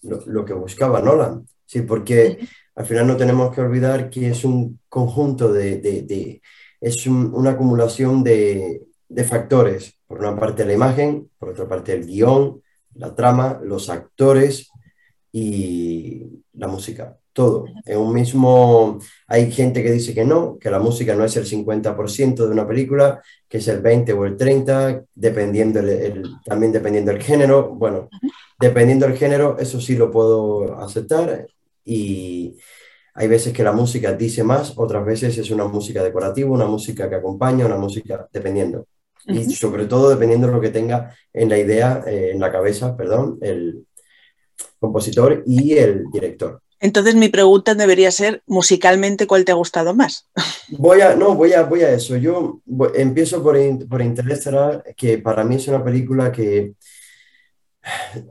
lo, 0.04 0.26
lo 0.26 0.46
que 0.46 0.54
buscaba 0.54 1.02
Nolan. 1.02 1.46
Sí, 1.66 1.82
porque 1.82 2.40
al 2.76 2.86
final 2.86 3.08
no 3.08 3.18
tenemos 3.18 3.54
que 3.54 3.62
olvidar 3.62 4.10
que 4.10 4.30
es 4.30 4.44
un 4.44 4.80
conjunto 4.90 5.52
de, 5.52 5.78
de, 5.80 6.02
de 6.04 6.42
es 6.82 7.08
un, 7.08 7.34
una 7.34 7.52
acumulación 7.52 8.24
de, 8.24 8.84
de, 9.08 9.24
factores. 9.24 9.98
Por 10.08 10.20
una 10.20 10.38
parte 10.38 10.66
la 10.66 10.74
imagen, 10.74 11.32
por 11.40 11.50
otra 11.50 11.68
parte 11.68 11.94
el 11.94 12.06
guion, 12.06 12.62
la 12.94 13.16
trama, 13.16 13.60
los 13.64 13.90
actores 13.90 14.70
y 15.32 16.44
la 16.54 16.68
música. 16.68 17.18
Todo. 17.36 17.66
En 17.86 17.98
un 17.98 18.14
mismo, 18.14 18.98
hay 19.28 19.52
gente 19.52 19.84
que 19.84 19.92
dice 19.92 20.14
que 20.14 20.24
no, 20.24 20.58
que 20.58 20.72
la 20.72 20.80
música 20.80 21.14
no 21.16 21.26
es 21.26 21.36
el 21.36 21.46
50% 21.46 22.46
de 22.46 22.52
una 22.52 22.66
película, 22.66 23.22
que 23.48 23.58
es 23.58 23.68
el 23.68 23.82
20 23.82 24.14
o 24.14 24.26
el 24.26 24.38
30, 24.38 25.04
dependiendo 25.14 25.82
el, 25.82 26.24
también 26.46 26.72
dependiendo 26.72 27.12
del 27.12 27.22
género. 27.22 27.76
Bueno, 27.76 28.10
dependiendo 28.58 29.06
del 29.06 29.18
género, 29.18 29.58
eso 29.60 29.82
sí 29.82 29.98
lo 29.98 30.10
puedo 30.10 30.80
aceptar 30.80 31.46
y 31.84 32.56
hay 33.14 33.28
veces 33.28 33.52
que 33.52 33.64
la 33.64 33.74
música 33.74 34.14
dice 34.14 34.44
más, 34.44 34.74
otras 34.78 35.06
veces 35.06 35.38
es 35.38 35.52
una 35.52 35.66
música 35.66 36.02
decorativa, 36.02 36.50
una 36.50 36.68
música 36.68 37.10
que 37.10 37.16
acompaña, 37.16 37.66
una 37.66 37.78
música 37.78 38.28
dependiendo. 38.32 38.88
Y 39.28 39.44
sobre 39.52 39.88
todo 39.88 40.10
dependiendo 40.10 40.48
de 40.48 40.54
lo 40.54 40.62
que 40.62 40.70
tenga 40.70 41.14
en 41.34 41.50
la 41.50 41.58
idea, 41.58 42.02
eh, 42.08 42.32
en 42.32 42.40
la 42.40 42.52
cabeza, 42.52 42.96
perdón, 42.96 43.40
el 43.42 43.86
compositor 44.80 45.44
y 45.46 45.74
el 45.74 46.06
director. 46.12 46.62
Entonces 46.80 47.16
mi 47.16 47.30
pregunta 47.30 47.74
debería 47.74 48.12
ser, 48.12 48.44
musicalmente, 48.46 49.28
¿cuál 49.28 49.46
te 49.46 49.52
ha 49.52 49.56
gustado 49.56 49.96
más? 49.96 50.30
Voy 50.70 51.02
a, 51.02 51.16
no, 51.16 51.36
voy 51.36 51.54
a, 51.54 51.64
voy 51.64 51.82
a 51.82 51.92
eso. 51.92 52.18
Yo 52.18 52.62
empiezo 52.96 53.42
por, 53.42 53.58
por 53.88 54.02
Interestelar, 54.02 54.84
que 54.96 55.18
para 55.18 55.44
mí 55.44 55.56
es 55.56 55.68
una 55.68 55.84
película 55.84 56.32
que 56.32 56.74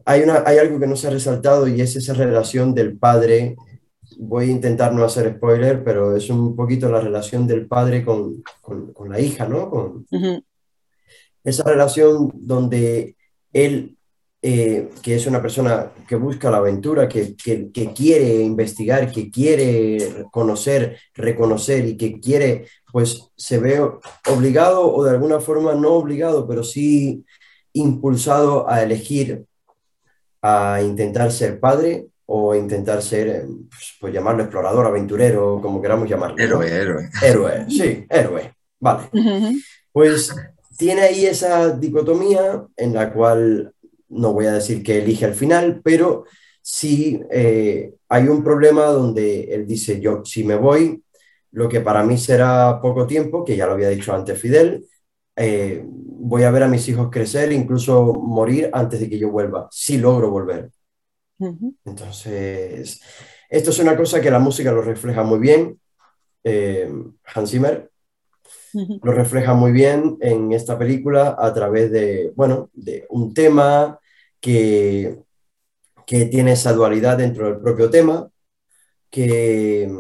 hay, 0.05 0.22
una, 0.22 0.42
hay 0.45 0.59
algo 0.59 0.78
que 0.78 0.86
no 0.86 0.97
se 0.97 1.07
ha 1.07 1.11
resaltado 1.11 1.68
y 1.68 1.80
es 1.80 1.97
esa 1.97 2.12
relación 2.12 2.74
del 2.74 2.99
padre. 2.99 3.57
Voy 4.18 4.49
a 4.49 4.53
intentar 4.53 4.92
no 4.92 5.05
hacer 5.05 5.36
spoiler, 5.36 5.82
pero 5.82 6.16
es 6.16 6.28
un 6.28 6.55
poquito 6.55 6.90
la 6.90 7.01
relación 7.01 7.47
del 7.47 7.66
padre 7.66 8.05
con, 8.05 8.42
con, 8.61 8.92
con 8.92 9.11
la 9.11 9.20
hija, 9.20 9.49
¿no? 9.49 9.70
Con, 9.70 10.07
Esa 11.42 11.64
relación 11.64 12.30
donde 12.34 13.16
él 13.53 13.93
eh, 14.47 14.90
que 15.01 15.14
es 15.14 15.26
una 15.26 15.40
persona 15.40 15.90
que 16.07 16.16
busca 16.16 16.51
la 16.51 16.59
aventura, 16.59 17.09
que, 17.09 17.34
que, 17.34 17.92
quiere 17.95 18.42
investigar, 18.42 19.11
que 19.11 19.30
quiere 19.30 20.26
conocer, 20.30 20.99
reconocer 21.14 21.86
y 21.86 21.97
que 21.97 22.20
quiere, 22.20 22.66
pues 22.92 23.30
se 23.38 23.57
ve 23.57 23.80
obligado 24.30 24.92
o 24.92 25.03
de 25.03 25.12
alguna 25.12 25.40
forma 25.40 25.72
no 25.72 25.95
obligado, 25.95 26.47
pero 26.47 26.62
sí 26.62 27.24
impulsado 27.72 28.68
a 28.68 28.82
elegir, 28.82 29.47
a 30.42 30.82
intentar 30.82 31.32
ser 31.32 31.59
padre 31.59 32.09
o 32.26 32.55
intentar 32.55 33.01
ser, 33.01 33.47
pues, 33.70 33.97
pues 33.99 34.12
llamarlo 34.12 34.42
explorador, 34.42 34.84
aventurero, 34.84 35.59
como 35.62 35.80
queramos 35.80 36.07
llamarlo. 36.07 36.36
Héroe, 36.36 36.68
héroe. 36.68 37.09
Héroe, 37.22 37.64
sí, 37.70 38.05
héroe. 38.11 38.55
Vale. 38.78 39.09
Pues 39.90 40.36
tiene 40.76 41.01
ahí 41.01 41.24
esa 41.24 41.70
dicotomía 41.70 42.62
en 42.76 42.92
la 42.92 43.11
cual 43.11 43.73
no 44.14 44.32
voy 44.32 44.46
a 44.46 44.52
decir 44.52 44.82
que 44.82 44.98
elige 44.98 45.24
al 45.24 45.34
final, 45.34 45.80
pero 45.82 46.24
sí 46.62 47.20
eh, 47.30 47.94
hay 48.08 48.28
un 48.28 48.42
problema 48.42 48.86
donde 48.86 49.44
él 49.54 49.66
dice, 49.66 50.00
yo 50.00 50.24
si 50.24 50.44
me 50.44 50.56
voy, 50.56 51.02
lo 51.52 51.68
que 51.68 51.80
para 51.80 52.02
mí 52.02 52.18
será 52.18 52.80
poco 52.80 53.06
tiempo, 53.06 53.44
que 53.44 53.56
ya 53.56 53.66
lo 53.66 53.72
había 53.72 53.88
dicho 53.90 54.12
antes 54.14 54.38
Fidel, 54.38 54.86
eh, 55.36 55.84
voy 55.86 56.44
a 56.44 56.50
ver 56.50 56.62
a 56.62 56.68
mis 56.68 56.88
hijos 56.88 57.08
crecer, 57.10 57.52
incluso 57.52 58.14
morir 58.14 58.70
antes 58.72 59.00
de 59.00 59.08
que 59.08 59.18
yo 59.18 59.30
vuelva, 59.30 59.68
si 59.70 59.98
logro 59.98 60.30
volver. 60.30 60.70
Entonces, 61.84 63.00
esto 63.48 63.70
es 63.70 63.78
una 63.78 63.96
cosa 63.96 64.20
que 64.20 64.30
la 64.30 64.38
música 64.38 64.72
lo 64.72 64.82
refleja 64.82 65.22
muy 65.22 65.38
bien. 65.38 65.78
Eh, 66.42 66.90
Hans 67.34 67.50
Zimmer 67.50 67.90
lo 69.02 69.12
refleja 69.12 69.54
muy 69.54 69.72
bien 69.72 70.16
en 70.20 70.52
esta 70.52 70.78
película 70.78 71.36
a 71.38 71.52
través 71.54 71.90
de, 71.90 72.32
bueno, 72.34 72.70
de 72.72 73.06
un 73.10 73.32
tema 73.32 73.98
que, 74.45 75.22
que 76.07 76.26
tiene 76.26 76.53
esa 76.53 76.74
dualidad 76.74 77.16
dentro 77.16 77.47
del 77.47 77.62
propio 77.62 77.88
tema, 77.88 78.28
que 79.11 79.90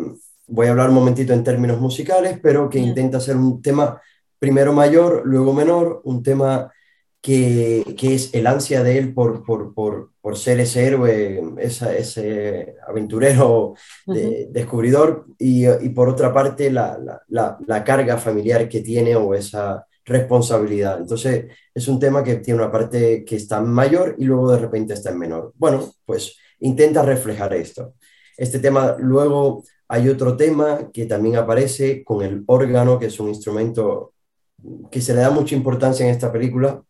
voy 0.46 0.66
a 0.66 0.70
hablar 0.70 0.90
un 0.90 0.96
momentito 0.96 1.32
en 1.32 1.42
términos 1.42 1.80
musicales, 1.80 2.38
pero 2.42 2.68
que 2.68 2.78
intenta 2.78 3.20
ser 3.20 3.38
un 3.38 3.62
tema 3.62 4.02
primero 4.38 4.74
mayor, 4.74 5.22
luego 5.24 5.54
menor, 5.54 6.02
un 6.04 6.22
tema 6.22 6.70
que, 7.22 7.94
que 7.96 8.16
es 8.16 8.34
el 8.34 8.46
ansia 8.46 8.82
de 8.82 8.98
él 8.98 9.14
por, 9.14 9.42
por, 9.44 9.72
por, 9.72 10.10
por 10.20 10.36
ser 10.36 10.60
ese 10.60 10.88
héroe, 10.88 11.40
ese 11.58 12.76
aventurero, 12.86 13.72
descubridor, 14.50 15.24
y, 15.38 15.66
y, 15.66 15.88
por 15.88 16.10
otra 16.10 16.34
parte 16.34 16.70
la, 16.70 16.98
la, 17.28 17.56
la, 17.66 17.82
carga 17.82 18.18
familiar 18.18 18.68
que 18.68 18.80
tiene 18.80 19.16
o 19.16 19.32
esa 19.32 19.86
responsabilidad. 20.04 21.00
Entonces, 21.00 21.46
es 21.74 21.88
un 21.88 21.98
tema 21.98 22.22
que 22.22 22.36
tiene 22.36 22.60
una 22.60 22.70
parte 22.70 23.24
que 23.24 23.36
está 23.36 23.60
mayor 23.60 24.16
y 24.18 24.24
luego 24.24 24.52
de 24.52 24.58
repente 24.58 24.94
está 24.94 25.10
en 25.10 25.18
menor. 25.18 25.52
Bueno, 25.56 25.92
pues 26.04 26.36
intenta 26.60 27.02
reflejar 27.02 27.54
esto. 27.54 27.94
Este 28.36 28.58
tema, 28.58 28.96
luego 28.98 29.64
hay 29.88 30.08
otro 30.08 30.36
tema 30.36 30.90
que 30.92 31.06
también 31.06 31.36
aparece 31.36 32.02
con 32.04 32.22
el 32.22 32.42
órgano, 32.46 32.98
que 32.98 33.06
es 33.06 33.20
un 33.20 33.28
instrumento 33.28 34.12
que 34.90 35.00
se 35.00 35.14
le 35.14 35.20
da 35.20 35.30
mucha 35.30 35.54
importancia 35.54 36.06
en 36.06 36.12
esta 36.12 36.32
película, 36.32 36.82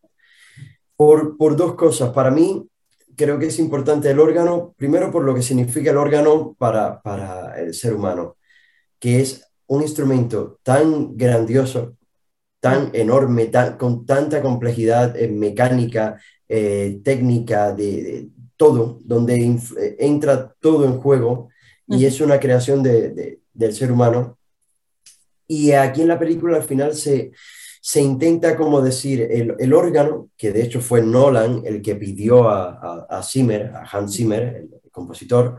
por, 0.97 1.37
por 1.37 1.57
dos 1.57 1.75
cosas. 1.75 2.11
Para 2.11 2.31
mí, 2.31 2.69
creo 3.17 3.39
que 3.39 3.47
es 3.47 3.59
importante 3.59 4.11
el 4.11 4.21
órgano, 4.21 4.75
primero 4.77 5.11
por 5.11 5.25
lo 5.25 5.35
que 5.35 5.43
significa 5.43 5.91
el 5.91 5.97
órgano 5.97 6.55
para, 6.59 7.01
para 7.03 7.61
el 7.61 7.75
ser 7.75 7.95
humano, 7.95 8.37
que 8.99 9.21
es 9.21 9.45
un 9.67 9.83
instrumento 9.83 10.59
tan 10.63 11.17
grandioso, 11.17 11.97
tan 12.65 12.89
enorme, 12.95 13.49
tan, 13.49 13.77
con 13.77 14.07
tanta 14.07 14.41
complejidad 14.41 15.15
eh, 15.19 15.29
mecánica, 15.29 16.19
eh, 16.49 16.99
técnica, 17.05 17.75
de, 17.75 18.31
todo, 18.57 19.01
donde 19.05 19.35
eh, 19.37 19.97
entra 19.99 20.51
todo 20.61 20.87
en 20.87 20.99
juego 20.99 21.51
y 21.87 22.07
es 22.07 22.23
una 22.23 22.41
creación 22.41 22.83
de, 22.83 23.39
del 23.53 23.75
ser 23.75 23.93
humano. 23.93 24.39
Y 25.47 25.73
aquí 25.73 26.01
en 26.01 26.09
la 26.09 26.19
película 26.19 26.57
al 26.57 26.63
final 26.63 26.95
se, 26.95 27.33
se 27.83 28.01
intenta 28.01 28.57
como 28.57 28.81
decir 28.81 29.29
el, 29.31 29.57
el, 29.59 29.75
órgano, 29.75 30.31
que 30.35 30.51
de 30.51 30.63
hecho 30.63 30.81
fue 30.81 31.03
Nolan 31.03 31.65
el 31.67 31.83
que 31.83 31.97
pidió 31.97 32.49
a, 32.49 33.07
a, 33.11 33.23
Zimmer, 33.23 33.73
a 33.75 33.83
Hans 33.83 34.17
Zimmer, 34.17 34.43
el, 34.43 34.71
compositor, 34.91 35.59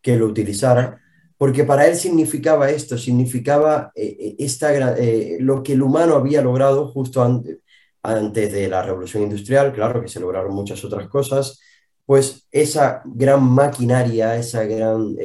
que 0.00 0.16
lo 0.16 0.24
utilizara, 0.24 1.02
porque 1.38 1.64
para 1.64 1.86
él 1.86 1.96
significaba 1.96 2.70
esto, 2.70 2.96
significaba 2.96 3.92
eh, 3.94 4.16
eh, 4.18 4.36
esta, 4.38 4.96
eh, 4.96 5.36
lo 5.40 5.62
que 5.62 5.74
el 5.74 5.82
humano 5.82 6.14
había 6.14 6.42
logrado 6.42 6.88
justo 6.88 7.22
antes, 7.22 7.58
antes 8.02 8.52
de 8.52 8.68
la 8.68 8.82
revolución 8.82 9.24
industrial, 9.24 9.72
claro 9.72 10.00
que 10.00 10.08
se 10.08 10.20
lograron 10.20 10.54
muchas 10.54 10.82
otras 10.84 11.08
cosas, 11.08 11.60
pues 12.04 12.46
esa 12.50 13.02
gran 13.04 13.42
maquinaria, 13.42 14.36
esa 14.36 14.64
gran 14.64 15.16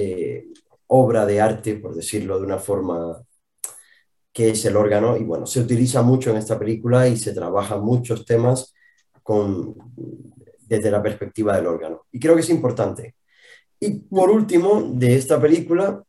obra 0.88 1.26
de 1.28 1.40
arte, 1.40 1.76
por 1.76 1.96
decirlo 1.96 2.40
de 2.40 2.46
una 2.46 2.58
forma 2.58 3.22
que 4.34 4.50
es 4.50 4.66
el 4.66 4.76
órgano, 4.78 5.16
y 5.16 5.24
bueno, 5.24 5.46
se 5.46 5.60
utiliza 5.60 6.02
mucho 6.02 6.32
en 6.32 6.38
esta 6.38 6.58
película 6.58 7.08
y 7.08 7.18
se 7.18 7.34
trabajan 7.34 7.82
muchos 7.82 8.26
temas 8.26 8.74
con, 9.22 9.76
desde 10.62 10.90
la 10.90 11.04
perspectiva 11.04 11.56
del 11.56 11.68
órgano. 11.68 12.06
Y 12.12 12.20
creo 12.20 12.34
que 12.34 12.42
es 12.42 12.50
importante. 12.50 13.16
Y 13.82 13.92
por 14.00 14.30
último, 14.30 14.92
de 14.94 15.16
esta 15.16 15.42
película, 15.42 16.02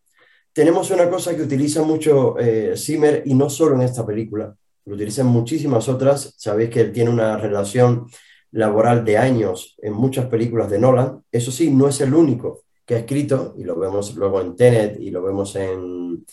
tenemos 0.52 0.92
una 0.92 1.10
cosa 1.10 1.34
que 1.34 1.42
utiliza 1.42 1.82
mucho 1.82 2.38
eh, 2.38 2.74
Zimmer, 2.76 3.24
y 3.26 3.34
no 3.34 3.50
solo 3.50 3.74
en 3.74 3.82
esta 3.82 4.06
película, 4.06 4.54
lo 4.84 4.94
utiliza 4.94 5.22
en 5.22 5.28
muchísimas 5.28 5.88
otras. 5.88 6.34
Sabéis 6.36 6.70
que 6.70 6.82
él 6.82 6.92
tiene 6.92 7.10
una 7.10 7.36
relación 7.36 8.06
laboral 8.52 9.04
de 9.04 9.18
años 9.18 9.76
en 9.82 9.94
muchas 9.94 10.26
películas 10.26 10.70
de 10.70 10.78
Nolan. 10.78 11.24
Eso 11.32 11.50
sí, 11.50 11.70
no 11.70 11.88
es 11.88 12.00
el 12.00 12.14
único 12.14 12.62
que 12.86 12.94
ha 12.94 12.98
escrito, 12.98 13.54
y 13.58 13.64
lo 13.64 13.76
vemos 13.76 14.14
luego 14.14 14.40
en 14.40 14.54
Tenet 14.54 15.00
y 15.00 15.10
lo 15.10 15.22
vemos 15.22 15.56
en 15.56 16.24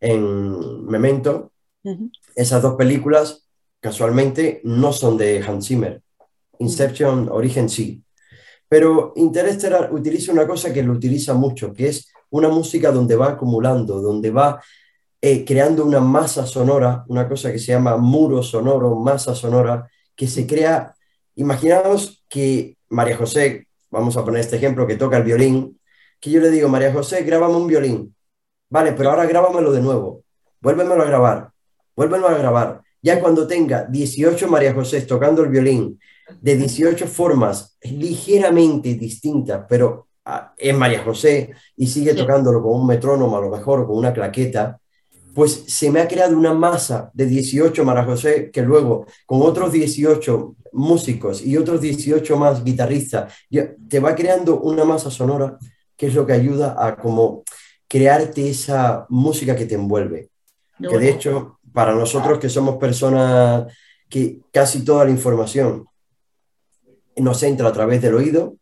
en 0.00 0.86
Memento, 0.86 1.52
esas 2.34 2.62
dos 2.62 2.74
películas 2.74 3.46
casualmente 3.80 4.60
no 4.64 4.92
son 4.92 5.16
de 5.16 5.42
Hans 5.42 5.68
Zimmer. 5.68 6.02
Inception, 6.58 7.28
Origen 7.30 7.68
sí. 7.68 8.02
Pero 8.70 9.12
Interstellar 9.16 9.92
utiliza 9.92 10.30
una 10.30 10.46
cosa 10.46 10.72
que 10.72 10.84
lo 10.84 10.92
utiliza 10.92 11.34
mucho, 11.34 11.72
que 11.72 11.88
es 11.88 12.12
una 12.30 12.48
música 12.48 12.92
donde 12.92 13.16
va 13.16 13.30
acumulando, 13.30 14.00
donde 14.00 14.30
va 14.30 14.62
eh, 15.20 15.44
creando 15.44 15.84
una 15.84 15.98
masa 15.98 16.46
sonora, 16.46 17.04
una 17.08 17.28
cosa 17.28 17.50
que 17.50 17.58
se 17.58 17.72
llama 17.72 17.96
muro 17.96 18.44
sonoro, 18.44 18.94
masa 18.94 19.34
sonora, 19.34 19.90
que 20.14 20.28
se 20.28 20.46
crea. 20.46 20.94
Imaginaos 21.34 22.24
que 22.28 22.76
María 22.90 23.16
José, 23.16 23.66
vamos 23.90 24.16
a 24.16 24.24
poner 24.24 24.42
este 24.42 24.58
ejemplo, 24.58 24.86
que 24.86 24.94
toca 24.94 25.16
el 25.16 25.24
violín, 25.24 25.80
que 26.20 26.30
yo 26.30 26.40
le 26.40 26.50
digo, 26.50 26.68
María 26.68 26.92
José, 26.92 27.24
grábame 27.24 27.56
un 27.56 27.66
violín. 27.66 28.14
Vale, 28.68 28.92
pero 28.92 29.10
ahora 29.10 29.26
grábamelo 29.26 29.72
de 29.72 29.80
nuevo. 29.80 30.22
Vuélvemelo 30.60 31.02
a 31.02 31.06
grabar. 31.06 31.50
Vuélvemelo 31.96 32.28
a 32.28 32.38
grabar. 32.38 32.82
Ya 33.02 33.20
cuando 33.20 33.48
tenga 33.48 33.84
18 33.84 34.46
María 34.46 34.72
José 34.74 35.00
tocando 35.02 35.42
el 35.42 35.48
violín 35.48 35.98
de 36.40 36.56
18 36.56 37.06
formas 37.06 37.76
ligeramente 37.82 38.94
distintas, 38.94 39.64
pero 39.68 40.08
ah, 40.24 40.52
es 40.56 40.76
María 40.76 41.02
José 41.02 41.50
y 41.76 41.86
sigue 41.86 42.14
tocándolo 42.14 42.62
con 42.62 42.80
un 42.80 42.86
metrónomo 42.86 43.36
a 43.36 43.40
lo 43.40 43.50
mejor 43.50 43.86
con 43.86 43.96
una 43.96 44.12
claqueta, 44.12 44.78
pues 45.34 45.64
se 45.68 45.90
me 45.90 46.00
ha 46.00 46.08
creado 46.08 46.36
una 46.36 46.52
masa 46.52 47.10
de 47.14 47.26
18 47.26 47.84
María 47.84 48.04
José 48.04 48.50
que 48.52 48.62
luego 48.62 49.06
con 49.26 49.42
otros 49.42 49.72
18 49.72 50.56
músicos 50.72 51.44
y 51.44 51.56
otros 51.56 51.80
18 51.80 52.36
más 52.36 52.62
guitarristas, 52.64 53.32
te 53.88 54.00
va 54.00 54.14
creando 54.14 54.60
una 54.60 54.84
masa 54.84 55.10
sonora 55.10 55.58
que 55.96 56.06
es 56.06 56.14
lo 56.14 56.26
que 56.26 56.32
ayuda 56.32 56.76
a 56.78 56.96
como 56.96 57.42
crearte 57.86 58.48
esa 58.48 59.06
música 59.08 59.56
que 59.56 59.66
te 59.66 59.74
envuelve. 59.74 60.30
Que 60.78 60.96
de 60.96 61.10
hecho, 61.10 61.58
para 61.72 61.94
nosotros 61.94 62.38
que 62.38 62.48
somos 62.48 62.76
personas 62.76 63.66
que 64.08 64.38
casi 64.50 64.84
toda 64.84 65.04
la 65.04 65.10
información 65.10 65.86
nos 67.16 67.42
entra 67.42 67.68
a 67.68 67.72
través 67.72 68.00
del 68.02 68.14
oído, 68.14 68.56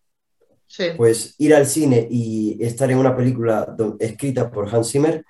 pues 0.96 1.34
ir 1.38 1.54
al 1.54 1.66
cine 1.66 2.06
y 2.10 2.62
estar 2.62 2.90
en 2.90 2.98
una 2.98 3.16
película 3.16 3.74
escrita 3.98 4.50
por 4.50 4.72
Hans 4.72 4.90
Zimmer 4.90 5.24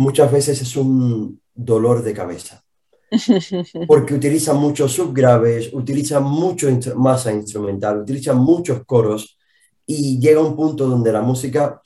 muchas 0.00 0.32
veces 0.32 0.60
es 0.62 0.76
un 0.76 1.40
dolor 1.54 2.02
de 2.02 2.14
cabeza. 2.14 2.64
Porque 3.86 4.14
utiliza 4.14 4.54
muchos 4.54 4.92
subgraves, 4.92 5.72
utiliza 5.74 6.20
mucho 6.20 6.68
masa 6.96 7.32
instrumental, 7.32 8.00
utiliza 8.00 8.32
muchos 8.32 8.84
coros 8.86 9.38
y 9.84 10.18
llega 10.18 10.40
un 10.40 10.56
punto 10.56 10.88
donde 10.88 11.12
la 11.12 11.20
música, 11.20 11.82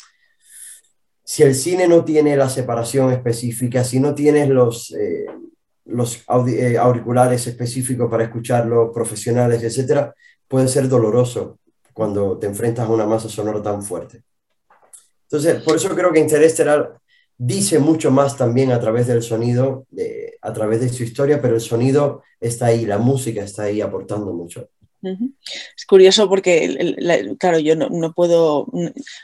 si 1.24 1.43
el 1.43 1.55
cine 1.55 1.89
no 1.89 2.05
tiene 2.05 2.37
la 2.37 2.49
separación 2.49 3.11
específica, 3.11 3.82
si 3.82 3.99
no 3.99 4.14
tienes 4.14 4.49
los, 4.49 4.93
eh, 4.93 5.26
los 5.87 6.22
eh, 6.49 6.78
auriculares 6.78 7.47
específicos 7.49 8.09
para 8.09 8.24
escucharlo, 8.24 8.93
profesionales, 8.93 9.62
etcétera, 9.62 10.14
puede 10.49 10.68
ser 10.68 10.88
doloroso 10.88 11.59
cuando 11.92 12.38
te 12.38 12.47
enfrentas 12.47 12.86
a 12.86 12.92
una 12.92 13.07
masa 13.07 13.28
sonora 13.28 13.62
tan 13.62 13.82
fuerte. 13.82 14.22
Entonces, 15.24 15.62
por 15.62 15.76
eso 15.76 15.88
creo 15.95 16.12
que 16.12 16.20
Interestelar 16.20 16.99
dice 17.36 17.78
mucho 17.78 18.11
más 18.11 18.36
también 18.36 18.72
a 18.72 18.80
través 18.80 19.07
del 19.07 19.22
sonido, 19.22 19.86
a 20.40 20.53
través 20.53 20.80
de 20.80 20.88
su 20.88 21.03
historia, 21.03 21.40
pero 21.40 21.55
el 21.55 21.61
sonido 21.61 22.22
está 22.40 22.66
ahí, 22.66 22.86
la 22.86 22.99
música 22.99 23.42
está 23.42 23.64
ahí 23.64 23.80
aportando 23.80 24.32
mucho. 24.32 24.68
Es 25.76 25.86
curioso 25.86 26.28
porque, 26.28 26.96
claro, 27.38 27.59
yo 27.59 27.76
no, 27.76 28.12
puedo, 28.12 28.66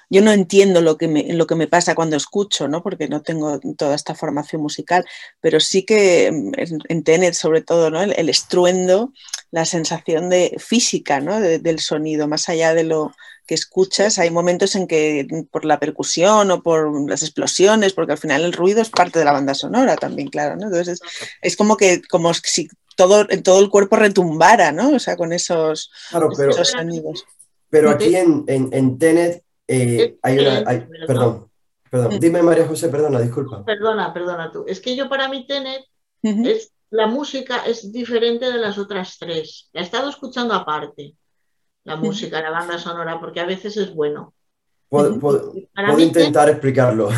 yo 0.09 0.23
no 0.23 0.33
entiendo 0.33 0.81
lo 0.81 0.97
que, 0.97 1.09
me, 1.09 1.33
lo 1.33 1.47
que 1.47 1.55
me 1.55 1.67
pasa 1.67 1.95
cuando 1.95 2.17
escucho, 2.17 2.69
¿no? 2.69 2.83
porque 2.83 3.09
no 3.09 3.23
tengo 3.23 3.61
toda 3.77 3.95
esta 3.95 4.15
formación 4.15 4.63
musical, 4.63 5.05
pero 5.41 5.61
sí 5.61 5.85
que 5.85 6.27
en, 6.27 7.03
Tenet 7.05 7.35
sobre 7.35 7.63
todo, 7.63 7.91
¿no? 7.91 8.03
el, 8.03 8.29
estruendo, 8.29 9.13
la 9.51 9.65
sensación 9.65 10.29
de 10.29 10.57
física 10.59 11.21
¿no? 11.21 11.41
del 11.41 11.81
sonido, 11.81 12.29
más 12.29 12.49
allá 12.49 12.75
de 12.75 12.85
lo 12.85 13.13
que 13.51 13.55
escuchas, 13.57 14.21
hay 14.21 14.31
momentos 14.31 14.77
en 14.77 14.87
que 14.87 15.27
por 15.51 15.65
la 15.65 15.81
percusión 15.81 16.53
o 16.53 16.63
por 16.63 17.11
las 17.11 17.25
explosiones, 17.25 17.93
porque 17.93 18.13
al 18.13 18.19
final 18.19 18.45
el 18.45 18.53
ruido 18.53 18.81
es 18.81 18.91
parte 18.91 19.19
de 19.19 19.25
la 19.25 19.33
banda 19.33 19.55
sonora 19.55 19.97
también, 19.97 20.29
claro, 20.29 20.55
¿no? 20.55 20.67
Entonces 20.67 21.01
es, 21.43 21.57
como 21.57 21.77
que 21.77 22.01
como 22.03 22.33
si 22.33 22.69
todo, 22.97 23.27
todo 23.43 23.61
el 23.61 23.71
cuerpo 23.71 23.97
retumbara, 23.97 24.73
¿no? 24.73 24.91
O 24.91 24.99
sea, 24.99 25.17
con 25.17 25.33
esos, 25.33 25.91
sonidos. 26.65 27.25
Pero 27.69 27.91
aquí 27.91 28.17
en, 28.17 28.45
en, 28.47 28.99
Tenet 28.99 29.45
eh, 29.69 30.17
hay 30.23 30.39
una... 30.39 30.65
perdón, 31.07 31.51
perdón. 31.89 32.17
Mm. 32.17 32.19
Dime 32.19 32.43
María 32.43 32.67
José, 32.67 32.89
perdona, 32.89 33.21
disculpa. 33.21 33.65
Perdona, 33.65 34.13
perdona 34.13 34.51
tú. 34.51 34.65
Es 34.67 34.81
que 34.81 34.97
yo 34.97 35.09
para 35.09 35.29
mí 35.29 35.47
Tenet 35.47 35.85
es, 36.23 36.73
la 36.91 37.07
música 37.07 37.65
es 37.67 37.93
diferente 37.93 38.51
de 38.51 38.59
las 38.59 38.77
otras 38.77 39.17
tres. 39.19 39.71
La 39.73 39.81
he 39.83 39.85
estado 39.85 40.11
escuchando 40.11 40.55
aparte, 40.55 41.15
la 41.85 41.97
música, 41.97 42.43
la 42.43 42.51
banda 42.51 42.79
sonora, 42.79 43.21
porque 43.21 43.41
a 43.41 43.47
veces 43.47 43.77
es 43.77 43.95
bueno. 43.95 44.35
Puedo, 44.89 45.55
intentar 45.99 46.49
explicarlo. 46.49 47.11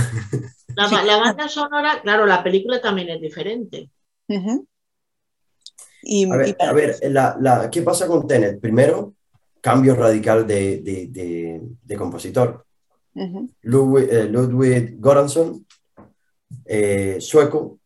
La, 0.77 0.89
la, 1.05 1.17
banda 1.17 1.49
sonora, 1.49 2.03
claro, 2.03 2.27
la 2.27 2.43
película 2.43 2.83
también 2.83 3.09
es 3.09 3.21
diferente 3.23 3.89
a 6.59 6.73
ver, 6.73 6.99
la, 7.11 7.69
¿qué 7.71 7.83
pasa 7.83 8.07
con 8.07 8.27
Tenet? 8.27 8.61
Primero, 8.61 9.15
cambio 9.61 9.95
radical 9.95 10.47
de, 10.47 10.81
de, 11.83 11.97
compositor. 11.97 12.67
Ludwig, 13.63 14.09
eh, 14.11 14.25
Ludwig, 14.25 14.99
Göransson, 15.01 15.65
eh, 16.65 17.19
sueco, 17.21 17.79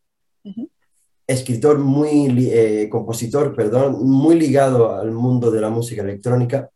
escritor 1.27 1.77
muy, 1.77 2.49
eh, 2.49 2.87
compositor, 2.89 3.55
perdón, 3.55 4.03
muy 4.03 4.39
ligado 4.39 4.95
al 4.95 5.11
mundo 5.11 5.51
de 5.51 5.61
la 5.61 5.69
música 5.69 6.01
electrónica, 6.01 6.69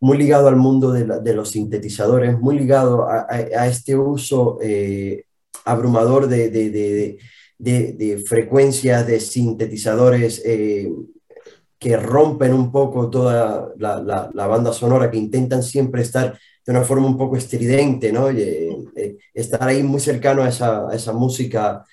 muy 0.00 0.18
ligado 0.18 0.48
al 0.48 0.56
mundo 0.56 0.92
de, 0.92 1.34
los 1.34 1.50
sintetizadores, 1.50 2.38
muy 2.38 2.58
ligado 2.58 3.08
a, 3.08 3.26
a 3.28 3.66
este 3.66 3.96
uso 3.96 4.58
abrumador 5.64 6.26
de, 6.28 6.50
de, 6.50 7.18
frecuencias, 8.26 9.06
de 9.06 9.20
sintetizadores 9.20 10.42
eh, 10.44 10.88
que 11.78 11.96
rompen 11.96 12.52
un 12.52 12.70
poco 12.70 13.10
toda 13.10 13.72
la, 13.78 14.46
banda 14.46 14.72
sonora, 14.72 15.10
que 15.10 15.18
intentan 15.18 15.62
siempre 15.62 16.02
estar 16.02 16.38
de 16.64 16.72
una 16.72 16.82
forma 16.82 17.06
un 17.06 17.16
poco 17.16 17.36
estridente, 17.36 18.12
¿no? 18.12 18.28
Eh, 18.30 18.76
eh, 18.96 19.16
estar 19.32 19.62
ahí 19.62 19.82
muy 19.82 20.00
cercano 20.00 20.42
a 20.42 20.48
esa, 20.48 21.12
música 21.12 21.84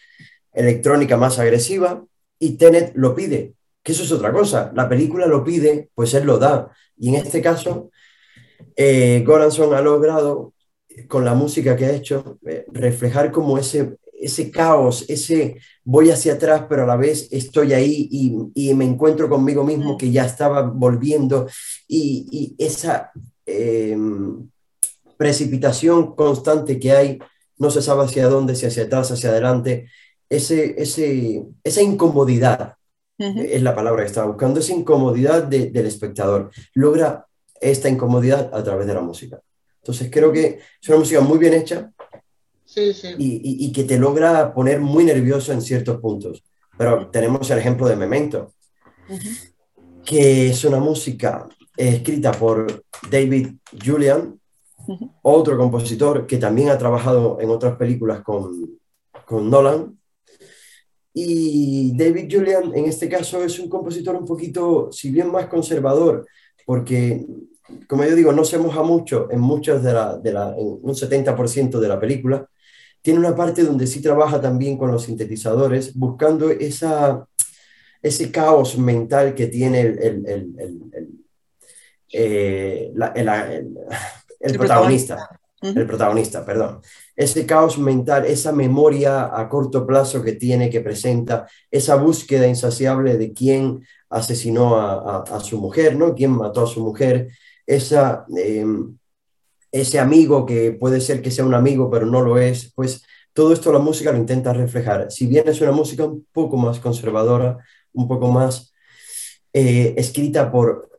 electrónica 0.53 1.18
más 1.18 1.39
agresiva, 1.39 2.03
y 2.39 2.57
Tenet 2.57 2.93
lo 2.95 3.16
pide, 3.16 3.53
que 3.82 3.91
eso 3.91 4.03
es 4.03 4.11
otra 4.11 4.32
cosa. 4.32 4.72
La 4.76 4.89
película 4.89 5.28
lo 5.28 5.43
pide, 5.43 5.89
pues 5.95 6.14
él 6.14 6.26
lo 6.26 6.38
da. 6.38 6.72
Y 6.97 7.09
en 7.09 7.16
este 7.16 7.41
caso, 7.41 7.91
Goranson 9.26 9.74
ha 9.74 9.82
logrado, 9.82 10.53
con 11.07 11.26
la 11.26 11.34
música 11.34 11.76
que 11.76 11.86
ha 11.86 11.93
hecho, 11.93 12.39
reflejar 12.74 13.32
como 13.32 13.57
ese, 13.57 13.97
ese 14.24 14.49
caos, 14.49 15.05
ese 15.09 15.57
voy 15.84 16.09
hacia 16.09 16.34
atrás, 16.34 16.65
pero 16.69 16.84
a 16.84 16.88
la 16.88 16.95
vez 16.95 17.28
estoy 17.32 17.74
ahí 17.74 18.07
y, 18.09 18.74
me 18.74 18.86
encuentro 18.86 19.30
conmigo 19.30 19.63
mismo 19.63 19.97
que 19.97 20.11
ya 20.11 20.26
estaba 20.26 20.61
volviendo 20.61 21.47
y, 21.88 22.55
esa 22.57 23.11
em, 23.45 24.49
precipitación 25.17 26.15
constante 26.15 26.80
que 26.80 26.91
hay, 26.93 27.19
no 27.57 27.69
se 27.69 27.82
sabe 27.82 28.05
hacia 28.05 28.28
dónde, 28.28 28.55
si 28.55 28.65
hacia 28.65 28.84
atrás, 28.84 29.11
hacia 29.11 29.30
adelante, 29.30 29.88
ese, 30.30 30.82
ese, 30.82 31.45
esa 31.63 31.82
incomodidad 31.82 32.76
es 33.17 33.61
la 33.61 33.76
palabra 33.76 34.03
que 34.03 34.07
estaba 34.07 34.28
buscando, 34.28 34.59
esa 34.59 34.74
incomodidad 34.74 35.43
del 35.43 35.86
espectador. 35.86 36.51
Logra 36.74 37.26
esta 37.61 37.88
incomodidad 37.88 38.49
a 38.53 38.63
través 38.63 38.88
de 38.88 38.93
la 38.93 39.01
música. 39.01 39.39
Entonces 39.82 40.09
creo 40.11 40.32
que 40.32 40.59
es 40.82 40.89
una 40.89 40.97
música 40.97 41.21
muy 41.21 41.38
bien 41.38 41.53
hecha, 41.53 41.91
y, 43.17 43.71
que 43.71 43.84
te 43.84 43.97
logra 43.97 44.53
poner 44.53 44.80
muy 44.80 45.03
nervioso 45.03 45.51
en 45.51 45.61
ciertos 45.61 45.99
puntos. 45.99 46.43
Pero 46.78 47.07
tenemos 47.09 47.49
el 47.51 47.59
ejemplo 47.59 47.88
de 47.88 47.95
Memento, 47.95 48.53
que 50.03 50.49
es 50.49 50.65
una 50.65 50.80
música 50.80 51.47
escrita 51.78 52.32
por 52.32 52.84
David 53.09 53.49
Julian, 53.84 54.39
otro 55.21 55.57
compositor 55.57 56.28
que 56.28 56.38
también 56.38 56.69
ha 56.69 56.78
trabajado 56.78 57.39
en 57.39 57.49
otras 57.49 57.76
películas 57.78 58.21
con, 58.21 58.80
con 59.26 59.49
Nolan. 59.49 59.97
Y 61.13 61.95
David 61.95 62.28
Julian, 62.30 62.71
en 62.76 62.86
este 62.86 63.07
caso, 63.07 63.43
es 63.43 63.59
un 63.59 63.69
compositor 63.69 64.15
un 64.15 64.26
poquito, 64.26 64.91
si 64.91 65.11
bien 65.11 65.32
más 65.32 65.45
conservador, 65.45 66.26
porque, 66.65 67.24
como 67.88 68.03
yo 68.03 68.15
digo, 68.15 68.32
no 68.32 68.43
se 68.43 68.57
moja 68.57 68.82
mucho 68.82 69.28
en 69.30 69.39
muchos 69.39 69.84
de 69.84 69.93
la, 69.93 70.17
de 70.17 70.34
la 70.34 70.55
en 70.57 70.80
un 70.82 70.95
70% 70.95 71.80
de 71.80 71.88
la 71.88 71.99
película, 71.99 72.47
tiene 73.03 73.19
una 73.19 73.35
parte 73.35 73.63
donde 73.63 73.85
sí 73.85 74.01
trabaja 74.01 74.41
también 74.41 74.77
con 74.77 74.89
los 74.89 75.03
sintetizadores, 75.03 75.93
buscando 75.93 76.49
esa, 76.49 77.27
ese 78.01 78.31
caos 78.31 78.77
mental 78.77 79.35
que 79.35 79.47
tiene 79.47 79.81
el, 79.81 79.99
el, 79.99 80.25
el, 80.25 81.09
eh, 82.13 82.93
protagonista. 84.57 85.39
El 85.61 85.85
protagonista, 85.85 86.45
perdón. 86.45 86.81
Ese 87.15 87.45
caos 87.45 87.77
mental, 87.77 88.25
esa 88.25 88.51
memoria 88.51 89.37
a 89.37 89.47
corto 89.47 89.85
plazo 89.85 90.21
que 90.21 90.33
tiene, 90.33 90.69
que 90.69 90.81
presenta, 90.81 91.47
esa 91.71 91.95
búsqueda 91.95 92.47
insaciable 92.47 93.17
de 93.17 93.31
quién 93.33 93.85
asesinó 94.09 94.77
a, 94.77 95.39
su 95.41 95.59
mujer, 95.59 95.95
¿no? 95.95 96.15
Quién 96.15 96.31
mató 96.31 96.63
a 96.63 96.67
su 96.67 96.81
mujer, 96.81 97.29
esa, 97.65 98.25
em, 98.35 98.97
ese 99.74 99.99
amigo 99.99 100.45
que 100.45 100.71
puede 100.71 101.01
ser 101.01 101.21
que 101.24 101.32
sea 101.32 101.45
un 101.45 101.55
amigo, 101.55 101.89
pero 101.89 102.05
no 102.05 102.21
lo 102.21 102.38
es, 102.38 102.71
pues 102.76 103.03
todo 103.34 103.51
esto 103.51 103.74
la 103.74 103.80
música 103.80 104.11
lo 104.11 104.19
intenta 104.19 104.53
reflejar. 104.53 105.11
Si 105.11 105.26
bien 105.26 105.49
es 105.49 105.59
una 105.61 105.71
música 105.71 106.05
un 106.05 106.26
poco 106.32 106.57
más 106.57 106.80
conservadora, 106.80 107.57
un 107.91 108.07
poco 108.07 108.32
más 108.32 108.71
eh, 109.51 109.95
escrita 109.97 110.51
por, 110.51 110.91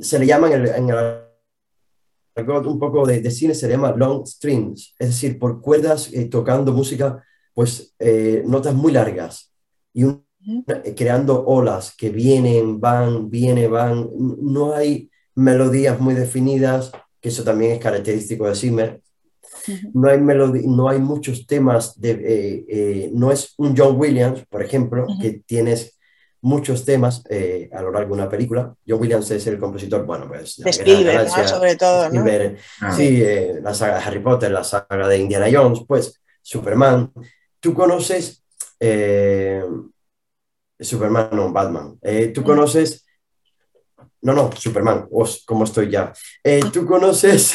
se 0.00 0.20
le 0.20 0.26
llama 0.26 0.48
en 0.52 0.90
el, 0.90 1.20
un 2.64 2.78
poco 2.78 3.04
de, 3.04 3.28
cine, 3.32 3.52
se 3.54 3.66
le 3.66 3.72
llama 3.72 3.96
long 3.96 4.24
strings, 4.24 4.94
es 4.96 5.08
decir, 5.08 5.36
por 5.36 5.60
cuerdas 5.60 6.12
eh, 6.12 6.26
tocando 6.26 6.72
música, 6.72 7.20
pues 7.52 7.96
eh, 7.98 8.44
notas 8.46 8.74
muy 8.74 8.92
largas 8.92 9.52
y 9.92 10.04
creando 10.96 11.44
olas 11.44 11.96
que 11.96 12.10
vienen, 12.10 12.80
van, 12.80 13.28
vienen, 13.28 13.72
van. 13.72 14.08
No 14.40 14.72
hay 14.72 15.10
melodías 15.34 15.98
muy 15.98 16.14
definidas, 16.14 16.92
que 17.20 17.28
eso 17.28 17.44
también 17.44 17.72
es 17.72 17.78
característico 17.78 18.48
de 18.48 18.54
Zimmer. 18.54 19.00
No 19.92 20.08
hay, 20.08 20.20
no 20.20 20.88
hay 20.88 20.98
muchos 20.98 21.46
temas, 21.46 22.00
de, 22.00 22.10
eh, 22.10 22.64
eh, 22.68 23.10
no 23.12 23.30
es 23.30 23.54
un 23.58 23.76
John 23.76 23.96
Williams, 23.98 24.44
por 24.48 24.62
ejemplo, 24.62 25.06
que 25.20 25.42
tienes 25.44 25.98
muchos 26.42 26.84
temas 26.84 27.22
eh, 27.28 27.68
a 27.72 27.82
lo 27.82 27.90
largo 27.90 28.14
de 28.14 28.22
una 28.22 28.30
película. 28.30 28.74
John 28.86 29.00
Williams 29.00 29.30
es 29.30 29.46
el 29.46 29.58
compositor, 29.58 30.04
bueno, 30.06 30.26
pues... 30.28 30.56
De 30.56 30.70
Spielberg, 30.70 31.28
sobre 31.48 31.76
todo, 31.76 32.08
¿no? 32.10 32.24
Ah. 32.80 32.92
Sí, 32.92 33.22
eh, 33.22 33.60
la 33.62 33.74
saga 33.74 33.98
de 33.98 34.04
Harry 34.04 34.20
Potter, 34.20 34.50
la 34.50 34.64
saga 34.64 35.08
de 35.08 35.18
Indiana 35.18 35.48
Jones, 35.52 35.80
pues 35.86 36.20
Superman. 36.42 37.12
Tú 37.58 37.74
conoces... 37.74 38.42
Eh, 38.78 39.62
Superman, 40.78 41.28
no, 41.32 41.52
Batman. 41.52 41.98
tú 42.32 42.42
conoces... 42.42 43.04
No, 44.22 44.34
no, 44.34 44.50
Superman, 44.52 45.08
¿cómo 45.46 45.64
estoy 45.64 45.90
ya? 45.90 46.12
tú 46.72 46.86
conoces 46.86 47.54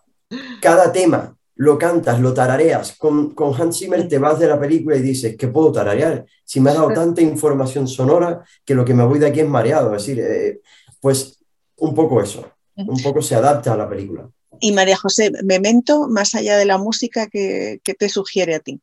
cada 0.60 0.92
tema 0.92 1.36
lo 1.56 1.78
cantas, 1.78 2.20
lo 2.20 2.34
tarareas. 2.34 2.92
Con, 2.96 3.34
con, 3.34 3.54
Hans 3.60 3.78
Zimmer 3.78 4.06
te 4.06 4.18
vas 4.18 4.38
de 4.38 4.46
la 4.46 4.60
película 4.60 4.96
y 4.96 5.02
dices, 5.02 5.36
¿qué 5.36 5.48
puedo 5.48 5.72
tararear? 5.72 6.24
Si 6.44 6.60
me 6.60 6.70
ha 6.70 6.74
dado 6.74 6.88
tanta 6.94 7.22
información 7.22 7.88
sonora 7.88 8.44
que 8.64 8.74
lo 8.74 8.84
que 8.84 8.94
me 8.94 9.04
voy 9.04 9.18
de 9.18 9.26
aquí 9.26 9.40
es 9.40 9.48
mareado. 9.48 9.94
Es 9.94 10.06
decir, 10.06 10.22
eh, 10.22 10.60
pues 11.00 11.38
un 11.78 11.94
poco 11.94 12.22
eso, 12.22 12.46
un 12.76 13.02
poco 13.02 13.20
se 13.22 13.34
adapta 13.34 13.72
a 13.72 13.76
la 13.76 13.88
película. 13.88 14.28
Y 14.60 14.72
María 14.72 14.96
José, 14.96 15.30
Memento, 15.44 16.08
más 16.08 16.34
allá 16.34 16.56
de 16.56 16.64
la 16.64 16.78
música, 16.78 17.26
¿qué, 17.26 17.80
te 17.98 18.08
sugiere 18.08 18.54
a 18.54 18.60
ti? 18.60 18.80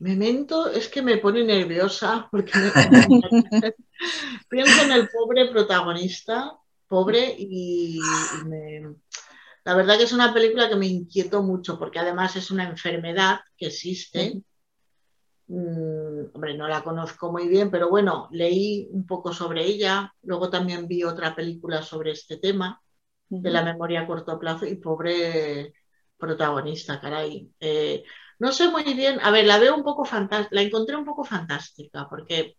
Memento 0.00 0.68
es 0.70 0.88
que 0.88 1.02
me 1.02 1.18
pone 1.18 1.44
nerviosa 1.44 2.28
porque 2.30 2.52
pienso 4.48 4.82
en 4.84 4.92
el 4.92 5.08
pobre 5.08 5.50
protagonista, 5.50 6.56
pobre, 6.86 7.34
y 7.36 7.98
me 8.46 8.94
la 9.68 9.74
verdad 9.74 9.98
que 9.98 10.04
es 10.04 10.14
una 10.14 10.32
película 10.32 10.66
que 10.66 10.76
me 10.76 10.86
inquietó 10.86 11.42
mucho 11.42 11.78
porque 11.78 11.98
además 11.98 12.34
es 12.36 12.50
una 12.50 12.66
enfermedad 12.66 13.40
que 13.54 13.66
existe. 13.66 14.42
Mm, 15.46 16.30
hombre, 16.32 16.56
no 16.56 16.66
la 16.66 16.82
conozco 16.82 17.30
muy 17.30 17.48
bien, 17.48 17.70
pero 17.70 17.90
bueno, 17.90 18.30
leí 18.32 18.88
un 18.92 19.06
poco 19.06 19.30
sobre 19.34 19.66
ella. 19.66 20.14
Luego 20.22 20.48
también 20.48 20.88
vi 20.88 21.04
otra 21.04 21.36
película 21.36 21.82
sobre 21.82 22.12
este 22.12 22.38
tema 22.38 22.80
de 23.28 23.50
la 23.50 23.62
memoria 23.62 24.00
a 24.00 24.06
corto 24.06 24.38
plazo 24.38 24.64
y 24.64 24.76
pobre 24.76 25.74
protagonista, 26.16 26.98
caray. 26.98 27.52
Eh, 27.60 28.04
no 28.38 28.52
sé 28.52 28.68
muy 28.68 28.84
bien, 28.94 29.18
a 29.22 29.30
ver, 29.30 29.46
la 29.46 29.58
veo 29.58 29.74
un 29.74 29.82
poco 29.82 30.04
fantástica, 30.04 30.54
la 30.54 30.62
encontré 30.62 30.96
un 30.96 31.04
poco 31.04 31.24
fantástica 31.24 32.06
porque, 32.08 32.56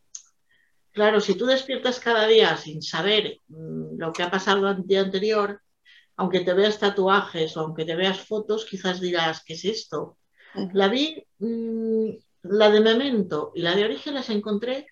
claro, 0.91 1.21
si 1.21 1.35
tú 1.35 1.45
despiertas 1.45 1.99
cada 1.99 2.27
día 2.27 2.57
sin 2.57 2.81
saber 2.81 3.37
mm, 3.47 3.97
lo 3.97 4.11
que 4.11 4.23
ha 4.23 4.31
pasado 4.31 4.69
el 4.69 4.85
día 4.85 5.01
anterior, 5.01 5.61
aunque 6.17 6.41
te 6.41 6.53
veas 6.53 6.79
tatuajes 6.79 7.55
o 7.55 7.61
aunque 7.61 7.85
te 7.85 7.95
veas 7.95 8.19
fotos, 8.19 8.65
quizás 8.65 8.99
dirás, 8.99 9.43
¿qué 9.45 9.53
es 9.53 9.63
esto? 9.65 10.17
La 10.73 10.89
vi, 10.89 11.23
mm, 11.37 12.09
la 12.43 12.69
de 12.69 12.81
Memento 12.81 13.51
y 13.55 13.61
la 13.61 13.75
de 13.75 13.85
Origen 13.85 14.15
las 14.15 14.29
encontré 14.29 14.87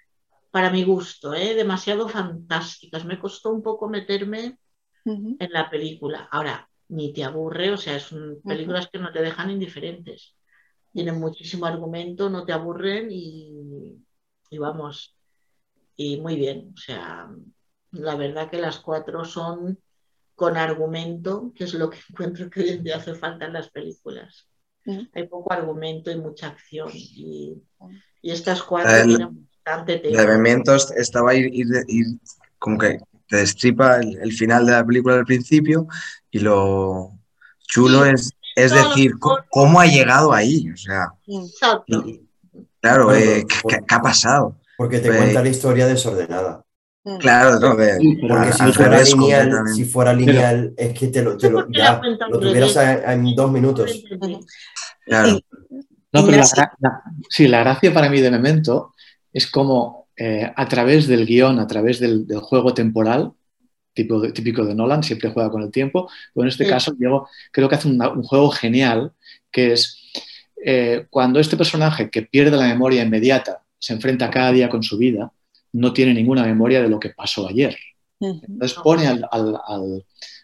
para 0.51 0.69
mi 0.69 0.83
gusto, 0.83 1.33
¿eh? 1.33 1.53
demasiado 1.53 2.07
fantásticas. 2.07 3.05
Me 3.05 3.19
costó 3.19 3.51
un 3.51 3.61
poco 3.61 3.89
meterme 3.89 4.57
en 5.05 5.51
la 5.51 5.69
película. 5.69 6.27
Ahora, 6.31 6.69
ni 6.89 7.13
te 7.13 7.23
aburre, 7.23 7.71
o 7.71 7.77
sea, 7.77 7.99
son 7.99 8.41
películas 8.45 8.88
que 8.88 8.99
no 8.99 9.11
te 9.11 9.21
dejan 9.21 9.51
indiferentes. 9.51 10.36
Tienen 10.91 11.19
muchísimo 11.19 11.65
argumento, 11.65 12.29
no 12.29 12.45
te 12.45 12.53
aburren 12.53 13.09
y, 13.11 14.03
y 14.49 14.57
vamos, 14.57 15.15
y 15.95 16.19
muy 16.19 16.35
bien. 16.35 16.73
O 16.73 16.77
sea, 16.77 17.29
la 17.91 18.15
verdad 18.15 18.49
que 18.49 18.57
las 18.57 18.79
cuatro 18.79 19.25
son 19.25 19.79
con 20.35 20.55
argumento, 20.55 21.51
que 21.55 21.63
es 21.63 21.73
lo 21.73 21.89
que 21.89 21.97
encuentro 22.09 22.49
que 22.49 22.61
hoy 22.61 22.69
en 22.69 22.83
día 22.83 22.97
hace 22.97 23.15
falta 23.15 23.45
en 23.45 23.53
las 23.53 23.69
películas. 23.69 24.47
Hay 25.13 25.27
poco 25.27 25.51
argumento 25.51 26.09
y 26.09 26.15
mucha 26.15 26.47
acción. 26.47 26.89
Y, 26.93 27.61
estas 28.23 28.63
cuatro 28.63 29.05
tienen 29.05 29.49
bastante 29.65 29.97
tema. 29.97 30.17
De 30.17 30.23
elementos 30.23 30.91
estaba 30.91 31.35
ir, 31.35 31.67
como 32.57 32.77
que 32.77 32.99
te 33.27 33.35
destripa 33.35 33.99
el, 33.99 34.31
final 34.31 34.65
de 34.65 34.71
la 34.71 34.85
película 34.85 35.15
al 35.15 35.25
principio 35.25 35.88
y 36.31 36.39
lo 36.39 37.11
chulo 37.67 38.05
es, 38.05 38.31
es 38.57 38.71
decir, 38.71 39.13
¿cómo, 39.51 39.79
ha 39.79 39.85
llegado 39.85 40.33
ahí? 40.33 40.69
O 40.71 40.77
sea, 40.77 41.13
claro, 42.81 43.15
eh, 43.15 43.45
¿qué, 43.67 43.77
ha 43.87 44.01
pasado? 44.01 44.55
Porque 44.75 44.99
te 44.99 45.15
cuenta 45.15 45.43
la 45.43 45.49
historia 45.49 45.85
desordenada. 45.85 46.63
Mm. 47.03 47.17
Claro, 47.19 47.59
porque 47.61 48.53
si 49.75 49.85
fuera, 49.85 50.11
lineal, 50.13 50.73
es 50.75 50.97
que 50.97 51.07
te 51.07 51.21
lo, 51.21 51.37
ya, 51.69 52.01
lo 52.29 52.39
tuvieras 52.39 52.75
en 53.05 53.35
dos 53.35 53.51
minutos. 53.51 54.03
Claro. 55.05 55.39
No, 56.11 56.25
pero 56.25 56.37
la, 56.37 57.03
sí, 57.29 57.47
la 57.47 57.59
gracia 57.59 57.93
para 57.93 58.09
mí 58.09 58.21
de 58.21 58.31
Memento 58.31 58.93
es 59.31 59.45
como 59.45 60.07
eh, 60.17 60.51
a 60.55 60.67
través 60.67 61.05
del 61.05 61.27
guion, 61.27 61.59
a 61.59 61.67
través 61.67 61.99
del, 61.99 62.25
juego 62.41 62.73
temporal, 62.73 63.33
tipo 63.97 64.21
típico 64.31 64.63
de 64.63 64.75
Nolan, 64.75 65.03
siempre 65.03 65.31
juega 65.31 65.49
con 65.49 65.63
el 65.63 65.71
tiempo, 65.71 66.09
pero 66.33 66.43
en 66.43 66.49
este 66.49 66.67
caso 66.67 66.93
Diego 66.93 67.27
creo 67.51 67.67
que 67.67 67.75
hace 67.75 67.87
un, 67.87 68.23
juego 68.23 68.49
genial, 68.51 69.11
que 69.51 69.73
es 69.73 70.11
eh, 70.63 71.07
cuando 71.09 71.39
este 71.39 71.57
personaje 71.57 72.09
que 72.09 72.21
pierde 72.21 72.55
la 72.55 72.67
memoria 72.67 73.03
inmediata 73.03 73.63
se 73.79 73.93
enfrenta 73.93 74.29
cada 74.29 74.51
día 74.51 74.69
con 74.69 74.83
su 74.83 74.97
vida, 74.97 75.31
no 75.73 75.93
tiene 75.93 76.13
ninguna 76.13 76.43
memoria 76.43 76.81
de 76.81 76.89
lo 76.89 76.99
que 76.99 77.09
pasó 77.09 77.47
ayer. 77.47 77.75
Entonces 78.19 78.73
pone 78.83 79.07
al, 79.07 79.27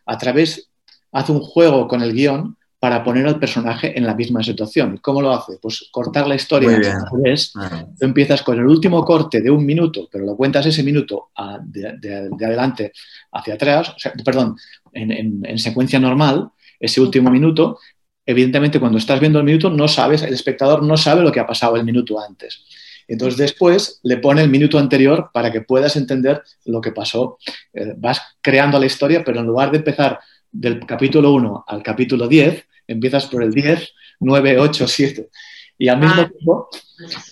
a 0.05 0.17
través, 0.17 0.69
hace 1.11 1.31
un 1.31 1.41
juego 1.41 1.87
con 1.87 2.01
el 2.01 2.13
guion 2.13 2.57
para 2.83 3.01
poner 3.01 3.25
al 3.25 3.39
personaje 3.39 3.97
en 3.97 4.05
la 4.05 4.13
misma 4.13 4.43
situación. 4.43 4.99
¿Cómo 5.01 5.21
lo 5.21 5.31
hace? 5.31 5.53
Pues 5.61 5.87
cortar 5.89 6.27
la 6.27 6.35
historia. 6.35 6.69
Vez, 7.13 7.53
tú 7.53 8.05
empiezas 8.05 8.41
con 8.41 8.59
el 8.59 8.67
último 8.67 9.05
corte 9.05 9.39
de 9.39 9.49
un 9.49 9.65
minuto, 9.65 10.09
pero 10.11 10.25
lo 10.25 10.35
cuentas 10.35 10.65
ese 10.65 10.83
minuto 10.83 11.29
de, 11.63 12.29
adelante 12.45 12.91
hacia 13.31 13.53
atrás, 13.53 13.95
perdón, 14.25 14.57
en, 14.91 15.45
en, 15.45 15.59
secuencia 15.59 15.97
normal, 15.97 16.49
ese 16.77 16.99
último 16.99 17.31
minuto, 17.31 17.79
evidentemente 18.25 18.81
cuando 18.81 18.97
estás 18.97 19.17
viendo 19.17 19.39
el 19.39 19.45
minuto 19.45 19.69
no 19.69 19.87
sabes, 19.87 20.21
el 20.23 20.33
espectador 20.33 20.83
no 20.83 20.97
sabe 20.97 21.21
lo 21.21 21.31
que 21.31 21.39
ha 21.39 21.47
pasado 21.47 21.77
el 21.77 21.85
minuto 21.85 22.19
antes. 22.19 22.65
Entonces 23.07 23.37
después 23.37 24.01
le 24.03 24.17
pone 24.17 24.41
el 24.41 24.49
minuto 24.49 24.77
anterior 24.77 25.29
para 25.33 25.53
que 25.53 25.61
puedas 25.61 25.95
entender 25.95 26.43
lo 26.65 26.81
que 26.81 26.91
pasó. 26.91 27.37
Eh, 27.73 27.93
vas 27.95 28.21
creando 28.41 28.77
la 28.77 28.87
historia, 28.87 29.23
pero 29.23 29.39
en 29.39 29.45
lugar 29.45 29.71
de 29.71 29.77
empezar 29.77 30.19
del 30.51 30.85
capítulo 30.85 31.31
1 31.31 31.63
al 31.65 31.81
capítulo 31.81 32.27
10, 32.27 32.65
empiezas 32.87 33.25
por 33.25 33.43
el 33.43 33.51
10, 33.51 33.93
9, 34.19 34.59
8, 34.59 34.87
7. 34.87 35.29
Y 35.77 35.87
al 35.87 35.99
mismo 35.99 36.21
ah. 36.21 36.29
tiempo, 36.29 36.69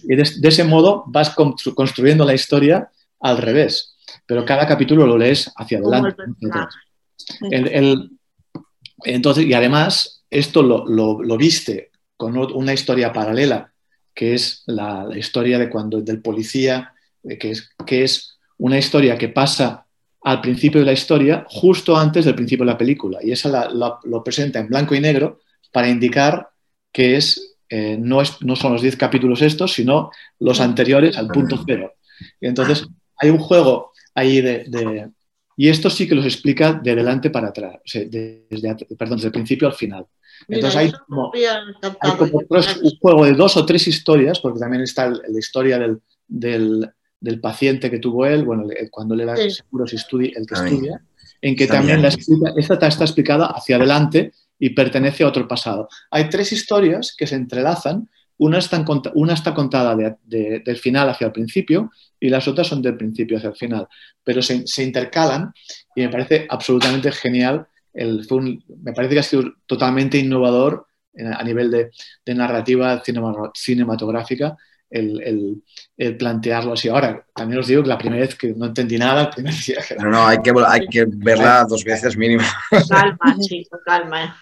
y 0.03 0.15
de, 0.15 0.47
ese 0.47 0.63
modo 0.63 1.03
vas 1.07 1.33
construyendo 1.75 2.25
la 2.25 2.33
historia 2.33 2.89
al 3.19 3.37
revés. 3.37 3.95
Pero 4.25 4.45
cada 4.45 4.67
capítulo 4.67 5.05
lo 5.05 5.17
lees 5.17 5.51
hacia 5.55 5.79
adelante. 5.79 6.23
entonces, 9.03 9.45
y 9.45 9.53
además, 9.53 10.23
esto 10.29 10.63
lo, 10.63 10.85
lo 10.85 11.37
viste 11.37 11.91
con 12.17 12.37
una 12.37 12.73
historia 12.73 13.11
paralela 13.11 13.71
que 14.13 14.33
es 14.33 14.63
la, 14.65 15.07
historia 15.15 15.57
de 15.57 15.69
cuando 15.69 16.01
del 16.01 16.21
policía, 16.21 16.93
que 17.39 17.51
es, 17.51 17.69
que 17.85 18.03
es 18.03 18.37
una 18.57 18.77
historia 18.77 19.17
que 19.17 19.29
pasa 19.29 19.87
al 20.23 20.41
principio 20.41 20.79
de 20.79 20.85
la 20.85 20.93
historia, 20.93 21.45
justo 21.49 21.97
antes 21.97 22.25
del 22.25 22.35
principio 22.35 22.65
de 22.65 22.71
la 22.71 22.77
película. 22.77 23.19
Y 23.23 23.31
esa 23.31 23.69
lo 23.69 24.23
presenta 24.23 24.59
en 24.59 24.67
blanco 24.67 24.93
y 24.93 24.99
negro 24.99 25.39
para 25.71 25.89
indicar 25.89 26.49
que 26.91 27.15
es, 27.15 27.57
eh, 27.69 27.97
no, 27.99 28.21
es, 28.21 28.41
no 28.41 28.55
son 28.55 28.73
los 28.73 28.81
10 28.81 28.97
capítulos 28.97 29.41
estos, 29.41 29.73
sino 29.73 30.11
los 30.39 30.59
anteriores 30.59 31.17
al 31.17 31.27
punto 31.27 31.63
cero. 31.65 31.93
Y 32.39 32.47
entonces 32.47 32.87
hay 33.17 33.29
un 33.29 33.39
juego 33.39 33.91
ahí 34.13 34.41
de, 34.41 35.09
Y 35.57 35.69
esto 35.69 35.89
sí 35.89 36.07
que 36.07 36.15
los 36.15 36.25
explica 36.25 36.73
de 36.73 36.95
delante 36.95 37.29
para 37.29 37.49
atrás, 37.49 37.79
desde, 37.85 38.47
perdón, 38.97 39.17
desde 39.17 39.27
el 39.27 39.33
principio 39.33 39.67
al 39.67 39.73
final. 39.73 40.05
Entonces 40.47 40.75
hay 40.75 40.91
como, 41.07 41.31
un 41.31 42.97
juego 42.99 43.25
de 43.25 43.33
dos 43.33 43.57
o 43.57 43.65
tres 43.65 43.87
historias, 43.87 44.39
porque 44.39 44.59
también 44.59 44.83
está 44.83 45.09
la 45.09 45.39
historia 45.39 45.79
del, 46.27 46.91
paciente 47.39 47.89
que 47.89 47.99
tuvo 47.99 48.25
él, 48.25 48.43
bueno, 48.43 48.65
cuando 48.89 49.15
le 49.15 49.25
da 49.25 49.35
seguro 49.37 49.87
si 49.87 49.95
estudia, 49.95 50.31
el 50.35 50.45
que 50.45 50.55
estudia, 50.55 51.01
en 51.41 51.55
que 51.55 51.67
también 51.67 52.01
la 52.01 52.09
esta 52.09 52.87
está 52.87 53.03
explicada 53.03 53.47
hacia 53.47 53.75
adelante 53.75 54.33
y 54.59 54.71
pertenece 54.71 55.23
a 55.23 55.27
otro 55.27 55.47
pasado. 55.47 55.87
Hay 56.09 56.29
tres 56.29 56.51
historias 56.51 57.15
que 57.17 57.27
se 57.27 57.35
entrelazan, 57.35 58.09
una 58.37 58.57
está, 58.57 58.83
una 59.13 59.33
está 59.33 59.53
contada 59.53 59.95
del 60.23 60.77
final 60.77 61.09
hacia 61.09 61.27
el 61.27 61.33
principio 61.33 61.91
y 62.19 62.29
las 62.29 62.47
otras 62.47 62.67
son 62.67 62.81
del 62.81 62.97
principio 62.97 63.37
hacia 63.37 63.49
el 63.49 63.55
final, 63.55 63.87
pero 64.23 64.41
se, 64.41 64.65
se 64.65 64.83
intercalan 64.83 65.53
y 65.95 66.01
me 66.01 66.09
parece 66.09 66.47
absolutamente 66.49 67.11
genial 67.11 67.67
me 67.93 68.93
parece 68.93 69.13
que 69.13 69.19
ha 69.19 69.23
sido 69.23 69.53
totalmente 69.65 70.17
innovador 70.17 70.87
a 71.17 71.43
nivel 71.43 71.71
de, 71.71 72.35
narrativa 72.35 73.01
cinematográfica 73.53 74.57
el, 74.91 75.63
plantearlo 76.19 76.73
así. 76.73 76.89
Ahora, 76.89 77.25
también 77.33 77.59
os 77.59 77.67
digo 77.67 77.81
que 77.81 77.89
la 77.89 77.97
primera 77.97 78.21
vez 78.21 78.35
que 78.35 78.53
no 78.53 78.67
entendí 78.67 78.97
nada, 78.97 79.23
el 79.23 79.29
primer 79.29 79.53
día 79.65 79.77
No, 79.99 80.09
no, 80.09 80.27
hay 80.27 80.41
que, 80.41 80.53
hay 80.67 80.87
que 80.87 81.05
verla 81.07 81.65
dos 81.67 81.83
veces 81.83 82.17
mínimo. 82.17 82.43
Calma, 82.89 83.37
chico, 83.39 83.79
calma. 83.85 84.35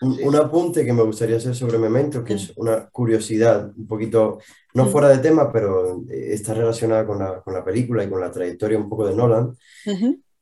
un, 0.00 0.36
apunte 0.36 0.84
que 0.84 0.92
me 0.92 1.02
gustaría 1.02 1.36
hacer 1.36 1.54
sobre 1.54 1.78
Memento, 1.78 2.24
que 2.24 2.34
es 2.34 2.52
una 2.56 2.88
curiosidad, 2.88 3.72
un 3.76 3.86
poquito, 3.86 4.38
no 4.74 4.86
fuera 4.86 5.08
de 5.08 5.18
tema, 5.18 5.52
pero 5.52 6.02
está 6.10 6.54
relacionada 6.54 7.06
con 7.06 7.18
la, 7.18 7.40
con 7.40 7.54
la 7.54 7.64
película 7.64 8.04
y 8.04 8.10
con 8.10 8.20
la 8.20 8.30
trayectoria 8.30 8.78
un 8.78 8.88
poco 8.88 9.06
de 9.06 9.14
Nolan. 9.14 9.56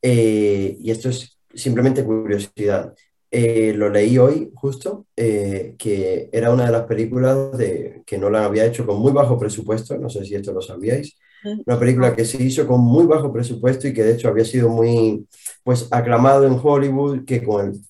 Eh, 0.01 0.77
y 0.79 0.91
esto 0.91 1.09
es 1.09 1.37
simplemente 1.53 2.03
curiosidad. 2.03 2.93
Eh, 3.37 3.73
lo 3.73 3.89
leí 3.89 4.17
hoy 4.17 4.49
justo, 4.55 5.07
eh, 5.13 5.75
que 5.77 6.29
era 6.31 6.53
una 6.53 6.67
de 6.67 6.71
las 6.71 6.83
películas 6.83 7.51
de, 7.57 8.01
que 8.05 8.17
Nolan 8.17 8.45
había 8.45 8.65
hecho 8.65 8.85
con 8.85 8.97
muy 8.97 9.11
bajo 9.11 9.37
presupuesto, 9.37 9.97
no 9.97 10.09
sé 10.09 10.23
si 10.23 10.35
esto 10.35 10.53
lo 10.53 10.61
sabíais, 10.61 11.17
una 11.65 11.77
película 11.77 12.15
que 12.15 12.23
se 12.23 12.41
hizo 12.41 12.65
con 12.65 12.79
muy 12.79 13.05
bajo 13.05 13.33
presupuesto 13.33 13.89
y 13.89 13.93
que 13.93 14.03
de 14.03 14.13
hecho 14.13 14.29
había 14.29 14.45
sido 14.45 14.69
muy 14.69 15.27
pues 15.65 15.89
aclamado 15.91 16.47
en 16.47 16.57
Hollywood, 16.63 17.25
que 17.25 17.43
con 17.43 17.73
el 17.73 17.81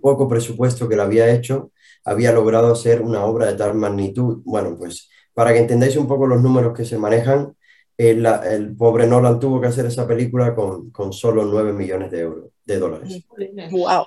poco 0.00 0.28
presupuesto 0.28 0.88
que 0.88 0.94
lo 0.94 1.02
había 1.02 1.34
hecho, 1.34 1.72
había 2.04 2.30
logrado 2.30 2.72
hacer 2.72 3.02
una 3.02 3.24
obra 3.24 3.46
de 3.46 3.54
tal 3.54 3.74
magnitud. 3.74 4.42
Bueno, 4.44 4.76
pues 4.78 5.10
para 5.34 5.52
que 5.52 5.58
entendáis 5.58 5.96
un 5.96 6.06
poco 6.06 6.28
los 6.28 6.40
números 6.40 6.72
que 6.72 6.84
se 6.84 6.98
manejan, 6.98 7.52
el, 7.98 8.24
el 8.24 8.76
pobre 8.76 9.08
Nolan 9.08 9.40
tuvo 9.40 9.60
que 9.60 9.66
hacer 9.66 9.86
esa 9.86 10.06
película 10.06 10.54
con, 10.54 10.92
con 10.92 11.12
solo 11.12 11.44
9 11.46 11.72
millones 11.72 12.12
de 12.12 12.20
euros, 12.20 12.44
de 12.64 12.78
dólares. 12.78 13.26
¡Wow! 13.72 14.06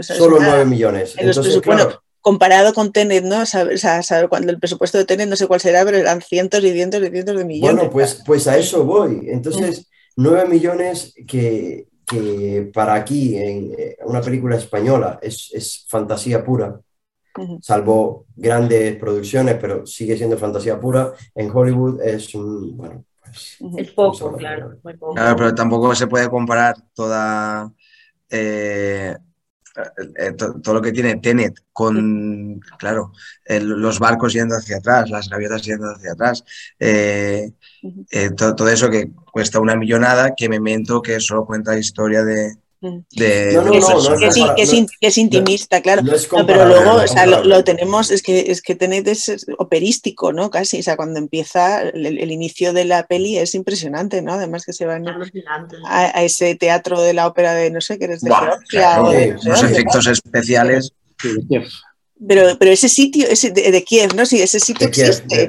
Solo 0.00 0.38
9 0.40 0.64
millones. 0.64 1.14
bueno, 1.64 1.90
comparado 2.20 2.72
con 2.72 2.92
Tenet, 2.92 3.24
¿no? 3.24 3.44
Saber 3.44 4.28
cuando 4.28 4.50
el 4.50 4.58
presupuesto 4.58 4.98
de 4.98 5.04
Tenet 5.04 5.28
no 5.28 5.36
sé 5.36 5.46
cuál 5.46 5.60
será, 5.60 5.84
pero 5.84 5.98
eran 5.98 6.22
cientos 6.22 6.64
y 6.64 6.72
cientos 6.72 7.02
y 7.02 7.10
cientos 7.10 7.36
de 7.36 7.44
millones. 7.44 7.76
Bueno, 7.76 7.90
pues, 7.90 8.22
pues 8.24 8.46
a 8.48 8.56
eso 8.56 8.84
voy. 8.84 9.26
Entonces, 9.28 9.88
9 10.16 10.48
millones 10.48 11.14
que, 11.26 11.88
que, 12.06 12.70
para 12.72 12.94
aquí, 12.94 13.36
en 13.36 13.74
eh, 13.76 13.96
una 14.06 14.20
película 14.22 14.56
española, 14.56 15.18
es, 15.20 15.50
es 15.52 15.84
fantasía 15.88 16.42
pura, 16.42 16.80
salvo 17.60 18.26
grandes 18.36 18.96
producciones, 18.96 19.56
pero 19.60 19.84
sigue 19.86 20.16
siendo 20.16 20.38
fantasía 20.38 20.80
pura. 20.80 21.12
En 21.34 21.50
Hollywood 21.50 22.00
es 22.00 22.34
un, 22.34 22.76
bueno, 22.76 23.04
pues... 23.20 23.58
Es 23.76 23.90
poco, 23.90 24.36
claro. 24.36 24.78
Claro, 25.14 25.36
pero 25.36 25.54
tampoco 25.54 25.94
se 25.94 26.06
puede 26.06 26.28
comparar 26.28 26.76
toda... 26.94 27.70
Eh, 28.30 29.14
todo 30.36 30.74
lo 30.74 30.82
que 30.82 30.92
tiene 30.92 31.16
Tenet 31.16 31.54
con, 31.72 32.60
claro, 32.78 33.12
los 33.46 33.98
barcos 33.98 34.32
yendo 34.32 34.56
hacia 34.56 34.76
atrás, 34.76 35.10
las 35.10 35.28
gaviotas 35.28 35.62
yendo 35.62 35.90
hacia 35.90 36.12
atrás, 36.12 36.44
eh, 36.78 37.52
eh, 38.10 38.30
todo, 38.30 38.68
eso 38.68 38.90
que 38.90 39.10
cuesta 39.32 39.60
una 39.60 39.76
millonada, 39.76 40.34
que 40.36 40.48
me 40.48 40.60
mento 40.60 41.02
que 41.02 41.18
solo 41.20 41.44
cuenta 41.44 41.72
la 41.72 41.78
historia 41.78 42.24
de, 42.24 42.56
que, 43.10 43.58
es, 45.00 45.18
intimista, 45.18 45.80
claro. 45.80 46.02
pero 46.46 46.66
luego 46.66 47.00
lo, 47.44 47.64
tenemos, 47.64 48.10
es 48.10 48.22
que, 48.22 48.50
es 48.50 48.62
que 48.62 48.74
Tenet 48.74 49.06
es 49.08 49.46
operístico, 49.58 50.32
¿no? 50.32 50.50
Casi, 50.50 50.80
o 50.80 50.82
sea, 50.82 50.96
cuando 50.96 51.18
empieza 51.18 51.82
el, 51.82 52.30
inicio 52.30 52.72
de 52.72 52.84
la 52.84 53.06
peli 53.06 53.38
es 53.38 53.54
impresionante, 53.54 54.22
¿no? 54.22 54.34
Además 54.34 54.64
que 54.64 54.72
se 54.72 54.86
van 54.86 55.04
a, 55.86 56.22
ese 56.22 56.54
teatro 56.54 57.00
de 57.00 57.14
la 57.14 57.26
ópera 57.26 57.54
de, 57.54 57.70
no 57.70 57.80
sé, 57.80 57.98
que 57.98 58.04
eres 58.04 58.20
de 58.20 58.32
Georgia. 58.32 58.98
los 59.44 59.62
efectos 59.62 60.06
especiales. 60.06 60.92
Pero, 62.26 62.56
pero 62.58 62.70
ese 62.70 62.88
sitio, 62.88 63.26
ese 63.28 63.50
de, 63.50 63.84
Kiev, 63.84 64.14
¿no? 64.14 64.24
Sí, 64.24 64.40
ese 64.40 64.60
sitio 64.60 64.86
existe. 64.86 65.48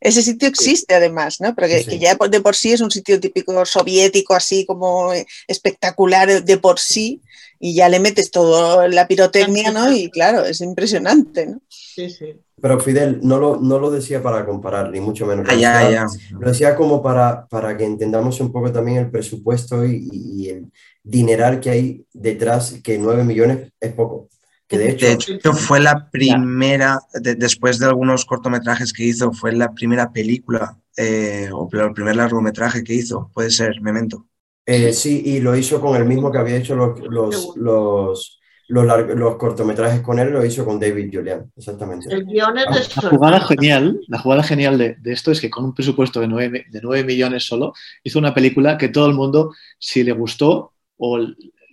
Ese, 0.00 0.22
sitio 0.22 0.48
existe 0.48 0.94
además, 0.94 1.40
¿no? 1.40 1.54
Pero 1.54 1.68
que, 1.68 1.98
ya 1.98 2.16
de 2.28 2.40
por 2.40 2.56
sí 2.56 2.72
es 2.72 2.80
un 2.80 2.90
sitio 2.90 3.20
típico 3.20 3.64
soviético, 3.64 4.34
así 4.34 4.66
como 4.66 5.12
espectacular 5.46 6.44
de 6.44 6.58
por 6.58 6.78
sí, 6.78 7.22
y 7.58 7.74
ya 7.74 7.88
le 7.88 8.00
metes 8.00 8.30
todo 8.30 8.86
la 8.88 9.06
pirotecnia, 9.06 9.70
¿no? 9.70 9.92
Y 9.92 10.10
claro, 10.10 10.44
es 10.44 10.60
impresionante, 10.60 11.46
¿no? 11.46 11.60
Sí, 11.68 12.10
sí. 12.10 12.40
Pero 12.60 12.80
Fidel, 12.80 13.20
no 13.22 13.38
lo, 13.38 13.58
no 13.58 13.78
lo 13.78 13.90
decía 13.90 14.22
para 14.22 14.46
comparar, 14.46 14.90
ni 14.90 15.00
mucho 15.00 15.26
menos. 15.26 15.46
Ah, 15.48 15.52
lo, 15.52 15.58
decía, 15.58 16.06
lo 16.38 16.48
decía 16.48 16.76
como 16.76 17.02
para, 17.02 17.46
para 17.46 17.76
que 17.76 17.84
entendamos 17.84 18.40
un 18.40 18.50
poco 18.50 18.72
también 18.72 18.98
el 18.98 19.10
presupuesto 19.10 19.84
y, 19.84 20.08
y 20.10 20.48
el 20.48 20.72
dineral 21.02 21.60
que 21.60 21.70
hay 21.70 22.04
detrás, 22.12 22.76
que 22.82 22.98
9 22.98 23.24
millones 23.24 23.70
es 23.78 23.92
poco 23.92 24.28
de 24.68 25.12
hecho, 25.12 25.52
fue 25.52 25.80
la 25.80 26.10
primera, 26.10 26.98
después 27.14 27.78
de 27.78 27.86
algunos 27.86 28.24
cortometrajes 28.24 28.92
que 28.92 29.04
hizo, 29.04 29.32
fue 29.32 29.52
la 29.52 29.72
primera 29.72 30.12
película 30.12 30.76
eh, 30.96 31.48
o 31.52 31.68
el 31.72 31.92
primer 31.92 32.16
largometraje 32.16 32.82
que 32.82 32.94
hizo, 32.94 33.30
puede 33.32 33.50
ser, 33.50 33.80
Memento. 33.80 34.26
Eh, 34.64 34.92
sí, 34.92 35.22
y 35.24 35.40
lo 35.40 35.56
hizo 35.56 35.80
con 35.80 35.96
el 35.96 36.04
mismo 36.04 36.32
que 36.32 36.38
había 36.38 36.56
hecho 36.56 36.74
los, 36.74 36.98
los, 37.08 37.54
los, 37.56 38.40
los, 38.66 39.36
cortometrajes 39.36 40.00
con 40.00 40.18
él, 40.18 40.32
lo 40.32 40.44
hizo 40.44 40.64
con 40.64 40.80
David 40.80 41.10
Julian, 41.12 41.52
exactamente. 41.56 42.12
El 42.12 42.24
guion 42.24 42.58
es 42.58 42.96
la, 42.96 43.10
jugada 43.10 43.40
genial, 43.40 44.00
la 44.08 44.18
jugada 44.18 44.42
genial 44.42 44.76
de, 44.76 44.96
de, 44.96 45.12
esto 45.12 45.30
es 45.30 45.40
que 45.40 45.50
con 45.50 45.66
un 45.66 45.74
presupuesto 45.74 46.20
de 46.20 46.26
9, 46.26 46.66
de 46.68 46.80
9 46.82 47.04
millones 47.04 47.46
solo, 47.46 47.74
hizo 48.02 48.18
una 48.18 48.34
película 48.34 48.76
que 48.76 48.88
todo 48.88 49.06
el 49.06 49.14
mundo, 49.14 49.54
si 49.78 50.02
le 50.02 50.10
gustó 50.10 50.72
o 50.96 51.18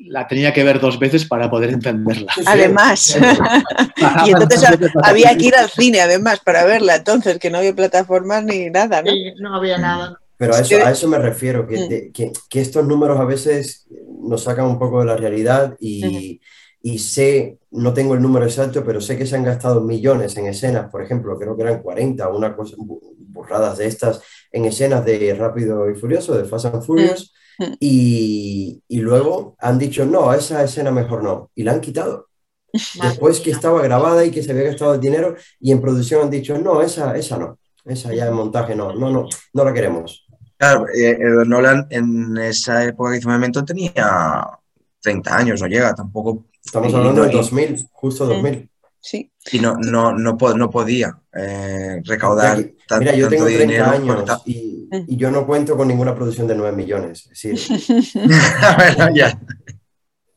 la 0.08 0.28
tenía 0.28 0.54
que 0.54 0.64
ver 0.64 0.80
dos 0.80 1.00
veces 1.00 1.26
para 1.26 1.50
poder 1.50 1.72
entenderla. 1.72 2.32
Además, 2.46 3.18
y 4.26 4.30
entonces 4.32 4.64
había 5.04 5.36
que 5.38 5.46
ir 5.46 5.56
al 5.56 5.70
cine 5.70 6.02
además 6.02 6.40
para 6.40 6.66
verla, 6.66 6.96
entonces 6.96 7.40
que 7.40 7.50
no 7.50 7.60
había 7.60 7.76
plataformas 7.76 8.44
ni 8.44 8.70
nada, 8.70 9.02
¿no? 9.02 9.12
Sí, 9.12 9.34
no 9.40 9.56
había 9.56 9.78
nada. 9.78 10.20
Pero 10.38 10.56
a 10.56 10.60
eso, 10.60 10.76
a 10.78 10.92
eso 10.92 11.08
me 11.08 11.20
refiero, 11.20 11.68
que, 11.68 12.12
mm. 12.14 12.32
que, 12.50 12.62
estos 12.62 12.86
números 12.86 13.20
a 13.20 13.26
veces 13.26 13.86
nos 14.22 14.44
sacan 14.44 14.66
un 14.66 14.80
poco 14.80 15.00
de 15.00 15.06
la 15.06 15.16
realidad 15.16 15.76
y, 15.80 16.42
y, 16.82 17.00
sé, 17.00 17.60
no 17.72 17.94
tengo 17.94 18.16
el 18.16 18.22
número 18.22 18.46
exacto, 18.46 18.84
pero 18.84 19.00
sé 19.00 19.18
que 19.18 19.26
se 19.26 19.36
han 19.36 19.44
gastado 19.44 19.82
millones 19.82 20.36
en 20.38 20.48
escenas, 20.48 20.90
por 20.90 21.02
ejemplo, 21.02 21.38
creo 21.38 21.56
que 21.56 21.62
eran 21.62 21.82
40 21.82 22.28
o 22.28 22.38
una 22.38 22.56
cosa, 22.56 22.76
burradas 22.78 23.78
de 23.78 23.88
estas, 23.88 24.22
en 24.52 24.66
escenas 24.66 25.06
de 25.06 25.34
Rápido 25.34 25.90
y 25.90 25.96
Furioso, 25.96 26.36
de 26.36 26.46
Fast 26.46 26.66
and 26.66 26.84
Furious. 26.84 27.32
Mm. 27.32 27.43
Y, 27.80 28.82
y, 28.88 29.00
luego 29.00 29.56
han 29.60 29.78
dicho, 29.78 30.06
no, 30.06 30.34
esa 30.34 30.64
escena 30.64 30.92
mejor 30.92 31.24
no, 31.24 31.52
y 31.56 31.64
la 31.64 31.74
han 31.74 31.82
quitado. 31.82 32.28
Después 33.02 33.40
que 33.40 33.52
estaba 33.52 33.82
grabada 33.82 34.26
y 34.26 34.32
que 34.32 34.42
se 34.42 34.52
había 34.52 34.64
gastado 34.64 34.96
el 34.96 35.00
dinero, 35.00 35.36
y 35.60 35.72
en 35.72 35.82
producción 35.82 36.24
han 36.24 36.30
dicho, 36.30 36.58
no, 36.58 36.82
esa, 36.82 37.16
esa 37.16 37.38
no, 37.38 37.60
esa 37.86 38.14
ya 38.14 38.28
en 38.28 38.34
montaje 38.34 38.76
no, 38.76 38.94
no, 38.94 39.10
no, 39.12 39.28
no 39.54 39.66
la 39.66 39.74
queremos. 39.74 40.26
Claro, 40.58 40.88
eh, 40.90 41.12
eh, 41.12 41.46
Nolan 41.46 41.88
en 41.90 42.38
esa 42.38 42.86
época 42.86 43.12
que 43.12 43.18
hizo 43.18 43.30
momento 43.30 43.66
tenía 43.66 44.48
30 45.02 45.38
años, 45.38 45.62
no 45.62 45.68
llega, 45.68 45.94
tampoco. 45.94 46.46
Estamos 46.64 46.94
hablando 46.94 47.24
de 47.24 47.32
2000, 47.32 47.88
justo 47.92 48.26
2000. 48.26 48.70
Sí. 49.04 49.30
Y 49.52 49.60
no, 49.60 49.76
no, 49.76 50.14
no, 50.14 50.38
no 50.38 50.70
podía 50.70 51.20
eh, 51.34 52.02
recaudar 52.06 52.56
tanto, 52.88 53.00
Mira, 53.02 53.16
yo 53.16 53.28
tengo 53.28 53.46
30 53.46 53.92
años 53.92 54.42
y, 54.46 54.88
y, 55.08 55.18
yo 55.18 55.30
no 55.30 55.46
cuento 55.46 55.76
con 55.76 55.90
ninguna 55.90 56.16
producción 56.16 56.48
de 56.48 56.56
9 56.56 56.76
millones. 56.76 57.30
Es 57.30 57.42
decir, 57.42 58.14
bueno, 58.78 59.14
ya. 59.14 59.38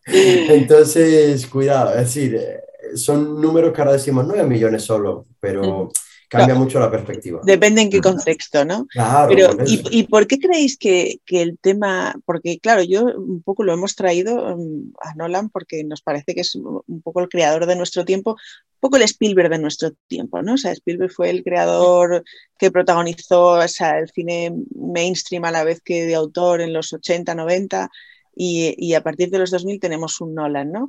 Entonces, 0.05 1.47
cuidado, 1.47 1.91
es 1.91 2.07
decir, 2.07 2.35
eh, 2.35 2.97
son 2.97 3.41
números 3.41 3.73
que 3.73 3.81
ahora 3.83 3.93
decimos 3.93 4.27
9 4.27 4.43
millones 4.49 4.83
solo, 4.83 5.27
pero 5.39 5.93
cambia 6.37 6.55
mucho 6.55 6.79
la 6.79 6.91
perspectiva. 6.91 7.41
Depende 7.45 7.83
en 7.83 7.91
qué 7.91 8.01
contexto, 8.01 8.65
¿no? 8.65 8.87
Claro. 8.87 9.29
Pero, 9.29 9.57
¿y, 9.67 10.05
por 10.05 10.27
qué 10.27 10.39
creéis 10.39 10.77
que, 10.79 11.21
que, 11.25 11.43
el 11.43 11.59
tema, 11.59 12.15
porque 12.25 12.59
claro, 12.59 12.83
yo 12.83 13.05
un 13.05 13.43
poco 13.43 13.65
lo 13.65 13.73
hemos 13.73 13.95
traído 13.95 14.55
um, 14.55 14.93
a 15.01 15.15
Nolan 15.15 15.51
porque 15.51 15.85
nos 15.85 16.03
parece 16.03 16.35
que 16.35 16.43
es 16.43 16.55
un 16.55 17.03
poco 17.03 17.21
el 17.21 17.29
creador 17.29 17.67
de 17.67 17.77
nuestro 17.77 18.05
tiempo, 18.05 18.33
un 18.33 18.81
poco 18.81 18.97
el 18.97 19.03
Spielberg 19.03 19.51
de 19.51 19.59
nuestro 19.59 19.93
tiempo, 20.07 20.43
¿no? 20.43 20.55
O 20.55 20.59
sea, 20.59 20.73
Spielberg 20.73 21.13
fue 21.13 21.31
el 21.31 21.43
creador 21.43 22.25
que 22.59 22.71
protagonizó 22.71 23.53
o 23.59 23.69
sea, 23.69 23.99
el 23.99 24.09
cine 24.11 24.55
mainstream 24.75 25.45
a 25.45 25.51
la 25.51 25.65
vez 25.65 25.81
que 25.81 26.07
de 26.07 26.15
autor 26.15 26.61
en 26.61 26.73
los 26.73 26.93
80, 26.93 27.35
90 27.35 27.91
y, 28.39 28.93
a 28.93 29.03
partir 29.03 29.31
de 29.31 29.39
los 29.39 29.51
2000 29.51 29.81
tenemos 29.81 30.21
un 30.21 30.35
Nolan, 30.35 30.71
¿no? 30.71 30.89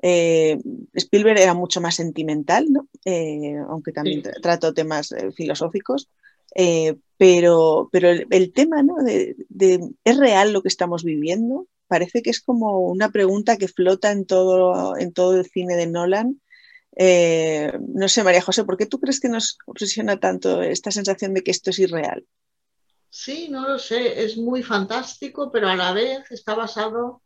Eh, 0.00 0.58
Spielberg 0.94 1.40
era 1.40 1.52
mucho 1.52 1.80
más 1.80 1.96
sentimental, 1.96 2.66
¿no? 2.70 2.88
Eh, 3.04 3.56
aunque 3.68 3.90
también 3.90 4.22
trató 4.40 4.72
temas 4.72 5.10
eh, 5.10 5.32
filosóficos, 5.32 6.08
pero, 7.16 7.88
pero 7.90 8.10
el, 8.10 8.52
tema, 8.52 8.84
¿no? 8.84 8.94
De, 9.02 9.34
¿Es 10.04 10.16
real 10.18 10.52
lo 10.52 10.62
que 10.62 10.68
estamos 10.68 11.02
viviendo? 11.02 11.66
Parece 11.88 12.22
que 12.22 12.30
es 12.30 12.40
como 12.40 12.78
una 12.78 13.10
pregunta 13.10 13.56
que 13.56 13.66
flota 13.66 14.12
en 14.12 14.24
todo, 14.24 14.96
en 14.96 15.12
todo 15.12 15.36
el 15.36 15.46
cine 15.46 15.74
de 15.74 15.88
Nolan. 15.88 16.40
no 16.96 18.08
sé, 18.08 18.22
María 18.22 18.40
José, 18.40 18.62
¿por 18.62 18.76
qué 18.76 18.86
tú 18.86 19.00
crees 19.00 19.18
que 19.18 19.28
nos 19.28 19.58
obsesiona 19.66 20.20
tanto 20.20 20.62
esta 20.62 20.92
sensación 20.92 21.34
de 21.34 21.42
que 21.42 21.50
esto 21.50 21.70
es 21.70 21.80
irreal? 21.80 22.24
Sí, 23.16 23.46
no 23.48 23.68
lo 23.68 23.78
sé, 23.78 24.24
es 24.24 24.36
muy 24.36 24.64
fantástico, 24.64 25.48
pero 25.52 25.68
a 25.68 25.76
la 25.76 25.92
vez 25.92 26.28
está 26.32 26.56
basado 26.56 27.22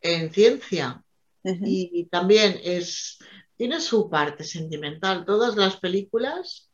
en 0.00 0.32
ciencia 0.32 1.00
y 1.44 2.06
también 2.06 2.58
es, 2.64 3.16
tiene 3.54 3.80
su 3.80 4.10
parte 4.10 4.42
sentimental. 4.42 5.24
Todas 5.24 5.54
las 5.54 5.76
películas 5.76 6.68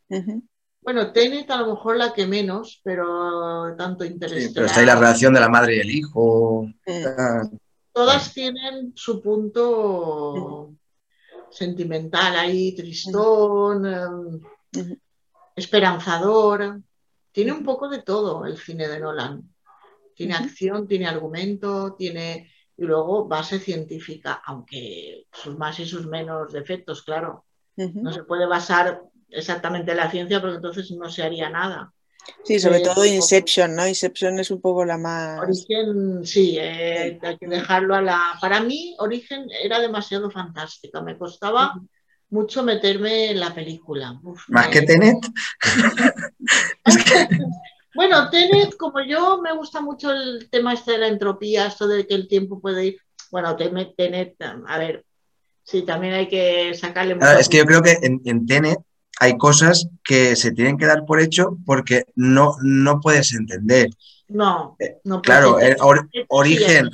Bueno, 0.80 1.12
Tenet 1.12 1.51
a 1.51 1.59
lo 1.59 1.74
mejor 1.74 1.99
la 1.99 2.14
que 2.14 2.26
menos, 2.26 2.80
pero 2.83 3.76
tanto 3.76 4.03
interés. 4.03 4.51
pero 4.55 4.64
está 4.64 4.80
ahí 4.80 4.87
la 4.87 4.95
relación 4.95 5.35
de 5.35 5.41
la 5.41 5.51
madre 5.51 5.76
y 5.76 5.80
el 5.80 5.91
hijo. 5.91 6.66
Todas 7.93 8.33
tienen 8.33 8.95
su 8.97 9.20
punto 9.20 10.72
sentimental 11.51 12.35
ahí, 12.35 12.74
tristón, 12.74 13.85
em, 13.85 14.97
esperanzador. 15.55 16.80
Tiene 17.33 17.53
un 17.53 17.64
poco 17.64 17.89
de 17.89 18.03
todo 18.03 18.45
el 18.45 18.59
cine 18.59 18.89
de 18.89 19.01
Nolan. 19.01 19.43
Tiene 20.14 20.35
acción, 20.35 20.87
tiene 20.87 21.07
argumento, 21.07 21.95
tiene 21.95 22.53
y 22.76 22.85
luego 22.85 23.26
base 23.26 23.59
científica, 23.59 24.43
aunque 24.45 25.26
sus 25.33 25.57
más 25.57 25.78
y 25.78 25.87
sus 25.87 26.07
menos 26.07 26.53
defectos, 26.53 27.03
claro. 27.03 27.45
No 27.76 28.12
se 28.12 28.24
puede 28.24 28.47
basar 28.47 29.03
exactamente 29.28 29.93
en 29.93 29.97
la 29.97 30.11
ciencia 30.11 30.41
porque 30.41 30.57
entonces 30.57 30.91
no 30.91 31.09
se 31.11 31.22
haría 31.22 31.49
nada. 31.49 31.93
Sí, 32.45 32.61
sobre 32.61 32.78
eh, 32.78 32.83
todo 32.83 33.05
Inception, 33.05 33.74
¿no? 33.74 33.87
Inception 33.87 34.39
es 34.39 34.51
un 34.51 34.61
poco 34.61 34.85
la 34.85 34.99
más... 34.99 35.41
Origen, 35.41 36.24
sí, 36.24 36.57
eh, 36.59 37.18
hay 37.20 37.39
que 37.39 37.47
dejarlo 37.47 37.95
a 37.95 38.03
la... 38.03 38.20
Para 38.41 38.61
mí, 38.61 38.95
Origen 38.99 39.47
era 39.62 39.80
demasiado 39.80 40.30
fantástica, 40.30 41.01
me 41.01 41.18
costaba 41.18 41.74
mucho 42.33 42.62
meterme 42.62 43.30
en 43.30 43.41
la 43.41 43.55
película. 43.55 44.18
¿Más 44.49 44.68
que 44.68 44.83
Tenet? 44.83 45.18
Bueno, 47.95 48.30
Tenet, 48.30 48.74
como 48.78 49.03
yo, 49.03 49.43
me 49.43 49.55
gusta 49.55 49.83
mucho 49.83 50.12
el 50.12 50.49
tema 50.51 50.72
este 50.72 50.93
de 50.93 50.99
la 50.99 51.09
entropía, 51.09 51.66
esto 51.66 51.87
de 51.87 52.07
que 52.07 52.14
el 52.14 52.26
tiempo 52.26 52.59
puede 52.59 52.87
ir. 52.87 52.97
Bueno, 53.30 53.55
Tenet, 53.55 54.35
a 54.66 54.78
ver, 54.78 55.05
sí, 55.62 55.83
también 55.83 56.14
hay 56.14 56.26
que 56.26 56.72
sacarle. 56.72 57.16
Mucho 57.16 57.33
es 57.33 57.51
que 57.51 57.59
yo 57.59 57.66
creo 57.66 57.83
que 57.83 57.99
en, 58.01 58.47
Tenet 58.47 58.78
hay 59.20 59.37
cosas 59.37 59.89
que 60.03 60.37
se 60.37 60.53
tienen 60.53 60.78
que 60.78 60.87
dar 60.87 61.05
por 61.05 61.20
hecho 61.20 61.59
porque 61.66 62.05
no, 62.16 62.57
no 62.62 62.99
puedes 62.99 63.35
entender. 63.35 63.91
No, 64.28 64.74
eh, 64.78 64.97
no 65.05 65.20
Claro, 65.20 65.61
el 65.61 65.76
origen, 66.28 66.89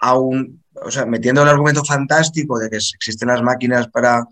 aún, 0.00 0.64
o 0.84 0.90
sea, 0.90 1.06
metiendo 1.06 1.42
el 1.42 1.48
argumento 1.48 1.84
fantástico 1.84 2.58
de 2.58 2.70
que 2.70 2.76
existen 2.76 3.28
las 3.28 3.42
máquinas 3.42 3.88
para 3.88 4.26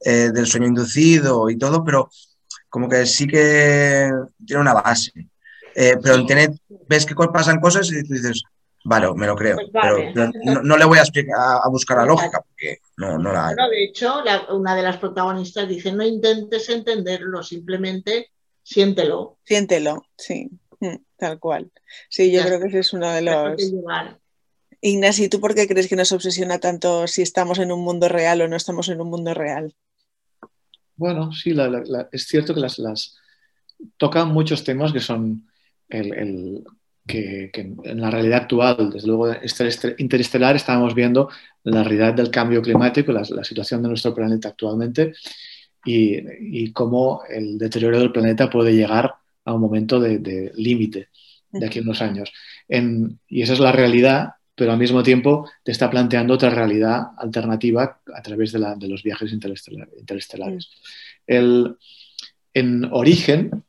eh, 0.00 0.30
del 0.32 0.46
sueño 0.46 0.66
inducido 0.66 1.50
y 1.50 1.58
todo, 1.58 1.84
pero 1.84 2.10
como 2.68 2.88
que 2.88 3.04
sí 3.06 3.26
que 3.26 4.10
tiene 4.46 4.62
una 4.62 4.74
base. 4.74 5.12
Eh, 5.74 5.96
pero 6.02 6.16
en 6.16 6.26
Tenet 6.26 6.52
ves 6.88 7.06
que 7.06 7.14
pasan 7.14 7.60
cosas 7.60 7.90
y 7.90 8.02
dices, 8.02 8.42
vale, 8.84 9.12
me 9.14 9.26
lo 9.26 9.36
creo. 9.36 9.56
Pues 9.56 9.68
pero, 9.72 10.62
no, 10.62 10.76
le 10.76 10.84
voy 10.84 10.98
a, 10.98 11.02
explicar, 11.02 11.36
a, 11.38 11.68
buscar 11.68 11.98
la 11.98 12.06
lógica 12.06 12.40
porque 12.40 12.78
no, 12.96 13.18
no 13.18 13.32
la 13.32 13.48
hay. 13.48 13.56
de 13.56 13.84
hecho, 13.84 14.22
una 14.50 14.74
de 14.74 14.82
las 14.82 14.96
protagonistas 14.96 15.68
dice, 15.68 15.92
no 15.92 16.04
intentes 16.04 16.68
entenderlo, 16.68 17.42
simplemente 17.42 18.30
siéntelo. 18.62 19.38
Siéntelo, 19.44 20.04
sí, 20.16 20.50
mm, 20.80 20.96
tal 21.16 21.38
cual. 21.38 21.70
Sí, 22.08 22.32
yo 22.32 22.42
creo 22.42 22.60
que 22.60 22.68
ese 22.68 22.78
es 22.80 22.92
uno 22.92 23.10
de 23.10 23.22
los... 23.22 23.60
Ignacio, 24.82 25.28
¿tú 25.28 25.40
por 25.40 25.54
qué 25.54 25.68
crees 25.68 25.88
que 25.88 25.96
nos 25.96 26.12
obsesiona 26.12 26.58
tanto 26.58 27.06
si 27.06 27.22
estamos 27.22 27.58
en 27.58 27.70
un 27.70 27.82
mundo 27.82 28.08
real 28.08 28.40
o 28.40 28.48
no 28.48 28.56
estamos 28.56 28.88
en 28.88 29.00
un 29.00 29.10
mundo 29.10 29.34
real? 29.34 29.74
Bueno, 30.96 31.32
sí, 31.32 31.54
es 32.12 32.26
cierto 32.26 32.54
que 32.54 32.60
las, 32.60 32.78
las, 32.78 33.16
tocan 33.96 34.28
muchos 34.28 34.64
temas 34.64 34.92
que 34.92 35.00
son 35.00 35.46
el, 35.88 36.64
que, 37.06 37.50
en 37.54 38.00
la 38.00 38.10
realidad 38.10 38.42
actual, 38.42 38.90
desde 38.92 39.06
luego 39.06 39.34
interestelar, 39.98 40.56
estábamos 40.56 40.94
viendo 40.94 41.28
la 41.64 41.82
realidad 41.82 42.14
del 42.14 42.30
cambio 42.30 42.62
climático, 42.62 43.12
la, 43.12 43.24
situación 43.44 43.82
de 43.82 43.88
nuestro 43.88 44.14
planeta 44.14 44.48
actualmente 44.48 45.12
y, 45.84 46.72
cómo 46.72 47.22
el 47.28 47.58
deterioro 47.58 47.98
del 47.98 48.12
planeta 48.12 48.48
puede 48.48 48.74
llegar 48.74 49.14
a 49.44 49.52
un 49.52 49.60
momento 49.60 50.00
de, 50.00 50.52
límite 50.54 51.08
de 51.50 51.66
aquí 51.66 51.80
a 51.80 51.82
unos 51.82 52.00
años. 52.00 52.32
y 52.68 53.42
esa 53.42 53.52
es 53.52 53.60
la 53.60 53.72
realidad 53.72 54.34
pero 54.60 54.72
al 54.72 54.78
mismo 54.78 55.02
tiempo 55.02 55.48
te 55.64 55.72
está 55.72 55.88
planteando 55.88 56.34
otra 56.34 56.50
realidad 56.50 57.12
alternativa 57.16 57.98
a 58.14 58.20
través 58.20 58.52
de, 58.52 58.58
los 58.58 59.02
viajes 59.02 59.32
interestelares. 59.32 60.68
en 61.26 62.84
origen, 62.90 63.64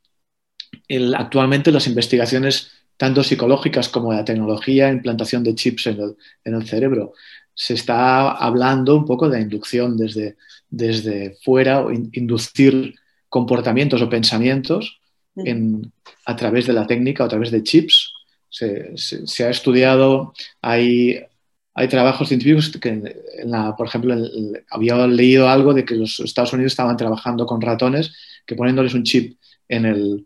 actualmente 1.16 1.72
las 1.72 1.88
investigaciones 1.88 2.72
tanto 2.98 3.24
psicológicas 3.24 3.88
como 3.88 4.12
de 4.12 4.18
la 4.18 4.26
tecnología, 4.26 4.90
implantación 4.90 5.46
de 5.46 5.56
chips 5.56 5.88
en 5.88 6.18
el, 6.44 6.68
cerebro, 6.68 7.14
se 7.54 7.76
está 7.76 8.32
hablando 8.32 8.98
un 8.98 9.06
poco 9.06 9.30
de 9.30 9.40
inducción 9.40 9.96
desde, 9.96 10.36
desde 10.70 11.38
fuera, 11.42 11.86
o 11.86 11.92
inducir 11.94 12.96
comportamientos 13.30 14.02
o 14.02 14.10
pensamientos 14.10 15.00
a 16.26 16.36
través 16.36 16.68
de 16.68 16.74
la 16.74 16.86
técnica, 16.86 17.24
a 17.24 17.30
través 17.30 17.50
de 17.50 17.64
chips 17.64 18.12
se, 18.52 19.46
ha 19.46 19.50
estudiado, 19.50 20.34
hay, 20.62 21.20
hay 21.74 21.88
trabajos 21.88 22.28
científicos 22.28 22.70
que, 22.80 23.16
por 23.78 23.88
ejemplo, 23.88 24.16
había 24.70 25.08
leído 25.08 25.48
algo 25.50 25.74
de 25.74 25.86
que 25.86 25.96
los 25.96 26.20
Estados 26.20 26.54
Unidos 26.54 26.74
estaban 26.74 26.98
trabajando 26.98 27.46
con 27.46 27.62
ratones 27.62 28.14
que 28.46 28.56
poniéndoles 28.56 28.94
un 28.94 29.04
chip 29.04 29.38
en 29.70 29.86
el, 29.86 30.26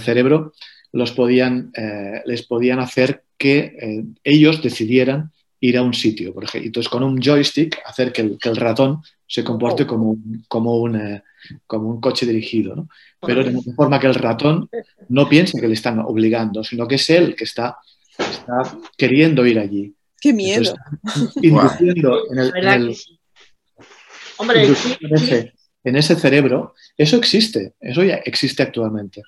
cerebro 0.00 0.52
los 0.92 1.12
podían, 1.12 1.70
eh, 1.76 2.22
les 2.24 2.42
podían 2.42 2.78
hacer 2.80 3.24
que 3.36 3.58
eh, 3.58 4.04
ellos 4.24 4.62
decidieran 4.62 5.32
ir 5.60 5.78
a 5.78 5.82
un 5.82 5.94
sitio. 5.94 6.32
Por 6.32 6.44
ejemplo. 6.44 6.66
Entonces, 6.66 6.88
con 6.88 7.02
un 7.02 7.20
joystick, 7.20 7.78
hacer 7.84 8.12
que 8.12 8.22
el, 8.22 8.56
ratón 8.56 9.02
se 9.26 9.44
comporte 9.44 9.86
como, 9.86 10.16
como, 10.48 10.76
un, 10.76 10.96
eh, 10.96 11.22
como 11.66 11.88
un 11.88 12.00
coche 12.00 12.26
dirigido. 12.26 12.88
Pero 13.20 13.42
de 13.42 13.74
forma 13.74 13.98
que 13.98 14.06
el 14.06 14.14
ratón 14.14 14.68
no 15.08 15.28
piense 15.28 15.60
que 15.60 15.68
le 15.68 15.74
están 15.74 15.98
obligando, 15.98 16.62
sino 16.62 16.86
que 16.86 16.94
es 16.94 17.10
él 17.10 17.34
que 17.34 17.44
está, 17.44 17.78
está 18.16 18.78
queriendo 18.96 19.44
ir 19.46 19.58
allí. 19.58 19.94
¡Qué 20.20 20.32
miedo! 20.32 20.74
induciendo 21.42 22.22
en 22.32 22.38
el, 22.38 22.96
Hombre, 24.38 24.68
en, 25.84 25.96
ese, 25.96 26.14
cerebro, 26.14 26.74
eso 26.96 27.16
existe, 27.16 27.74
eso 27.80 28.04
ya 28.04 28.16
existe 28.24 28.62
actualmente. 28.62 29.22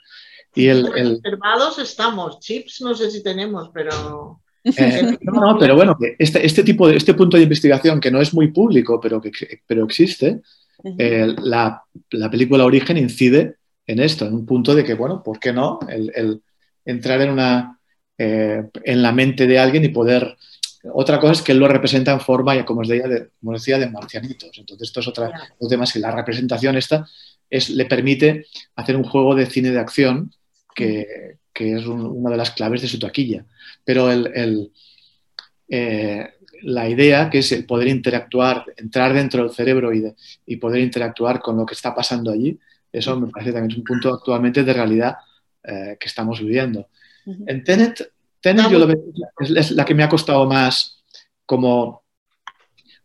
Y 0.54 0.66
el, 0.68 0.86
Observados 0.86 1.78
estamos, 1.78 2.38
chips 2.40 2.80
no 2.80 2.94
sé 2.94 3.10
si 3.10 3.22
tenemos, 3.22 3.70
pero... 3.74 4.39
Eh, 4.64 5.18
no, 5.22 5.32
no, 5.32 5.58
pero 5.58 5.74
bueno, 5.74 5.96
este, 6.18 6.44
este, 6.44 6.62
tipo 6.62 6.86
de, 6.86 6.96
este 6.96 7.14
punto 7.14 7.36
de 7.36 7.44
investigación 7.44 8.00
que 8.00 8.10
no 8.10 8.20
es 8.20 8.34
muy 8.34 8.48
público, 8.48 9.00
pero 9.00 9.20
que 9.20 9.30
pero 9.66 9.84
existe, 9.84 10.40
eh, 10.98 11.34
la, 11.42 11.82
la, 12.10 12.30
película 12.30 12.64
Origen 12.64 12.96
incide 12.96 13.56
en 13.86 14.00
esto, 14.00 14.26
en 14.26 14.34
un 14.34 14.46
punto 14.46 14.74
de 14.74 14.84
que, 14.84 14.94
bueno, 14.94 15.22
¿por 15.22 15.38
qué 15.38 15.52
no? 15.52 15.78
El, 15.88 16.42
entrar 16.84 17.20
en, 17.20 17.30
una, 17.30 17.78
eh, 18.16 18.64
en 18.84 19.02
la 19.02 19.12
mente 19.12 19.46
de 19.46 19.58
alguien 19.58 19.84
y 19.84 19.88
poder... 19.88 20.36
Otra 20.94 21.20
cosa 21.20 21.32
es 21.32 21.42
que 21.42 21.52
él 21.52 21.58
lo 21.58 21.68
representa 21.68 22.12
en 22.12 22.20
forma, 22.20 22.64
como 22.64 22.80
os 22.80 22.88
decía, 22.88 23.06
de, 23.06 23.28
como 23.38 23.52
decía, 23.52 23.78
de 23.78 23.90
marcianitos. 23.90 24.50
Entonces, 24.56 24.88
esto 24.88 25.00
es 25.00 25.68
temas 25.68 25.92
que 25.92 25.98
la 25.98 26.10
representación 26.10 26.76
esta 26.76 27.06
es, 27.50 27.68
le 27.68 27.84
permite 27.84 28.46
hacer 28.76 28.96
un 28.96 29.04
juego 29.04 29.34
de 29.34 29.44
cine 29.44 29.70
de 29.72 29.78
acción 29.78 30.32
que, 30.74 31.36
que 31.60 31.76
es 31.76 31.86
una 31.86 32.30
de 32.30 32.38
las 32.38 32.52
claves 32.52 32.80
de 32.80 32.88
su 32.88 32.98
taquilla. 32.98 33.44
Pero 33.84 34.10
el, 34.10 34.72
eh, 35.68 36.26
la 36.62 36.88
idea, 36.88 37.28
que 37.28 37.40
es 37.40 37.52
el 37.52 37.66
poder 37.66 37.88
interactuar, 37.88 38.64
entrar 38.78 39.12
dentro 39.12 39.42
del 39.42 39.52
cerebro 39.52 39.92
y, 39.92 40.10
y, 40.46 40.56
poder 40.56 40.80
interactuar 40.80 41.42
con 41.42 41.58
lo 41.58 41.66
que 41.66 41.74
está 41.74 41.94
pasando 41.94 42.30
allí, 42.30 42.58
eso 42.90 43.20
me 43.20 43.28
parece 43.28 43.52
también 43.52 43.78
un 43.78 43.84
punto 43.84 44.14
actualmente 44.14 44.64
de 44.64 44.72
realidad 44.72 45.16
eh, 45.62 45.98
que 46.00 46.08
estamos 46.08 46.40
viviendo. 46.40 46.88
En 47.26 47.62
Tenet, 47.62 48.10
Tenet 48.40 48.70
yo 48.70 48.78
lo 48.78 48.86
veo, 48.86 49.04
es, 49.54 49.72
la 49.72 49.84
que 49.84 49.94
me 49.94 50.02
ha 50.02 50.08
costado 50.08 50.46
más 50.46 51.04
como 51.44 52.04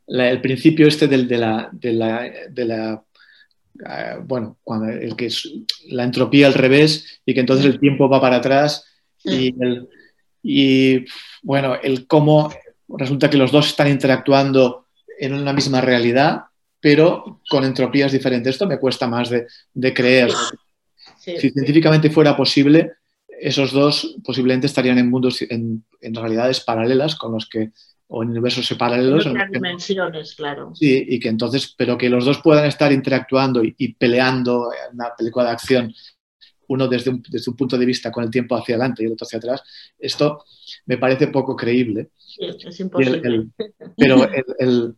el 0.07 0.39
principio 0.39 0.87
este 0.87 1.09
del, 1.09 1.27
de 1.27 1.37
la, 1.37 1.69
de 1.73 1.91
la, 1.91 2.31
de 2.49 2.65
la 2.65 3.03
bueno, 4.25 4.57
cuando 4.63 4.89
el 4.89 5.15
que 5.15 5.27
es 5.27 5.51
la 5.89 6.03
entropía 6.03 6.47
al 6.47 6.53
revés 6.53 7.21
y 7.25 7.33
que 7.33 7.41
entonces 7.41 7.65
el 7.65 7.79
tiempo 7.79 8.09
va 8.09 8.21
para 8.21 8.37
atrás 8.37 8.85
y, 9.23 9.53
y 10.41 11.05
bueno, 11.41 11.75
el 11.81 12.07
cómo 12.07 12.51
resulta 12.87 13.29
que 13.29 13.37
los 13.37 13.51
dos 13.51 13.67
están 13.67 13.87
interactuando 13.87 14.85
en 15.19 15.33
una 15.33 15.53
misma 15.53 15.81
realidad, 15.81 16.43
pero 16.79 17.41
con 17.49 17.63
entropías 17.63 18.11
diferentes. 18.11 18.55
Esto 18.55 18.67
me 18.67 18.79
cuesta 18.79 19.07
más 19.07 19.29
de, 19.29 19.93
creer. 19.93 20.31
Si 21.19 21.49
científicamente 21.49 22.09
fuera 22.09 22.37
posible, 22.37 22.91
esos 23.39 23.71
dos 23.71 24.17
posiblemente 24.23 24.67
estarían 24.67 24.97
en 24.97 25.09
mundos, 25.09 25.41
en, 25.41 25.83
realidades 26.01 26.59
paralelas 26.59 27.15
con 27.15 27.31
los 27.31 27.49
que 27.49 27.71
o 28.07 28.23
en 28.23 28.29
universos 28.29 28.71
paralelos. 28.77 29.25
En 29.25 29.51
dimensiones, 29.51 30.35
claro. 30.35 30.73
Sí, 30.75 31.05
y 31.07 31.19
que 31.19 31.29
entonces, 31.29 31.73
pero 31.77 31.97
que 31.97 32.09
los 32.09 32.25
dos 32.25 32.39
puedan 32.41 32.65
estar 32.65 32.91
interactuando 32.91 33.63
y, 33.63 33.93
peleando 33.93 34.71
en 34.71 34.95
una 34.95 35.15
película 35.17 35.45
de 35.45 35.51
acción, 35.51 35.93
uno 36.67 36.87
desde 36.87 37.11
un, 37.11 37.23
desde 37.27 37.51
un, 37.51 37.57
punto 37.57 37.77
de 37.77 37.85
vista 37.85 38.11
con 38.11 38.23
el 38.23 38.29
tiempo 38.29 38.55
hacia 38.55 38.75
adelante 38.75 39.03
y 39.03 39.07
el 39.07 39.13
otro 39.13 39.25
hacia 39.25 39.37
atrás, 39.37 39.63
esto 39.97 40.43
me 40.85 40.97
parece 40.97 41.27
poco 41.27 41.55
creíble. 41.55 42.09
Sí, 42.17 42.45
es 42.45 42.79
imposible. 42.79 43.47
pero 43.95 44.29
el, 44.59 44.95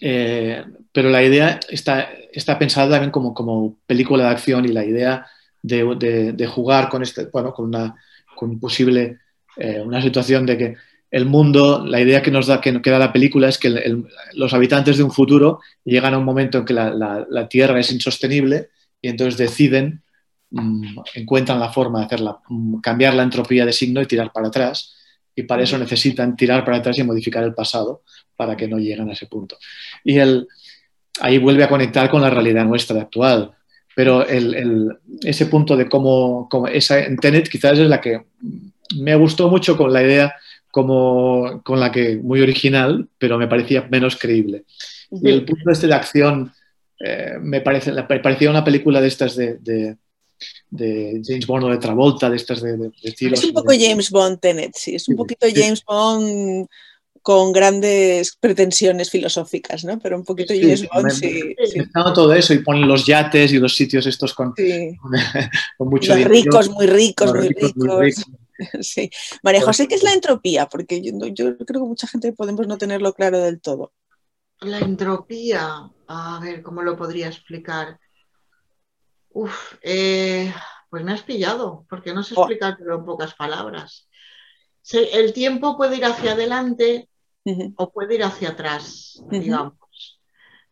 eh, 0.00 0.64
pero 0.92 1.10
la 1.10 1.22
idea 1.22 1.60
está, 1.68 2.08
está 2.32 2.58
pensada 2.58 2.90
también 2.90 3.10
como, 3.10 3.34
como 3.34 3.78
película 3.86 4.24
de 4.24 4.30
acción 4.30 4.64
y 4.64 4.68
la 4.68 4.84
idea 4.84 5.26
de, 5.62 6.32
de, 6.34 6.46
jugar 6.46 6.88
con, 6.88 7.02
este, 7.02 7.26
bueno, 7.26 7.52
con, 7.52 7.66
una, 7.66 7.94
con 8.34 8.58
posible, 8.58 9.18
eh, 9.56 9.82
una 9.84 10.00
situación 10.00 10.46
de 10.46 10.56
que 10.56 10.76
el 11.10 11.26
mundo, 11.26 11.84
la 11.84 12.00
idea 12.00 12.22
que 12.22 12.30
nos 12.30 12.46
da, 12.46 12.60
que, 12.60 12.72
da 12.72 12.98
la 12.98 13.12
película 13.12 13.48
es 13.48 13.58
que 13.58 13.68
el, 13.68 14.06
los 14.34 14.52
habitantes 14.54 14.96
de 14.96 15.02
un 15.02 15.10
futuro 15.10 15.60
llegan 15.84 16.14
a 16.14 16.18
un 16.18 16.24
momento 16.24 16.58
en 16.58 16.64
que 16.64 16.74
la, 16.74 16.90
la, 16.90 17.26
la 17.28 17.48
Tierra 17.48 17.80
es 17.80 17.90
insostenible 17.90 18.68
y 19.02 19.08
entonces 19.08 19.36
deciden, 19.36 20.02
mmm, 20.50 20.98
encuentran 21.14 21.58
la 21.58 21.72
forma 21.72 22.00
de 22.00 22.06
hacerla, 22.06 22.38
mmm, 22.48 22.80
cambiar 22.80 23.14
la 23.14 23.24
entropía 23.24 23.66
de 23.66 23.72
signo 23.72 24.00
y 24.00 24.06
tirar 24.06 24.32
para 24.32 24.48
atrás. 24.48 24.96
Y 25.34 25.44
para 25.44 25.62
eso 25.62 25.78
necesitan 25.78 26.36
tirar 26.36 26.64
para 26.64 26.78
atrás 26.78 26.98
y 26.98 27.02
modificar 27.02 27.42
el 27.44 27.54
pasado 27.54 28.02
para 28.36 28.56
que 28.56 28.68
no 28.68 28.78
lleguen 28.78 29.08
a 29.08 29.12
ese 29.12 29.26
punto. 29.26 29.58
Y 30.04 30.18
el, 30.18 30.46
ahí 31.20 31.38
vuelve 31.38 31.64
a 31.64 31.68
conectar 31.68 32.10
con 32.10 32.22
la 32.22 32.30
realidad 32.30 32.64
nuestra 32.64 33.00
actual. 33.00 33.52
Pero 33.96 34.26
el, 34.26 34.54
el, 34.54 34.98
ese 35.22 35.46
punto 35.46 35.76
de 35.76 35.88
cómo, 35.88 36.48
cómo, 36.48 36.68
esa 36.68 37.00
en 37.00 37.16
Tenet 37.16 37.48
quizás 37.48 37.78
es 37.78 37.88
la 37.88 38.00
que 38.00 38.22
me 38.96 39.14
gustó 39.16 39.48
mucho 39.48 39.76
con 39.76 39.92
la 39.92 40.02
idea 40.02 40.34
como 40.70 41.62
con 41.64 41.80
la 41.80 41.90
que 41.90 42.16
muy 42.16 42.40
original, 42.40 43.08
pero 43.18 43.38
me 43.38 43.48
parecía 43.48 43.86
menos 43.90 44.16
creíble. 44.16 44.64
Y 45.10 45.28
el 45.28 45.44
punto 45.44 45.70
este 45.70 45.88
de 45.88 45.94
acción 45.94 46.52
eh, 47.00 47.36
me, 47.40 47.60
parece, 47.60 47.92
me 47.92 48.02
parecía 48.02 48.50
una 48.50 48.64
película 48.64 49.00
de 49.00 49.08
estas 49.08 49.34
de, 49.34 49.56
de, 49.58 49.96
de, 50.70 51.22
James 51.24 51.46
Bond 51.46 51.64
o 51.64 51.68
de 51.70 51.78
Travolta, 51.78 52.30
de 52.30 52.36
estas 52.36 52.62
de, 52.62 52.76
de, 52.76 52.92
Es 53.04 53.44
un 53.44 53.52
poco 53.52 53.72
James 53.72 54.10
Bond 54.10 54.38
Tenet, 54.38 54.72
sí, 54.76 54.94
es 54.94 55.08
un 55.08 55.16
poquito 55.16 55.46
James 55.52 55.82
Bond 55.84 56.68
con 57.22 57.52
grandes 57.52 58.36
pretensiones 58.38 59.10
filosóficas, 59.10 59.84
¿no? 59.84 59.98
Pero 59.98 60.16
un 60.16 60.24
poquito 60.24 60.54
sí, 60.54 60.60
James 60.60 60.88
Bond, 60.88 61.10
sí. 61.10 61.54
sí. 61.66 61.80
todo 62.14 62.32
eso 62.32 62.54
y 62.54 62.58
ponen 62.58 62.86
los 62.86 63.04
yates 63.04 63.52
y 63.52 63.58
los 63.58 63.74
sitios 63.74 64.06
estos 64.06 64.32
con, 64.34 64.54
sí. 64.56 64.96
con, 65.00 65.12
con 65.78 65.88
mucho 65.88 66.14
los 66.14 66.24
ricos, 66.26 66.70
muy 66.70 66.86
ricos, 66.86 67.34
muy 67.34 67.48
ricos, 67.48 67.74
muy 67.76 68.04
ricos. 68.06 68.24
Sí. 68.82 69.10
María 69.42 69.62
José, 69.62 69.88
¿qué 69.88 69.94
es 69.94 70.02
la 70.02 70.12
entropía? 70.12 70.66
Porque 70.66 71.02
yo, 71.02 71.12
yo, 71.28 71.56
creo 71.58 71.82
que 71.82 71.88
mucha 71.88 72.06
gente 72.06 72.32
podemos 72.32 72.66
no 72.66 72.78
tenerlo 72.78 73.12
claro 73.12 73.40
del 73.40 73.60
todo. 73.60 73.92
La 74.60 74.78
entropía, 74.78 75.90
a 76.06 76.40
ver, 76.40 76.62
¿cómo 76.62 76.82
lo 76.82 76.96
podría 76.96 77.28
explicar? 77.28 77.98
Uf, 79.30 79.74
eh, 79.82 80.52
pues 80.90 81.02
me 81.02 81.12
has 81.12 81.22
pillado, 81.22 81.86
porque 81.88 82.12
no 82.12 82.22
sé 82.22 82.34
explicártelo 82.34 82.96
en 82.96 83.04
pocas 83.04 83.34
palabras. 83.34 84.08
El 84.92 85.32
tiempo 85.32 85.76
puede 85.76 85.96
ir 85.96 86.04
hacia 86.04 86.32
adelante 86.32 87.08
uh 87.44 87.52
-huh. 87.52 87.74
o 87.76 87.92
puede 87.92 88.16
ir 88.16 88.24
hacia 88.24 88.50
atrás, 88.50 89.18
uh 89.20 89.28
-huh. 89.28 89.40
digamos. 89.40 90.20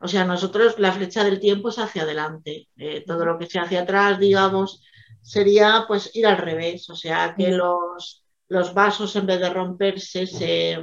O 0.00 0.06
sea, 0.06 0.24
nosotros 0.24 0.78
la 0.78 0.92
flecha 0.92 1.24
del 1.24 1.40
tiempo 1.40 1.70
es 1.70 1.78
hacia 1.78 2.02
adelante. 2.02 2.68
Eh, 2.76 3.04
todo 3.06 3.24
lo 3.24 3.38
que 3.38 3.46
sea 3.46 3.62
hacia 3.62 3.82
atrás, 3.82 4.18
digamos, 4.18 4.82
sería 5.22 5.84
pues 5.86 6.10
ir 6.14 6.26
al 6.26 6.38
revés. 6.38 6.88
O 6.90 6.94
sea, 6.96 7.34
que 7.36 7.50
los, 7.50 8.24
los 8.48 8.74
vasos 8.74 9.14
en 9.16 9.26
vez 9.26 9.40
de 9.40 9.50
romperse 9.50 10.26
se, 10.26 10.78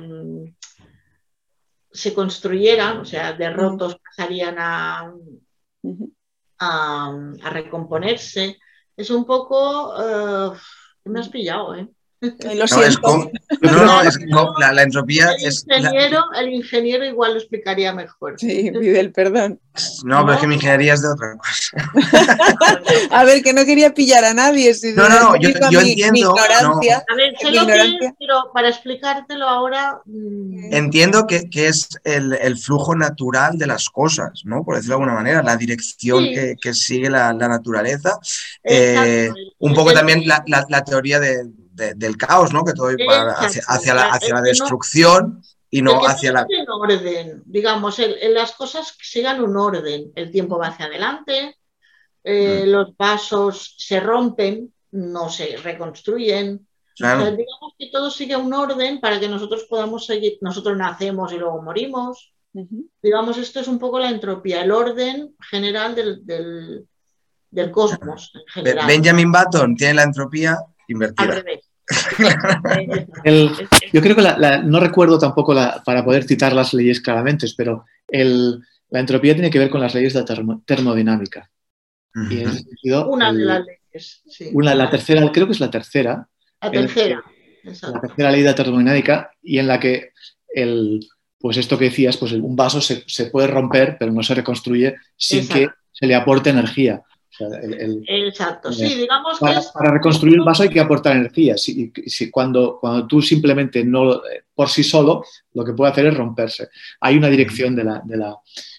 se 1.92 2.14
construyeran, 2.14 3.00
o 3.00 3.06
sea, 3.06 3.34
de 3.34 3.50
rotos 3.50 3.98
pasarían 4.04 4.56
a, 4.60 5.14
a, 6.60 7.20
a 7.44 7.50
recomponerse. 7.50 8.58
Es 8.96 9.10
un 9.10 9.26
poco... 9.26 9.94
Uh, 9.96 10.56
me 11.06 11.20
has 11.20 11.30
pillado, 11.30 11.76
¿eh? 11.76 11.88
Lo 12.22 12.32
no, 12.32 13.32
no, 13.62 13.86
no, 13.86 14.02
es 14.02 14.18
como 14.18 14.54
la, 14.58 14.72
la, 14.72 14.84
entropía 14.84 15.32
el 15.38 15.48
es. 15.48 15.66
Ingeniero, 15.68 16.24
la... 16.32 16.40
El 16.40 16.54
ingeniero 16.54 17.06
igual 17.06 17.34
lo 17.34 17.40
explicaría 17.40 17.94
mejor. 17.94 18.36
Sí, 18.38 18.72
pide 18.72 19.00
el 19.00 19.12
perdón. 19.12 19.60
No, 20.06 20.20
no, 20.20 20.22
pero 20.22 20.34
es 20.36 20.40
que 20.40 20.48
mi 20.48 20.56
ingeniería 20.56 20.94
es 20.94 21.02
de 21.02 21.10
otra 21.10 21.36
cosa. 21.38 21.92
a 23.12 23.24
ver, 23.26 23.44
que 23.44 23.52
no 23.52 23.66
quería 23.66 23.94
pillar 23.94 24.24
a 24.24 24.34
nadie. 24.34 24.74
Si 24.74 24.94
no, 24.94 25.10
no, 25.10 25.20
no, 25.20 25.36
yo, 25.36 25.50
yo 25.70 25.82
mi, 25.82 25.90
entiendo. 25.90 26.14
Mi 26.14 26.20
ignorancia. 26.22 27.04
A 27.08 27.16
ver, 27.16 27.34
sé 27.40 27.52
lo 27.52 27.68
que 27.68 27.82
es, 27.82 28.14
pero 28.18 28.52
para 28.54 28.70
explicártelo 28.70 29.48
ahora. 29.48 30.00
Mmm... 30.06 30.74
Entiendo 30.74 31.28
que, 31.28 31.50
que 31.50 31.68
es 31.68 31.90
el, 32.06 32.34
el, 32.34 32.58
flujo 32.58 32.96
natural 32.96 33.58
de 33.58 33.68
las 33.68 33.90
cosas, 33.90 34.42
¿no? 34.46 34.64
Por 34.64 34.76
decirlo 34.76 34.96
de 34.96 35.04
alguna 35.04 35.20
manera, 35.20 35.44
la 35.44 35.58
dirección 35.58 36.24
sí. 36.24 36.34
que, 36.34 36.56
que, 36.62 36.74
sigue 36.74 37.10
la, 37.10 37.34
la 37.34 37.50
naturaleza. 37.50 38.18
Eh, 38.64 39.30
un 39.60 39.74
poco 39.74 39.92
también 39.94 40.26
la, 40.26 40.44
la 40.48 40.84
teoría 40.84 41.20
de 41.20 41.46
de, 41.76 41.94
del 41.94 42.16
caos, 42.16 42.54
¿no? 42.54 42.64
Que 42.64 42.74
todo 42.74 42.90
va 43.10 43.32
hacia, 43.34 43.62
hacia, 43.68 43.94
la, 43.94 44.04
hacia 44.08 44.34
la 44.36 44.42
destrucción 44.42 45.42
y 45.70 45.82
no 45.82 46.06
hacia 46.06 46.32
la... 46.32 46.46
En 46.48 46.70
orden, 46.70 47.44
digamos, 47.46 48.00
el, 48.00 48.14
el, 48.22 48.34
las 48.34 48.54
cosas 48.54 48.96
sigan 49.02 49.44
un 49.44 49.58
orden. 49.58 50.12
El 50.16 50.32
tiempo 50.32 50.58
va 50.58 50.68
hacia 50.68 50.86
adelante, 50.86 51.58
eh, 52.24 52.64
mm. 52.66 52.70
los 52.70 52.98
vasos 52.98 53.76
se 53.78 54.00
rompen, 54.00 54.74
no 54.92 55.30
se 55.30 55.58
reconstruyen. 55.58 56.66
Claro. 56.96 57.20
O 57.20 57.22
sea, 57.24 57.32
digamos 57.32 57.74
que 57.78 57.90
todo 57.92 58.10
sigue 58.10 58.38
un 58.38 58.54
orden 58.54 59.02
para 59.02 59.20
que 59.20 59.28
nosotros 59.28 59.66
podamos 59.70 60.06
seguir, 60.06 60.38
nosotros 60.40 60.78
nacemos 60.78 61.34
y 61.34 61.38
luego 61.38 61.62
morimos. 61.62 62.32
Uh 62.54 62.62
-huh. 62.62 62.90
Digamos, 63.02 63.38
esto 63.38 63.60
es 63.60 63.68
un 63.68 63.80
poco 63.80 64.00
la 64.00 64.10
entropía, 64.10 64.64
el 64.64 64.72
orden 64.72 65.36
general 65.52 65.94
del, 65.94 66.26
del, 66.26 66.88
del 67.52 67.70
cosmos. 67.70 68.32
En 68.34 68.48
general. 68.48 68.88
Benjamin 68.88 69.30
Button 69.30 69.76
tiene 69.76 69.96
la 69.96 70.04
entropía 70.04 70.58
invertida. 70.88 71.44
el, 73.24 73.52
yo 73.94 74.02
creo 74.02 74.16
que 74.16 74.22
la, 74.22 74.38
la, 74.38 74.58
no 74.62 74.80
recuerdo 74.80 75.20
tampoco 75.20 75.54
la, 75.54 75.84
para 75.86 76.04
poder 76.04 76.24
citar 76.24 76.54
las 76.54 76.74
leyes 76.74 77.00
claramente, 77.00 77.48
pero 77.56 77.86
el, 78.08 78.60
la 78.90 79.00
entropía 79.00 79.34
tiene 79.34 79.50
que 79.50 79.60
ver 79.60 79.70
con 79.70 79.82
las 79.82 79.94
leyes 79.94 80.14
de 80.14 80.24
termo, 80.24 80.64
termodinámica. 80.66 81.50
Uh 82.16 82.20
-huh. 82.20 82.32
y 82.32 82.42
en 82.42 82.48
ese 82.48 82.60
sentido, 82.60 83.10
una 83.10 83.32
de 83.32 83.46
las 83.46 83.66
leyes. 83.66 84.22
Sí. 84.28 84.50
Una, 84.54 84.76
la 84.76 84.90
tercera, 84.90 85.32
creo 85.32 85.46
que 85.46 85.54
es 85.54 85.60
la 85.60 85.72
tercera. 85.72 86.28
La 86.62 86.72
tercera. 86.72 87.24
El, 87.64 87.74
la 87.94 88.02
tercera 88.02 88.32
ley 88.32 88.42
de 88.42 88.54
termodinámica 88.54 89.32
y 89.42 89.60
en 89.60 89.68
la 89.68 89.80
que 89.80 90.12
el, 90.48 91.00
pues 91.40 91.58
esto 91.58 91.78
que 91.78 91.86
decías, 91.86 92.18
pues 92.18 92.32
un 92.32 92.56
vaso 92.56 92.82
se, 92.82 93.04
se 93.08 93.28
puede 93.28 93.48
romper, 93.48 93.98
pero 94.00 94.12
no 94.12 94.24
se 94.24 94.34
reconstruye 94.34 94.96
sin 95.16 95.42
Exacto. 95.42 95.60
que 95.60 95.70
se 95.92 96.08
le 96.08 96.16
aporte 96.16 96.50
energía. 96.50 97.02
O 97.40 97.50
sea, 97.50 97.60
el, 97.60 97.74
el, 98.08 98.28
Exacto, 98.28 98.72
sí, 98.72 98.86
eh, 98.86 98.96
digamos 98.96 99.40
para, 99.40 99.54
que 99.54 99.60
es... 99.60 99.68
para, 99.68 99.92
reconstruir 99.92 100.40
un 100.40 100.46
vaso 100.46 100.64
hay 100.64 100.70
que 100.70 100.80
aportar 100.80 101.18
energía. 101.18 101.58
Si, 101.58 101.92
si, 102.06 102.32
cuando, 102.32 102.78
cuando 102.80 103.06
tú 103.08 103.22
simplemente 103.22 103.84
no, 103.84 104.22
por 104.54 104.70
sí 104.70 104.84
solo, 104.84 105.24
lo 105.54 105.66
que 105.66 105.74
puede 105.74 105.92
hacer 105.92 106.06
es 106.08 106.16
romperse. 106.16 106.70
Hay 107.02 107.18
una 107.18 107.30
dirección 107.30 107.76
de 107.76 107.84
la... 107.84 108.02
De 108.04 108.18
la 108.18 108.36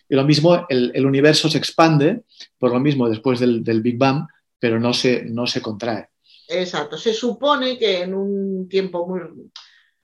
y 0.08 0.14
lo 0.14 0.24
mismo, 0.24 0.66
el, 0.68 0.92
el, 0.94 1.04
universo 1.04 1.48
se 1.48 1.58
expande, 1.58 2.22
por 2.58 2.72
lo 2.72 2.78
mismo 2.78 3.08
después 3.08 3.40
del, 3.40 3.64
del, 3.64 3.82
Big 3.82 3.98
Bang, 3.98 4.26
pero 4.58 4.78
no 4.78 4.92
se, 4.92 5.24
no 5.24 5.48
se 5.48 5.60
contrae. 5.60 6.10
Exacto, 6.48 6.96
se 6.96 7.12
supone 7.12 7.76
que 7.76 8.02
en 8.02 8.14
un 8.14 8.68
tiempo 8.68 9.06
muy... 9.06 9.20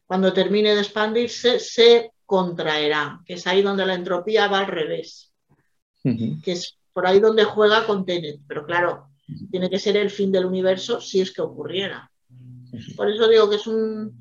Cuando 0.05 0.33
termine 0.33 0.75
de 0.75 0.81
expandirse, 0.81 1.61
se 1.61 2.11
contraerá, 2.27 3.21
que 3.25 3.35
es 3.35 3.47
ahí 3.47 3.63
donde 3.63 3.87
la 3.87 3.95
entropía 3.95 4.49
va 4.49 4.59
al 4.59 4.67
revés. 4.67 5.33
Uh 6.03 6.11
-huh. 6.11 6.43
Que 6.43 6.53
es 6.53 6.77
por 6.93 7.07
ahí 7.07 7.21
donde 7.21 7.45
juega 7.45 7.87
con 7.87 8.05
Tenet, 8.05 8.41
pero 8.47 8.65
claro, 8.65 9.09
tiene 9.51 9.71
que 9.71 9.79
ser 9.79 9.97
el 9.97 10.11
fin 10.11 10.31
del 10.33 10.47
universo 10.47 11.01
si 11.01 11.21
es 11.21 11.33
que 11.33 11.43
ocurriera. 11.43 12.11
Por 12.97 13.11
eso 13.11 13.29
digo 13.29 13.49
que 13.51 13.57
es 13.57 13.67
un, 13.67 14.21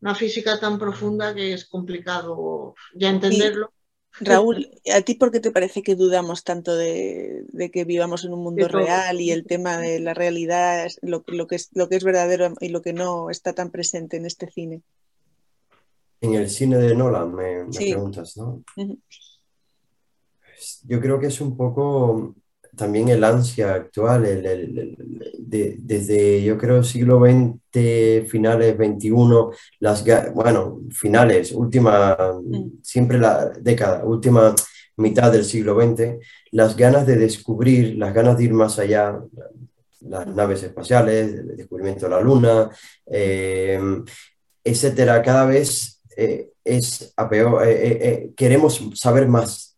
una 0.00 0.14
física 0.14 0.58
tan 0.58 0.78
profunda 0.78 1.34
que 1.34 1.52
es 1.52 1.66
complicado 1.66 2.74
ya 2.94 3.10
entenderlo. 3.10 3.72
Raúl, 4.20 4.68
¿a 4.94 5.00
ti 5.00 5.14
por 5.14 5.30
qué 5.30 5.40
te 5.40 5.52
parece 5.52 5.82
que 5.82 5.94
dudamos 5.94 6.44
tanto 6.44 6.76
de, 6.76 7.46
de 7.48 7.70
que 7.70 7.84
vivamos 7.84 8.24
en 8.24 8.34
un 8.34 8.42
mundo 8.42 8.68
real 8.68 9.22
y 9.22 9.30
el 9.30 9.46
tema 9.46 9.78
de 9.78 10.00
la 10.00 10.12
realidad, 10.12 10.90
lo, 11.00 11.24
lo, 11.28 11.46
que 11.46 11.56
es, 11.56 11.70
lo 11.72 11.88
que 11.88 11.96
es 11.96 12.04
verdadero 12.04 12.52
y 12.60 12.68
lo 12.68 12.82
que 12.82 12.92
no 12.92 13.30
está 13.30 13.54
tan 13.54 13.70
presente 13.70 14.18
en 14.18 14.26
este 14.26 14.50
cine? 14.50 14.82
En 16.20 16.34
el 16.34 16.50
cine 16.50 16.76
de 16.76 16.94
Nolan, 16.94 17.34
me, 17.34 17.64
me 17.64 17.72
sí. 17.72 17.92
preguntas, 17.92 18.36
¿no? 18.36 18.62
Uh 18.76 18.82
-huh 18.82 18.98
yo 20.86 21.00
creo 21.00 21.18
que 21.18 21.26
es 21.26 21.40
un 21.40 21.56
poco 21.56 22.34
también 22.76 23.08
el 23.08 23.22
ansia 23.22 23.74
actual, 23.74 24.24
el, 24.24 24.46
el, 24.46 24.78
el, 24.78 25.34
de, 25.38 25.76
desde 25.78 26.42
yo 26.42 26.56
creo 26.56 26.82
siglo 26.82 27.20
XX, 27.20 28.28
finales 28.28 28.76
XXI, 28.76 29.12
las, 29.80 30.04
bueno, 30.34 30.80
finales, 30.90 31.52
última, 31.52 32.16
mm. 32.42 32.82
siempre 32.82 33.18
la 33.18 33.50
década, 33.50 34.04
última 34.04 34.54
mitad 34.96 35.30
del 35.30 35.44
siglo 35.44 35.78
XX, 35.80 36.18
las 36.52 36.76
ganas 36.76 37.06
de 37.06 37.16
descubrir, 37.16 37.96
las 37.98 38.14
ganas 38.14 38.38
de 38.38 38.44
ir 38.44 38.52
más 38.52 38.78
allá, 38.78 39.20
las 40.00 40.26
naves 40.26 40.62
espaciales, 40.62 41.34
el 41.34 41.56
descubrimiento 41.56 42.06
de 42.06 42.10
la 42.10 42.20
Luna, 42.20 42.70
eh, 43.06 43.80
etcétera, 44.64 45.22
cada 45.22 45.46
vez 45.46 46.00
eh, 46.16 46.52
es 46.64 47.12
a 47.16 47.28
peor, 47.28 47.66
eh, 47.66 47.72
eh, 47.72 47.98
eh 48.02 48.32
queremos 48.36 48.80
saber 48.94 49.28
más 49.28 49.71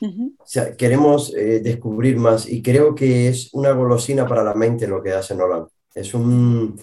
O 0.00 0.46
sea, 0.46 0.76
queremos 0.76 1.34
eh, 1.34 1.60
descubrir 1.60 2.16
más 2.16 2.48
y 2.48 2.62
creo 2.62 2.94
que 2.94 3.28
es 3.28 3.50
una 3.54 3.70
golosina 3.72 4.26
para 4.26 4.44
la 4.44 4.54
mente 4.54 4.86
lo 4.86 5.02
que 5.02 5.12
hace 5.12 5.34
Nolan. 5.34 5.66
Es 5.94 6.14
un... 6.14 6.80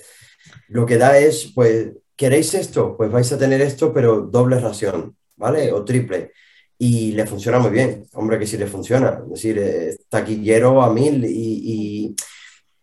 Lo 0.70 0.86
que 0.86 0.98
da 0.98 1.18
es, 1.18 1.52
pues, 1.54 1.90
¿queréis 2.16 2.54
esto? 2.54 2.96
Pues 2.98 3.12
vais 3.12 3.32
a 3.32 3.38
tener 3.38 3.62
esto, 3.62 3.94
pero 3.94 4.22
doble 4.22 4.60
ración, 4.60 5.16
¿vale? 5.36 5.72
O 5.72 5.84
triple. 5.84 6.32
y 6.78 7.12
le 7.12 7.28
funciona 7.28 7.60
muy 7.60 7.72
bien. 7.72 8.08
Hombre, 8.14 8.40
que 8.40 8.48
sí 8.48 8.58
le 8.58 8.68
funciona. 8.68 9.22
Es 9.26 9.30
decir, 9.32 9.60
eh, 9.60 9.98
taquillero 10.10 10.82
a 10.82 10.92
mil 10.94 11.26
y, 11.26 12.16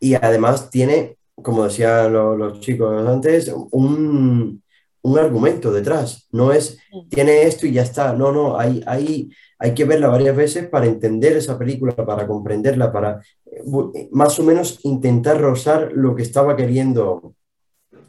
y, 0.01 0.14
además 0.14 0.70
tiene, 0.70 1.16
como 1.35 1.64
decían 1.64 2.12
los, 2.12 2.61
chicos 2.61 3.07
antes, 3.07 3.53
un, 3.72 4.62
un, 5.09 5.18
argumento 5.18 5.72
detrás. 5.72 6.28
No 6.32 6.52
es, 6.52 6.78
tiene 7.09 7.42
esto 7.42 7.66
y 7.66 7.72
ya 7.72 7.82
está. 7.82 8.12
No, 8.12 8.32
no, 8.32 8.59
hay, 8.59 8.82
hay, 8.86 9.30
hay 9.59 9.74
que 9.74 9.84
verla 9.84 10.09
varias 10.09 10.36
veces 10.36 10.68
para 10.68 10.86
entender 10.86 11.36
esa 11.36 11.59
película, 11.59 11.94
para 11.94 12.26
comprenderla, 12.26 12.92
para 12.92 13.20
eh, 13.46 14.09
más 14.12 14.38
o 14.38 14.42
menos 14.44 14.80
intentar 14.84 15.40
rozar 15.40 15.92
lo 15.92 16.14
que 16.14 16.22
estaba 16.22 16.56
queriendo. 16.56 17.34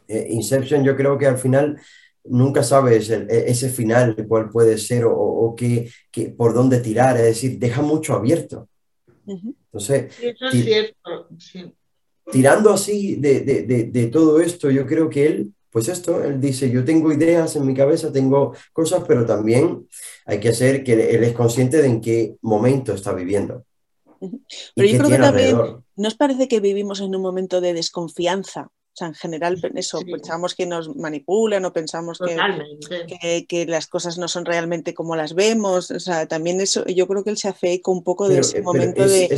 Eh, 0.08 0.28
Inception 0.30 0.84
yo 0.84 0.96
creo 0.96 1.16
que 1.16 1.26
al 1.26 1.38
final 1.38 1.78
nunca 2.24 2.62
sabes 2.62 3.10
e, 3.10 3.26
ese 3.28 3.68
final 3.70 4.16
cuál 4.28 4.50
puede 4.50 4.78
ser 4.78 5.04
o, 5.06 5.54
qué, 5.56 5.90
por 6.36 6.54
dónde 6.54 6.80
tirar, 6.80 7.16
es 7.16 7.24
decir, 7.24 7.58
deja 7.58 7.82
mucho 7.82 8.14
abierto. 8.14 8.68
Entonces, 9.26 10.12
tirando 12.30 12.70
así 12.70 13.16
de, 13.16 14.10
todo 14.12 14.40
esto, 14.40 14.70
yo 14.70 14.86
creo 14.86 15.08
que 15.08 15.26
él, 15.26 15.54
pues 15.70 15.88
esto, 15.88 16.22
él 16.22 16.40
dice, 16.40 16.70
yo 16.70 16.84
tengo 16.84 17.12
ideas 17.12 17.56
en 17.56 17.66
mi 17.66 17.74
cabeza, 17.74 18.12
tengo 18.12 18.54
cosas, 18.72 19.04
pero 19.06 19.24
también 19.24 19.86
hay 20.26 20.40
que 20.40 20.50
hacer 20.50 20.82
que 20.82 20.92
él 20.92 21.24
es 21.24 21.32
consciente 21.32 21.80
de 21.80 21.86
en 21.86 22.00
qué 22.00 22.36
momento 22.42 22.92
está 22.92 23.12
viviendo. 23.12 23.64
Pero 24.74 24.88
yo 24.88 24.98
creo 24.98 25.10
que 25.10 25.18
también 25.18 25.56
nos 25.96 26.14
parece 26.14 26.48
que 26.48 26.60
vivimos 26.60 27.00
en 27.00 27.14
un 27.14 27.22
momento 27.22 27.60
de 27.60 27.72
desconfianza 27.72 28.70
o 28.92 28.96
sea, 28.96 29.06
en 29.06 29.14
general, 29.14 29.60
eso, 29.76 30.00
pensamos 30.00 30.56
que 30.56 30.66
nos 30.66 30.96
manipulan 30.96 31.64
o 31.64 31.72
pensamos 31.72 32.18
que, 32.18 33.46
que, 33.48 33.66
las 33.66 33.86
cosas 33.86 34.18
no 34.18 34.26
son 34.26 34.44
realmente 34.44 34.94
como 34.94 35.14
las 35.14 35.34
vemos. 35.34 35.92
O 35.92 36.00
sea, 36.00 36.26
también 36.26 36.60
eso, 36.60 36.84
yo 36.86 37.06
creo 37.06 37.22
que 37.22 37.30
él 37.30 37.38
se 37.38 37.48
hace 37.48 37.74
eco 37.74 37.92
un 37.92 38.02
poco 38.02 38.28
de 38.28 38.40
ese 38.40 38.58
eh, 38.58 38.62
momento 38.62 39.06
de, 39.06 39.28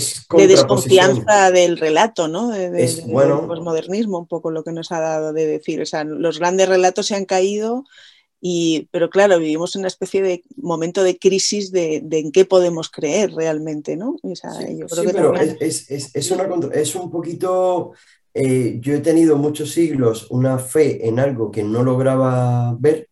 desconfianza 0.48 1.50
del 1.50 1.76
relato, 1.76 2.28
¿no? 2.28 2.48
De, 2.48 2.70
del 2.70 3.02
posmodernismo, 3.46 4.20
un 4.20 4.26
poco 4.26 4.50
lo 4.50 4.64
que 4.64 4.72
nos 4.72 4.90
ha 4.90 5.00
dado 5.00 5.34
de 5.34 5.46
decir. 5.46 5.82
O 5.82 5.86
sea, 5.86 6.02
los 6.04 6.38
grandes 6.38 6.68
relatos 6.68 7.06
se 7.06 7.14
han 7.14 7.26
caído. 7.26 7.84
Y, 8.40 8.88
pero 8.90 9.10
claro, 9.10 9.38
vivimos 9.38 9.76
una 9.76 9.86
especie 9.86 10.22
de 10.22 10.42
momento 10.56 11.04
de 11.04 11.18
crisis 11.18 11.70
de, 11.70 12.02
en 12.10 12.32
qué 12.32 12.46
podemos 12.46 12.90
creer 12.90 13.32
realmente, 13.34 13.96
¿no? 13.96 14.16
O 14.22 14.34
sea, 14.34 14.50
yo 14.68 14.86
creo 14.86 15.04
que 15.04 15.12
pero 15.12 15.34
es, 15.36 15.90
es, 15.90 16.10
es, 16.14 16.30
una, 16.32 16.48
es 16.72 16.94
un 16.96 17.10
poquito 17.10 17.92
eh, 18.34 18.78
yo 18.80 18.94
he 18.94 19.00
tenido 19.00 19.36
muchos 19.36 19.72
siglos 19.72 20.26
una 20.30 20.58
fe 20.58 21.06
en 21.06 21.18
algo 21.18 21.50
que 21.50 21.62
no 21.62 21.82
lograba 21.82 22.74
ver. 22.78 23.08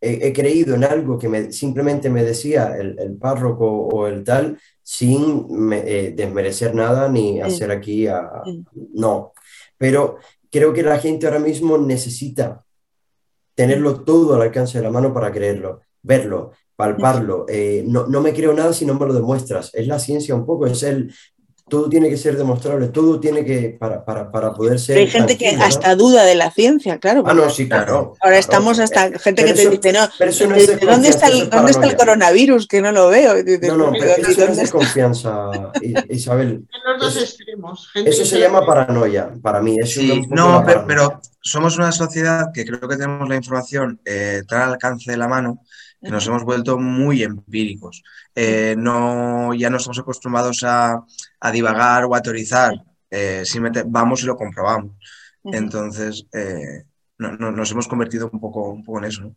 he, 0.00 0.32
creído 0.34 0.74
en 0.74 0.84
algo 0.84 1.18
que 1.18 1.30
me, 1.30 1.50
simplemente 1.50 2.10
me 2.10 2.22
decía 2.22 2.76
el, 2.76 3.16
párroco 3.16 3.66
o 3.66 4.06
el 4.06 4.22
tal, 4.22 4.58
sin 4.82 5.46
eh, 5.72 6.12
desmerecer 6.14 6.74
nada 6.74 7.08
ni 7.08 7.40
hacer 7.40 7.70
aquí 7.70 8.06
a... 8.06 8.42
No, 8.92 9.32
pero 9.78 10.18
creo 10.50 10.74
que 10.74 10.82
la 10.82 10.98
gente 10.98 11.26
ahora 11.26 11.38
mismo 11.38 11.78
necesita 11.78 12.64
tenerlo 13.54 14.04
todo 14.04 14.34
al 14.34 14.42
alcance 14.42 14.76
de 14.76 14.84
la 14.84 14.90
mano 14.90 15.14
para 15.14 15.32
creerlo, 15.32 15.80
verlo, 16.02 16.52
palparlo. 16.76 17.46
Eh, 17.48 17.82
no, 17.86 18.06
no, 18.06 18.20
me 18.20 18.34
creo 18.34 18.52
nada 18.52 18.74
si 18.74 18.84
no 18.84 18.94
me 18.94 19.06
lo 19.06 19.14
demuestras. 19.14 19.74
Es 19.74 19.86
la 19.86 19.98
ciencia 19.98 20.34
un 20.34 20.44
poco, 20.44 20.66
es 20.66 20.82
el, 20.82 21.12
todo 21.68 21.88
tiene 21.88 22.08
que 22.08 22.16
ser 22.16 22.36
demostrable, 22.36 22.88
todo 22.88 23.18
tiene 23.18 23.44
que, 23.44 23.76
para, 23.78 24.04
para, 24.04 24.30
para 24.30 24.54
poder 24.54 24.78
ser... 24.78 24.98
hay 24.98 25.08
gente 25.08 25.36
que 25.36 25.48
hasta 25.48 25.96
duda 25.96 26.22
de 26.22 26.36
la 26.36 26.52
ciencia, 26.52 26.98
claro. 26.98 27.24
Ah, 27.26 27.34
no, 27.34 27.50
sí, 27.50 27.68
claro. 27.68 28.14
Ahora 28.20 28.38
estamos 28.38 28.78
hasta 28.78 29.18
gente 29.18 29.44
que 29.44 29.52
te 29.52 29.70
dice, 29.70 29.92
no, 29.92 30.08
¿dónde, 30.86 31.08
está 31.08 31.26
el, 31.26 31.50
¿dónde 31.50 31.72
está 31.72 31.86
el 31.86 31.96
coronavirus? 31.96 32.68
Que 32.68 32.80
no 32.80 32.92
lo 32.92 33.08
veo. 33.08 33.34
no, 33.34 33.76
no, 33.76 33.92
pero 33.92 34.12
eso 34.28 34.44
es 34.44 34.56
desconfianza, 34.56 35.50
Isabel. 36.08 36.64
En 36.76 36.92
los 36.92 37.14
dos 37.14 37.22
extremos. 37.22 37.90
eso 37.94 38.24
se 38.24 38.38
llama 38.38 38.64
paranoia, 38.64 39.32
para 39.42 39.60
mí. 39.60 39.76
Es 39.80 39.98
no, 40.30 40.64
pero, 40.86 41.20
somos 41.40 41.76
una 41.76 41.90
sociedad 41.90 42.46
que 42.54 42.64
creo 42.64 42.80
que 42.80 42.96
tenemos 42.96 43.28
la 43.28 43.36
información 43.36 44.00
eh, 44.04 44.42
tan 44.48 44.62
al 44.62 44.72
alcance 44.72 45.10
de 45.10 45.16
la 45.16 45.28
mano 45.28 45.60
nos 46.00 46.26
hemos 46.26 46.44
vuelto 46.44 46.78
muy 46.78 47.22
empíricos. 47.22 48.02
Eh, 48.34 48.74
no, 48.76 49.54
ya 49.54 49.70
no 49.70 49.76
estamos 49.76 49.98
acostumbrados 49.98 50.62
a, 50.64 51.04
divagar 51.52 52.04
o 52.04 52.14
a 52.14 52.22
teorizar, 52.22 52.74
eh, 53.10 53.42
simplemente 53.44 53.84
vamos 53.86 54.22
y 54.22 54.26
lo 54.26 54.36
comprobamos. 54.36 54.92
Entonces, 55.44 56.26
eh, 56.32 56.84
nos 57.18 57.70
hemos 57.70 57.88
convertido 57.88 58.28
un 58.32 58.40
poco, 58.40 58.70
un 58.70 58.84
poco 58.84 58.98
en 58.98 59.04
eso. 59.04 59.34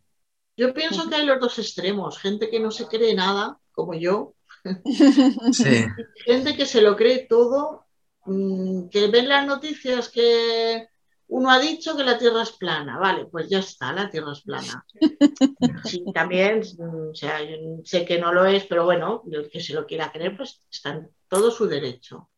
Yo 0.58 0.74
pienso 0.74 1.10
que 1.10 1.16
hay 1.16 1.26
los 1.26 1.40
dos 1.40 1.58
extremos, 1.60 2.20
gente 2.20 2.50
que 2.50 2.60
no 2.60 2.72
se 2.72 2.88
cree 2.88 3.16
nada, 3.16 3.60
como 3.72 3.94
yo, 3.94 4.34
gente 6.26 6.56
que 6.58 6.66
se 6.66 6.82
lo 6.82 6.98
cree 6.98 7.28
todo, 7.30 7.86
mm, 8.26 8.90
que 8.90 9.08
ven 9.08 9.30
las 9.30 9.46
noticias 9.46 10.10
que 10.10 10.90
uno 11.30 11.52
ha 11.52 11.60
dicho 11.60 11.96
que 11.96 12.04
la 12.04 12.18
Tierra 12.18 12.42
es 12.42 12.52
plana, 12.52 12.98
vale, 12.98 13.26
pues 13.26 13.48
ya 13.50 13.60
está, 13.60 13.94
la 13.94 14.10
Tierra 14.10 14.34
es 14.34 14.42
plana. 14.42 14.86
Sí, 15.86 16.04
también, 16.14 16.62
o 17.12 17.14
sea, 17.14 17.40
sé 17.84 18.06
que 18.06 18.20
no 18.20 18.34
lo 18.34 18.46
es, 18.46 18.66
pero 18.66 18.86
bueno, 18.86 19.24
el 19.32 19.50
que 19.50 19.62
se 19.62 19.74
lo 19.74 19.86
quiera 19.86 20.12
creer, 20.12 20.36
pues 20.36 20.64
está 20.70 20.90
en 20.90 21.10
todo 21.28 21.52
su 21.52 21.68
derecho. 21.68 22.29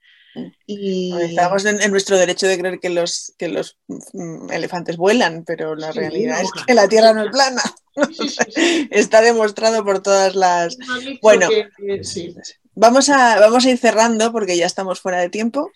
Y... 0.65 1.13
Estamos 1.21 1.65
en, 1.65 1.91
nuestro 1.91 2.17
derecho 2.17 2.47
de 2.47 2.57
creer 2.57 2.79
que 2.79 2.89
los, 2.89 3.33
que 3.37 3.49
los 3.49 3.77
mm, 3.87 4.51
elefantes 4.51 4.97
vuelan, 4.97 5.43
pero 5.45 5.75
la 5.75 5.91
realidad 5.91 6.41
es 6.41 6.49
que 6.65 6.73
la 6.73 6.87
Tierra 6.87 7.13
no 7.13 7.25
es 7.25 7.31
plana. 7.31 7.61
está 8.91 9.21
demostrado 9.21 9.83
por 9.83 10.01
todas 10.01 10.35
las... 10.35 10.77
Bueno, 11.21 11.49
vamos, 12.73 13.09
a, 13.09 13.39
vamos 13.39 13.65
a 13.65 13.69
ir 13.69 13.77
cerrando 13.77 14.31
porque 14.31 14.57
ya 14.57 14.65
estamos 14.65 14.99
fuera 14.99 15.19
de 15.19 15.29
tiempo. 15.29 15.71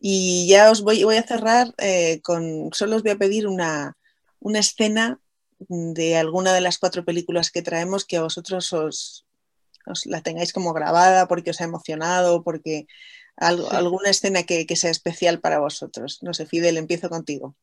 Y 0.00 0.48
ya 0.48 0.70
os 0.70 0.82
voy, 0.82 1.02
voy 1.04 1.16
a 1.16 1.22
cerrar 1.22 1.74
eh, 1.78 2.20
con, 2.22 2.70
solo 2.72 2.96
os 2.96 3.02
voy 3.02 3.12
a 3.12 3.18
pedir 3.18 3.46
una, 3.46 3.96
escena 4.54 5.20
de 5.58 6.16
alguna 6.16 6.52
de 6.52 6.60
las 6.60 6.78
cuatro 6.78 7.04
películas 7.04 7.50
que 7.50 7.62
traemos 7.62 8.04
que 8.04 8.16
a 8.16 8.22
vosotros 8.22 8.72
os, 8.72 9.26
la 10.04 10.20
tengáis 10.22 10.52
como 10.52 10.72
grabada 10.72 11.26
porque 11.26 11.50
os 11.50 11.60
ha 11.60 11.64
emocionado, 11.64 12.44
porque 12.44 12.86
alguna 13.40 14.10
escena 14.10 14.42
que, 14.42 14.66
sea 14.76 14.90
especial 14.90 15.40
para 15.40 15.58
vosotros. 15.58 16.18
No 16.22 16.34
sé, 16.34 16.46
Fidel, 16.46 16.76
empiezo 16.76 17.08
contigo. 17.08 17.56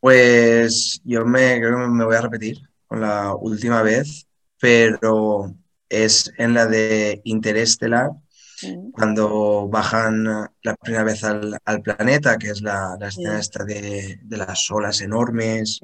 Pues 0.00 1.00
yo 1.04 1.24
me, 1.24 1.58
creo 1.58 1.76
que 1.78 1.88
me 1.88 2.04
voy 2.04 2.16
a 2.16 2.20
repetir 2.20 2.58
con 2.86 3.00
la 3.00 3.34
última 3.34 3.82
vez, 3.82 4.26
pero 4.60 5.54
es 5.88 6.32
en 6.38 6.54
la 6.54 6.66
de 6.66 7.20
Interestelar, 7.24 8.10
cuando 8.92 9.68
bajan 9.68 10.24
la 10.24 10.74
primera 10.80 11.04
vez 11.04 11.22
al, 11.22 11.82
planeta, 11.82 12.36
que 12.38 12.50
es 12.50 12.60
la, 12.60 12.98
escena 13.00 13.38
esta 13.38 13.64
de, 13.64 14.18
las 14.28 14.70
olas 14.70 15.00
enormes, 15.00 15.80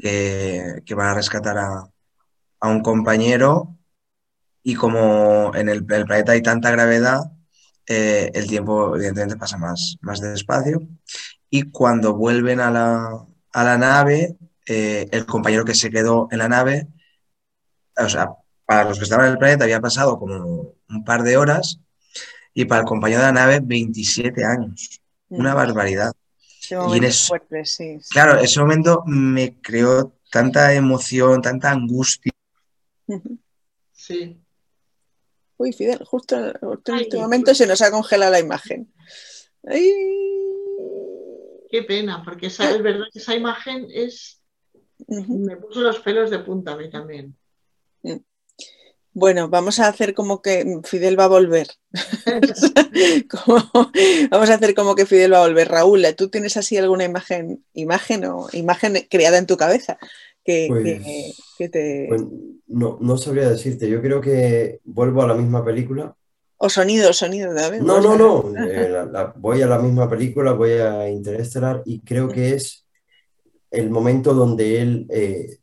que, 0.00 0.94
van 0.96 1.08
a 1.08 1.14
rescatar 1.14 1.58
a, 1.58 1.88
un 2.64 2.80
compañero 2.80 3.76
y 4.62 4.74
como 4.74 5.52
en 5.54 5.68
el, 5.68 5.84
planeta 5.84 6.32
hay 6.32 6.42
tanta 6.42 6.70
gravedad, 6.70 7.20
eh, 7.86 8.30
el 8.34 8.46
tiempo 8.46 8.94
evidentemente 8.96 9.36
pasa 9.36 9.58
más, 9.58 9.96
más 10.00 10.20
despacio 10.20 10.86
y 11.50 11.70
cuando 11.70 12.14
vuelven 12.14 12.60
a 12.60 12.70
la, 12.70 13.78
nave, 13.78 14.36
eh, 14.66 15.08
el 15.10 15.26
compañero 15.26 15.64
que 15.64 15.74
se 15.74 15.90
quedó 15.90 16.28
en 16.30 16.38
la 16.38 16.48
nave, 16.48 16.88
o 17.96 18.08
sea, 18.08 18.30
para 18.64 18.84
los 18.84 18.98
que 18.98 19.04
estaban 19.04 19.26
en 19.26 19.32
el 19.32 19.38
planeta 19.38 19.64
había 19.64 19.80
pasado 19.80 20.18
como 20.18 20.74
un 20.88 21.04
par 21.04 21.22
de 21.22 21.36
horas 21.36 21.78
y 22.54 22.64
para 22.64 22.80
el 22.82 22.86
compañero 22.86 23.20
de 23.20 23.26
la 23.26 23.32
nave 23.32 23.60
27 23.62 24.44
años. 24.44 25.00
Una 25.28 25.54
barbaridad. 25.54 26.12
y 26.70 27.12
fuerte, 27.12 27.64
sí, 27.64 27.98
Claro, 28.10 28.38
ese 28.38 28.60
momento 28.60 29.02
me 29.06 29.60
creó 29.60 30.14
tanta 30.30 30.72
emoción, 30.74 31.42
tanta 31.42 31.70
angustia. 31.70 32.32
Sí. 33.94 34.41
Uy, 35.62 35.72
Fidel, 35.72 36.02
justo, 36.04 36.36
en 36.36 36.98
este 36.98 37.18
momento 37.18 37.54
se 37.54 37.68
nos 37.68 37.80
ha 37.82 37.92
congelado 37.92 38.32
la 38.32 38.40
imagen. 38.40 38.92
Qué 41.70 41.82
pena, 41.86 42.20
porque 42.24 42.48
esa, 42.48 42.68
es 42.68 42.82
verdad 42.82 43.04
que 43.12 43.20
esa 43.20 43.36
imagen 43.36 43.86
es. 43.88 44.42
Me 45.06 45.56
puso 45.56 45.82
los 45.82 46.00
pelos 46.00 46.30
de 46.30 46.40
punta 46.40 46.72
a 46.72 46.76
mí 46.76 46.90
también. 46.90 47.36
Bueno, 49.12 49.48
vamos 49.48 49.78
a 49.78 49.86
hacer 49.86 50.14
como 50.14 50.42
que 50.42 50.80
Fidel 50.82 51.16
va 51.16 51.26
a 51.26 51.28
volver. 51.28 51.68
vamos 54.30 54.50
a 54.50 54.54
hacer 54.54 54.74
como 54.74 54.96
que 54.96 55.06
Fidel 55.06 55.32
va 55.32 55.44
a 55.44 55.46
volver. 55.46 55.68
Raúl, 55.68 56.04
¿tú 56.16 56.28
tienes 56.28 56.56
así 56.56 56.76
alguna 56.76 57.04
imagen, 57.04 57.64
imagen 57.72 58.24
o 58.24 58.48
imagen 58.52 59.06
creada 59.08 59.38
en 59.38 59.46
tu 59.46 59.56
cabeza 59.56 59.96
que, 60.44 60.66
pues, 60.68 61.70
te... 61.70 62.06
Pues, 62.08 62.22
no, 62.66 62.98
no 63.00 63.16
sabría 63.16 63.48
decirte. 63.48 63.88
Yo 63.88 64.00
creo 64.00 64.20
que 64.20 64.80
vuelvo 64.84 65.22
a 65.22 65.28
la 65.28 65.34
misma 65.34 65.64
película. 65.64 66.14
O 66.56 66.68
sonido, 66.68 67.12
sonido, 67.12 67.52
David. 67.52 67.80
No, 67.80 68.00
no, 68.00 68.16
no. 68.16 68.52
Eh, 68.64 68.92
voy 69.36 69.62
a 69.62 69.66
la 69.66 69.78
misma 69.78 70.08
película, 70.08 70.52
voy 70.52 70.72
a 70.72 71.08
Interestelar 71.08 71.82
y 71.84 72.00
creo 72.00 72.28
que 72.28 72.54
es 72.54 72.86
el 73.70 73.90
momento 73.90 74.34
donde 74.34 74.80
él 74.80 75.06
eh, 75.10 75.58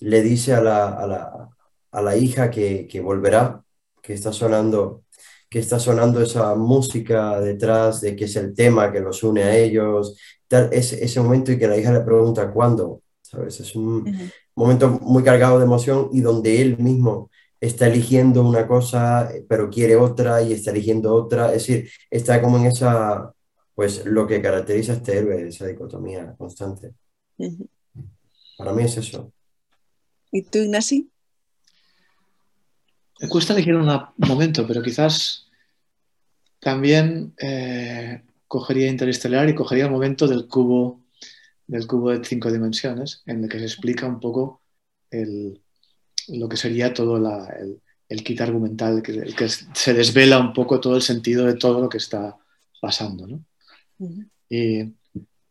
le 0.00 0.22
dice 0.22 0.54
a 0.54 0.60
la, 0.60 1.50
a 1.90 2.02
la 2.02 2.16
hija 2.16 2.50
que, 2.50 2.86
que 2.86 3.00
volverá, 3.00 3.62
que 4.02 4.14
está 4.14 4.32
sonando 4.32 5.04
que 5.48 5.60
está 5.60 5.78
sonando 5.78 6.20
esa 6.20 6.54
música 6.54 7.40
detrás 7.40 8.00
de 8.00 8.16
que 8.16 8.24
es 8.24 8.36
el 8.36 8.54
tema 8.54 8.92
que 8.92 9.00
los 9.00 9.22
une 9.22 9.44
a 9.44 9.56
ellos, 9.56 10.18
tal, 10.48 10.68
ese, 10.72 11.04
ese 11.04 11.20
momento 11.20 11.52
y 11.52 11.58
que 11.58 11.68
la 11.68 11.76
hija 11.76 11.92
le 11.92 12.00
pregunta 12.00 12.50
cuándo, 12.52 13.02
¿sabes? 13.30 13.60
Es 13.60 13.74
un 13.74 14.30
momento 14.54 14.88
muy 15.02 15.22
cargado 15.22 15.58
de 15.58 15.64
emoción 15.64 16.08
y 16.12 16.20
donde 16.20 16.62
él 16.62 16.78
mismo 16.78 17.30
está 17.60 17.86
eligiendo 17.86 18.42
una 18.42 18.66
cosa, 18.66 19.30
pero 19.48 19.70
quiere 19.70 19.96
otra 19.96 20.42
y 20.42 20.52
está 20.52 20.70
eligiendo 20.70 21.14
otra, 21.14 21.46
es 21.48 21.66
decir, 21.66 21.90
está 22.10 22.40
como 22.40 22.58
en 22.58 22.66
esa, 22.66 23.32
pues 23.74 24.04
lo 24.04 24.26
que 24.26 24.42
caracteriza 24.42 24.92
a 24.92 24.96
este 24.96 25.18
héroe, 25.18 25.48
esa 25.48 25.66
dicotomía 25.66 26.34
constante. 26.36 26.92
Para 28.56 28.72
mí 28.72 28.84
es 28.84 28.96
eso. 28.96 29.32
¿Y 30.30 30.42
tú, 30.42 30.58
Ignasi? 30.58 31.10
Me 33.20 33.28
cuesta 33.28 33.54
elegir 33.54 33.74
un 33.74 33.90
momento, 34.18 34.66
pero 34.66 34.82
quizás 34.82 35.48
también 36.60 37.34
eh, 37.38 38.22
cogería 38.46 38.88
Interestelar 38.88 39.48
y 39.48 39.54
cogería 39.54 39.84
el 39.84 39.90
momento 39.90 40.26
del 40.26 40.46
cubo, 40.46 41.00
del 41.66 41.86
cubo 41.86 42.10
de 42.10 42.24
cinco 42.24 42.50
dimensiones, 42.50 43.22
en 43.26 43.44
el 43.44 43.48
que 43.50 43.58
se 43.58 43.64
explica 43.64 44.06
un 44.06 44.20
poco 44.20 44.62
lo 46.28 46.48
que 46.48 46.56
sería 46.56 46.92
todo 46.92 47.16
el, 47.16 48.22
kit 48.24 48.40
argumental, 48.40 49.02
que, 49.02 49.34
que, 49.34 49.48
se 49.48 49.94
desvela 49.94 50.38
un 50.38 50.52
poco 50.52 50.80
todo 50.80 50.96
el 50.96 51.02
sentido 51.02 51.46
de 51.46 51.54
todo 51.54 51.80
lo 51.80 51.88
que 51.88 51.98
está 51.98 52.36
pasando. 52.80 53.26
¿no? 53.26 53.44
Y 54.48 54.94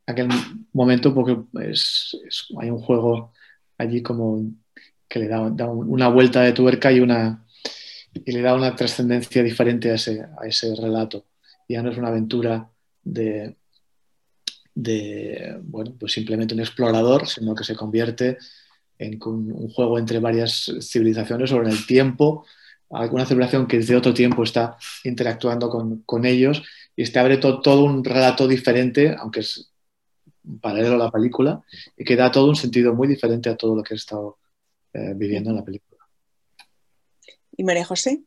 aquel 0.06 0.30
momento, 0.74 1.14
porque 1.14 1.38
hay 2.60 2.70
un 2.70 2.82
juego 2.82 3.34
allí 3.78 4.02
como 4.02 4.52
que 5.08 5.20
le 5.20 5.28
da 5.28 5.42
una 5.42 6.08
vuelta 6.08 6.42
de 6.42 6.54
tuerca 6.54 6.92
y 6.92 7.00
una 7.00 7.46
y 8.24 8.32
le 8.32 8.42
da 8.42 8.56
una 8.56 8.76
trascendencia 8.76 9.44
diferente 9.44 9.92
a 9.92 9.96
ese, 9.96 10.26
a 10.40 10.48
ese 10.48 10.74
relato. 10.76 11.26
Ya 11.68 11.82
no 11.82 11.92
es 11.92 11.98
una 11.98 12.08
aventura 12.10 12.70
de, 13.04 13.58
de, 14.76 15.58
bueno, 15.64 15.96
pues 15.98 16.12
simplemente 16.12 16.54
un 16.54 16.60
explorador, 16.60 17.28
sino 17.28 17.56
que 17.56 17.64
se 17.64 17.76
convierte 17.76 18.38
en 19.00 19.20
un, 19.24 19.70
juego 19.70 19.98
entre 19.98 20.20
varias 20.20 20.72
civilizaciones 20.82 21.50
sobre 21.50 21.70
el 21.70 21.86
tiempo, 21.86 22.46
alguna 22.92 23.26
civilización 23.26 23.68
que 23.68 23.78
desde 23.78 23.96
otro 23.96 24.14
tiempo 24.14 24.44
está 24.44 24.78
interactuando 25.04 25.70
con, 25.70 26.02
con 26.02 26.26
ellos 26.26 26.62
y 26.96 27.04
este 27.04 27.20
abre 27.20 27.38
todo 27.38 27.84
un 27.84 28.04
relato 28.04 28.48
diferente, 28.48 29.16
aunque 29.18 29.40
es 29.42 29.72
paralelo 30.62 30.96
a 30.96 31.06
la 31.06 31.12
película, 31.12 31.64
y 31.98 32.04
que 32.04 32.16
da 32.16 32.32
todo 32.32 32.50
un 32.50 32.56
sentido 32.56 32.94
muy 32.94 33.08
diferente 33.08 33.50
a 33.50 33.58
todo 33.58 33.76
lo 33.76 33.84
que 33.84 33.96
he 33.96 33.98
estado 33.98 34.38
eh, 34.94 35.14
viviendo 35.16 35.50
en 35.50 35.56
la 35.58 35.66
película. 35.66 36.06
¿Y 37.58 37.64
María 37.64 37.86
José? 37.86 38.24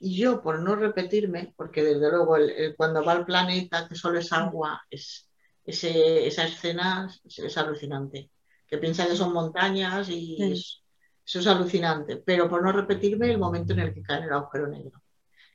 Y 0.00 0.16
yo, 0.16 0.42
por 0.42 0.60
no 0.60 0.74
repetirme, 0.74 1.54
porque 1.56 1.82
desde 1.82 2.10
luego 2.10 2.36
cuando 2.76 3.04
va 3.04 3.12
al 3.12 3.24
planeta, 3.24 3.86
que 3.88 3.94
solo 3.94 4.18
es 4.18 4.32
agua, 4.32 4.82
es, 4.90 5.28
esa 5.64 6.44
escena 6.44 7.10
es, 7.24 7.58
alucinante. 7.58 8.30
Que 8.66 8.78
piensa 8.78 9.06
que 9.06 9.16
son 9.16 9.32
montañas 9.32 10.08
y 10.08 10.36
eso 10.42 11.38
es 11.38 11.46
alucinante. 11.46 12.16
Pero 12.16 12.48
por 12.48 12.62
no 12.62 12.72
repetirme, 12.72 13.30
el 13.30 13.38
momento 13.38 13.72
en 13.72 13.80
el 13.80 13.94
que 13.94 14.02
cae 14.02 14.18
en 14.18 14.24
el 14.24 14.32
agujero 14.32 14.68
negro. 14.68 15.00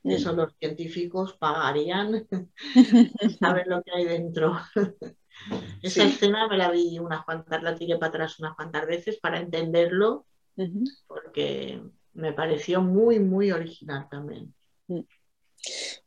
Eso 0.04 0.32
los 0.34 0.56
científicos 0.58 1.34
pagarían 1.34 2.26
saber 3.40 3.68
lo 3.68 3.84
que 3.84 3.92
hay 3.94 4.06
dentro. 4.06 4.58
Esa 5.82 6.06
escena 6.06 6.48
me 6.48 6.58
la 6.58 6.72
vi 6.72 7.00
unas 7.00 7.26
cuantas, 7.26 7.62
la 7.62 7.76
tiré 7.76 7.98
para 7.98 8.10
atrás 8.10 8.40
unas 8.40 8.56
cuantas 8.56 8.88
veces 8.88 9.20
para 9.20 9.40
entenderlo, 9.40 10.26
porque 11.08 11.82
me 12.14 12.34
pareció 12.34 12.82
muy, 12.82 13.20
muy 13.20 13.52
original 13.52 14.08
también. 14.10 14.54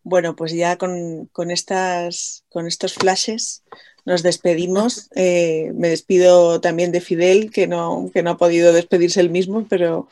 Bueno, 0.03 0.37
pues 0.37 0.53
ya 0.53 0.77
con, 0.77 1.29
estas, 1.51 2.45
con 2.49 2.67
estos 2.67 2.95
flashes 2.95 3.63
nos 4.05 4.23
despedimos. 4.23 5.11
Eh, 5.17 5.73
me 5.75 5.89
despido 5.89 6.61
también 6.61 6.91
de 6.91 7.01
Fidel, 7.01 7.51
que 7.51 7.67
no, 7.67 8.11
que 8.13 8.23
no 8.23 8.31
ha 8.31 8.37
podido 8.37 8.73
despedirse 8.73 9.21
él 9.21 9.31
mismo, 9.31 9.67
pero 9.69 10.09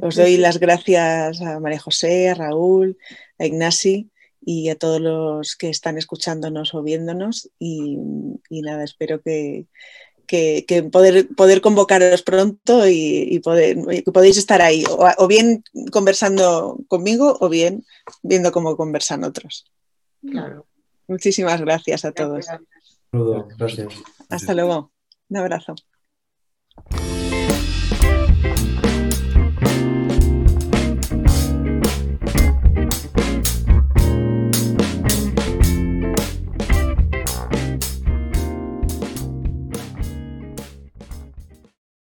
os 0.00 0.16
doy 0.16 0.36
las 0.36 0.58
gracias 0.58 1.40
a 1.42 1.60
María 1.60 1.80
José, 1.80 2.30
a 2.30 2.34
Raúl, 2.34 2.96
a 3.38 3.46
Ignasi 3.46 4.10
y 4.40 4.68
a 4.68 4.76
todos 4.76 5.00
los 5.00 5.56
que 5.56 5.70
están 5.70 5.98
escuchándonos 5.98 6.74
o 6.74 6.82
viéndonos. 6.82 7.50
y 7.58 7.98
nada, 8.50 8.84
espero 8.84 9.20
que, 9.20 9.66
que, 10.26 10.88
poder, 10.90 11.28
poder 11.36 11.60
convocaros 11.60 12.22
pronto 12.22 12.86
y, 12.86 13.40
poder, 13.40 13.76
que 14.04 14.12
podéis 14.12 14.36
estar 14.36 14.62
ahí, 14.62 14.84
o, 14.88 15.26
bien 15.26 15.62
conversando 15.90 16.78
conmigo 16.88 17.36
o 17.40 17.48
bien 17.48 17.84
viendo 18.22 18.52
cómo 18.52 18.76
conversan 18.76 19.24
otros. 19.24 19.64
Claro. 20.28 20.66
Muchísimas 21.06 21.60
gracias 21.60 22.04
a 22.04 22.12
todos. 22.12 22.46
Gracias. 23.58 23.94
Hasta 24.28 24.54
luego. 24.54 24.90
Un 25.28 25.36
abrazo. 25.36 25.74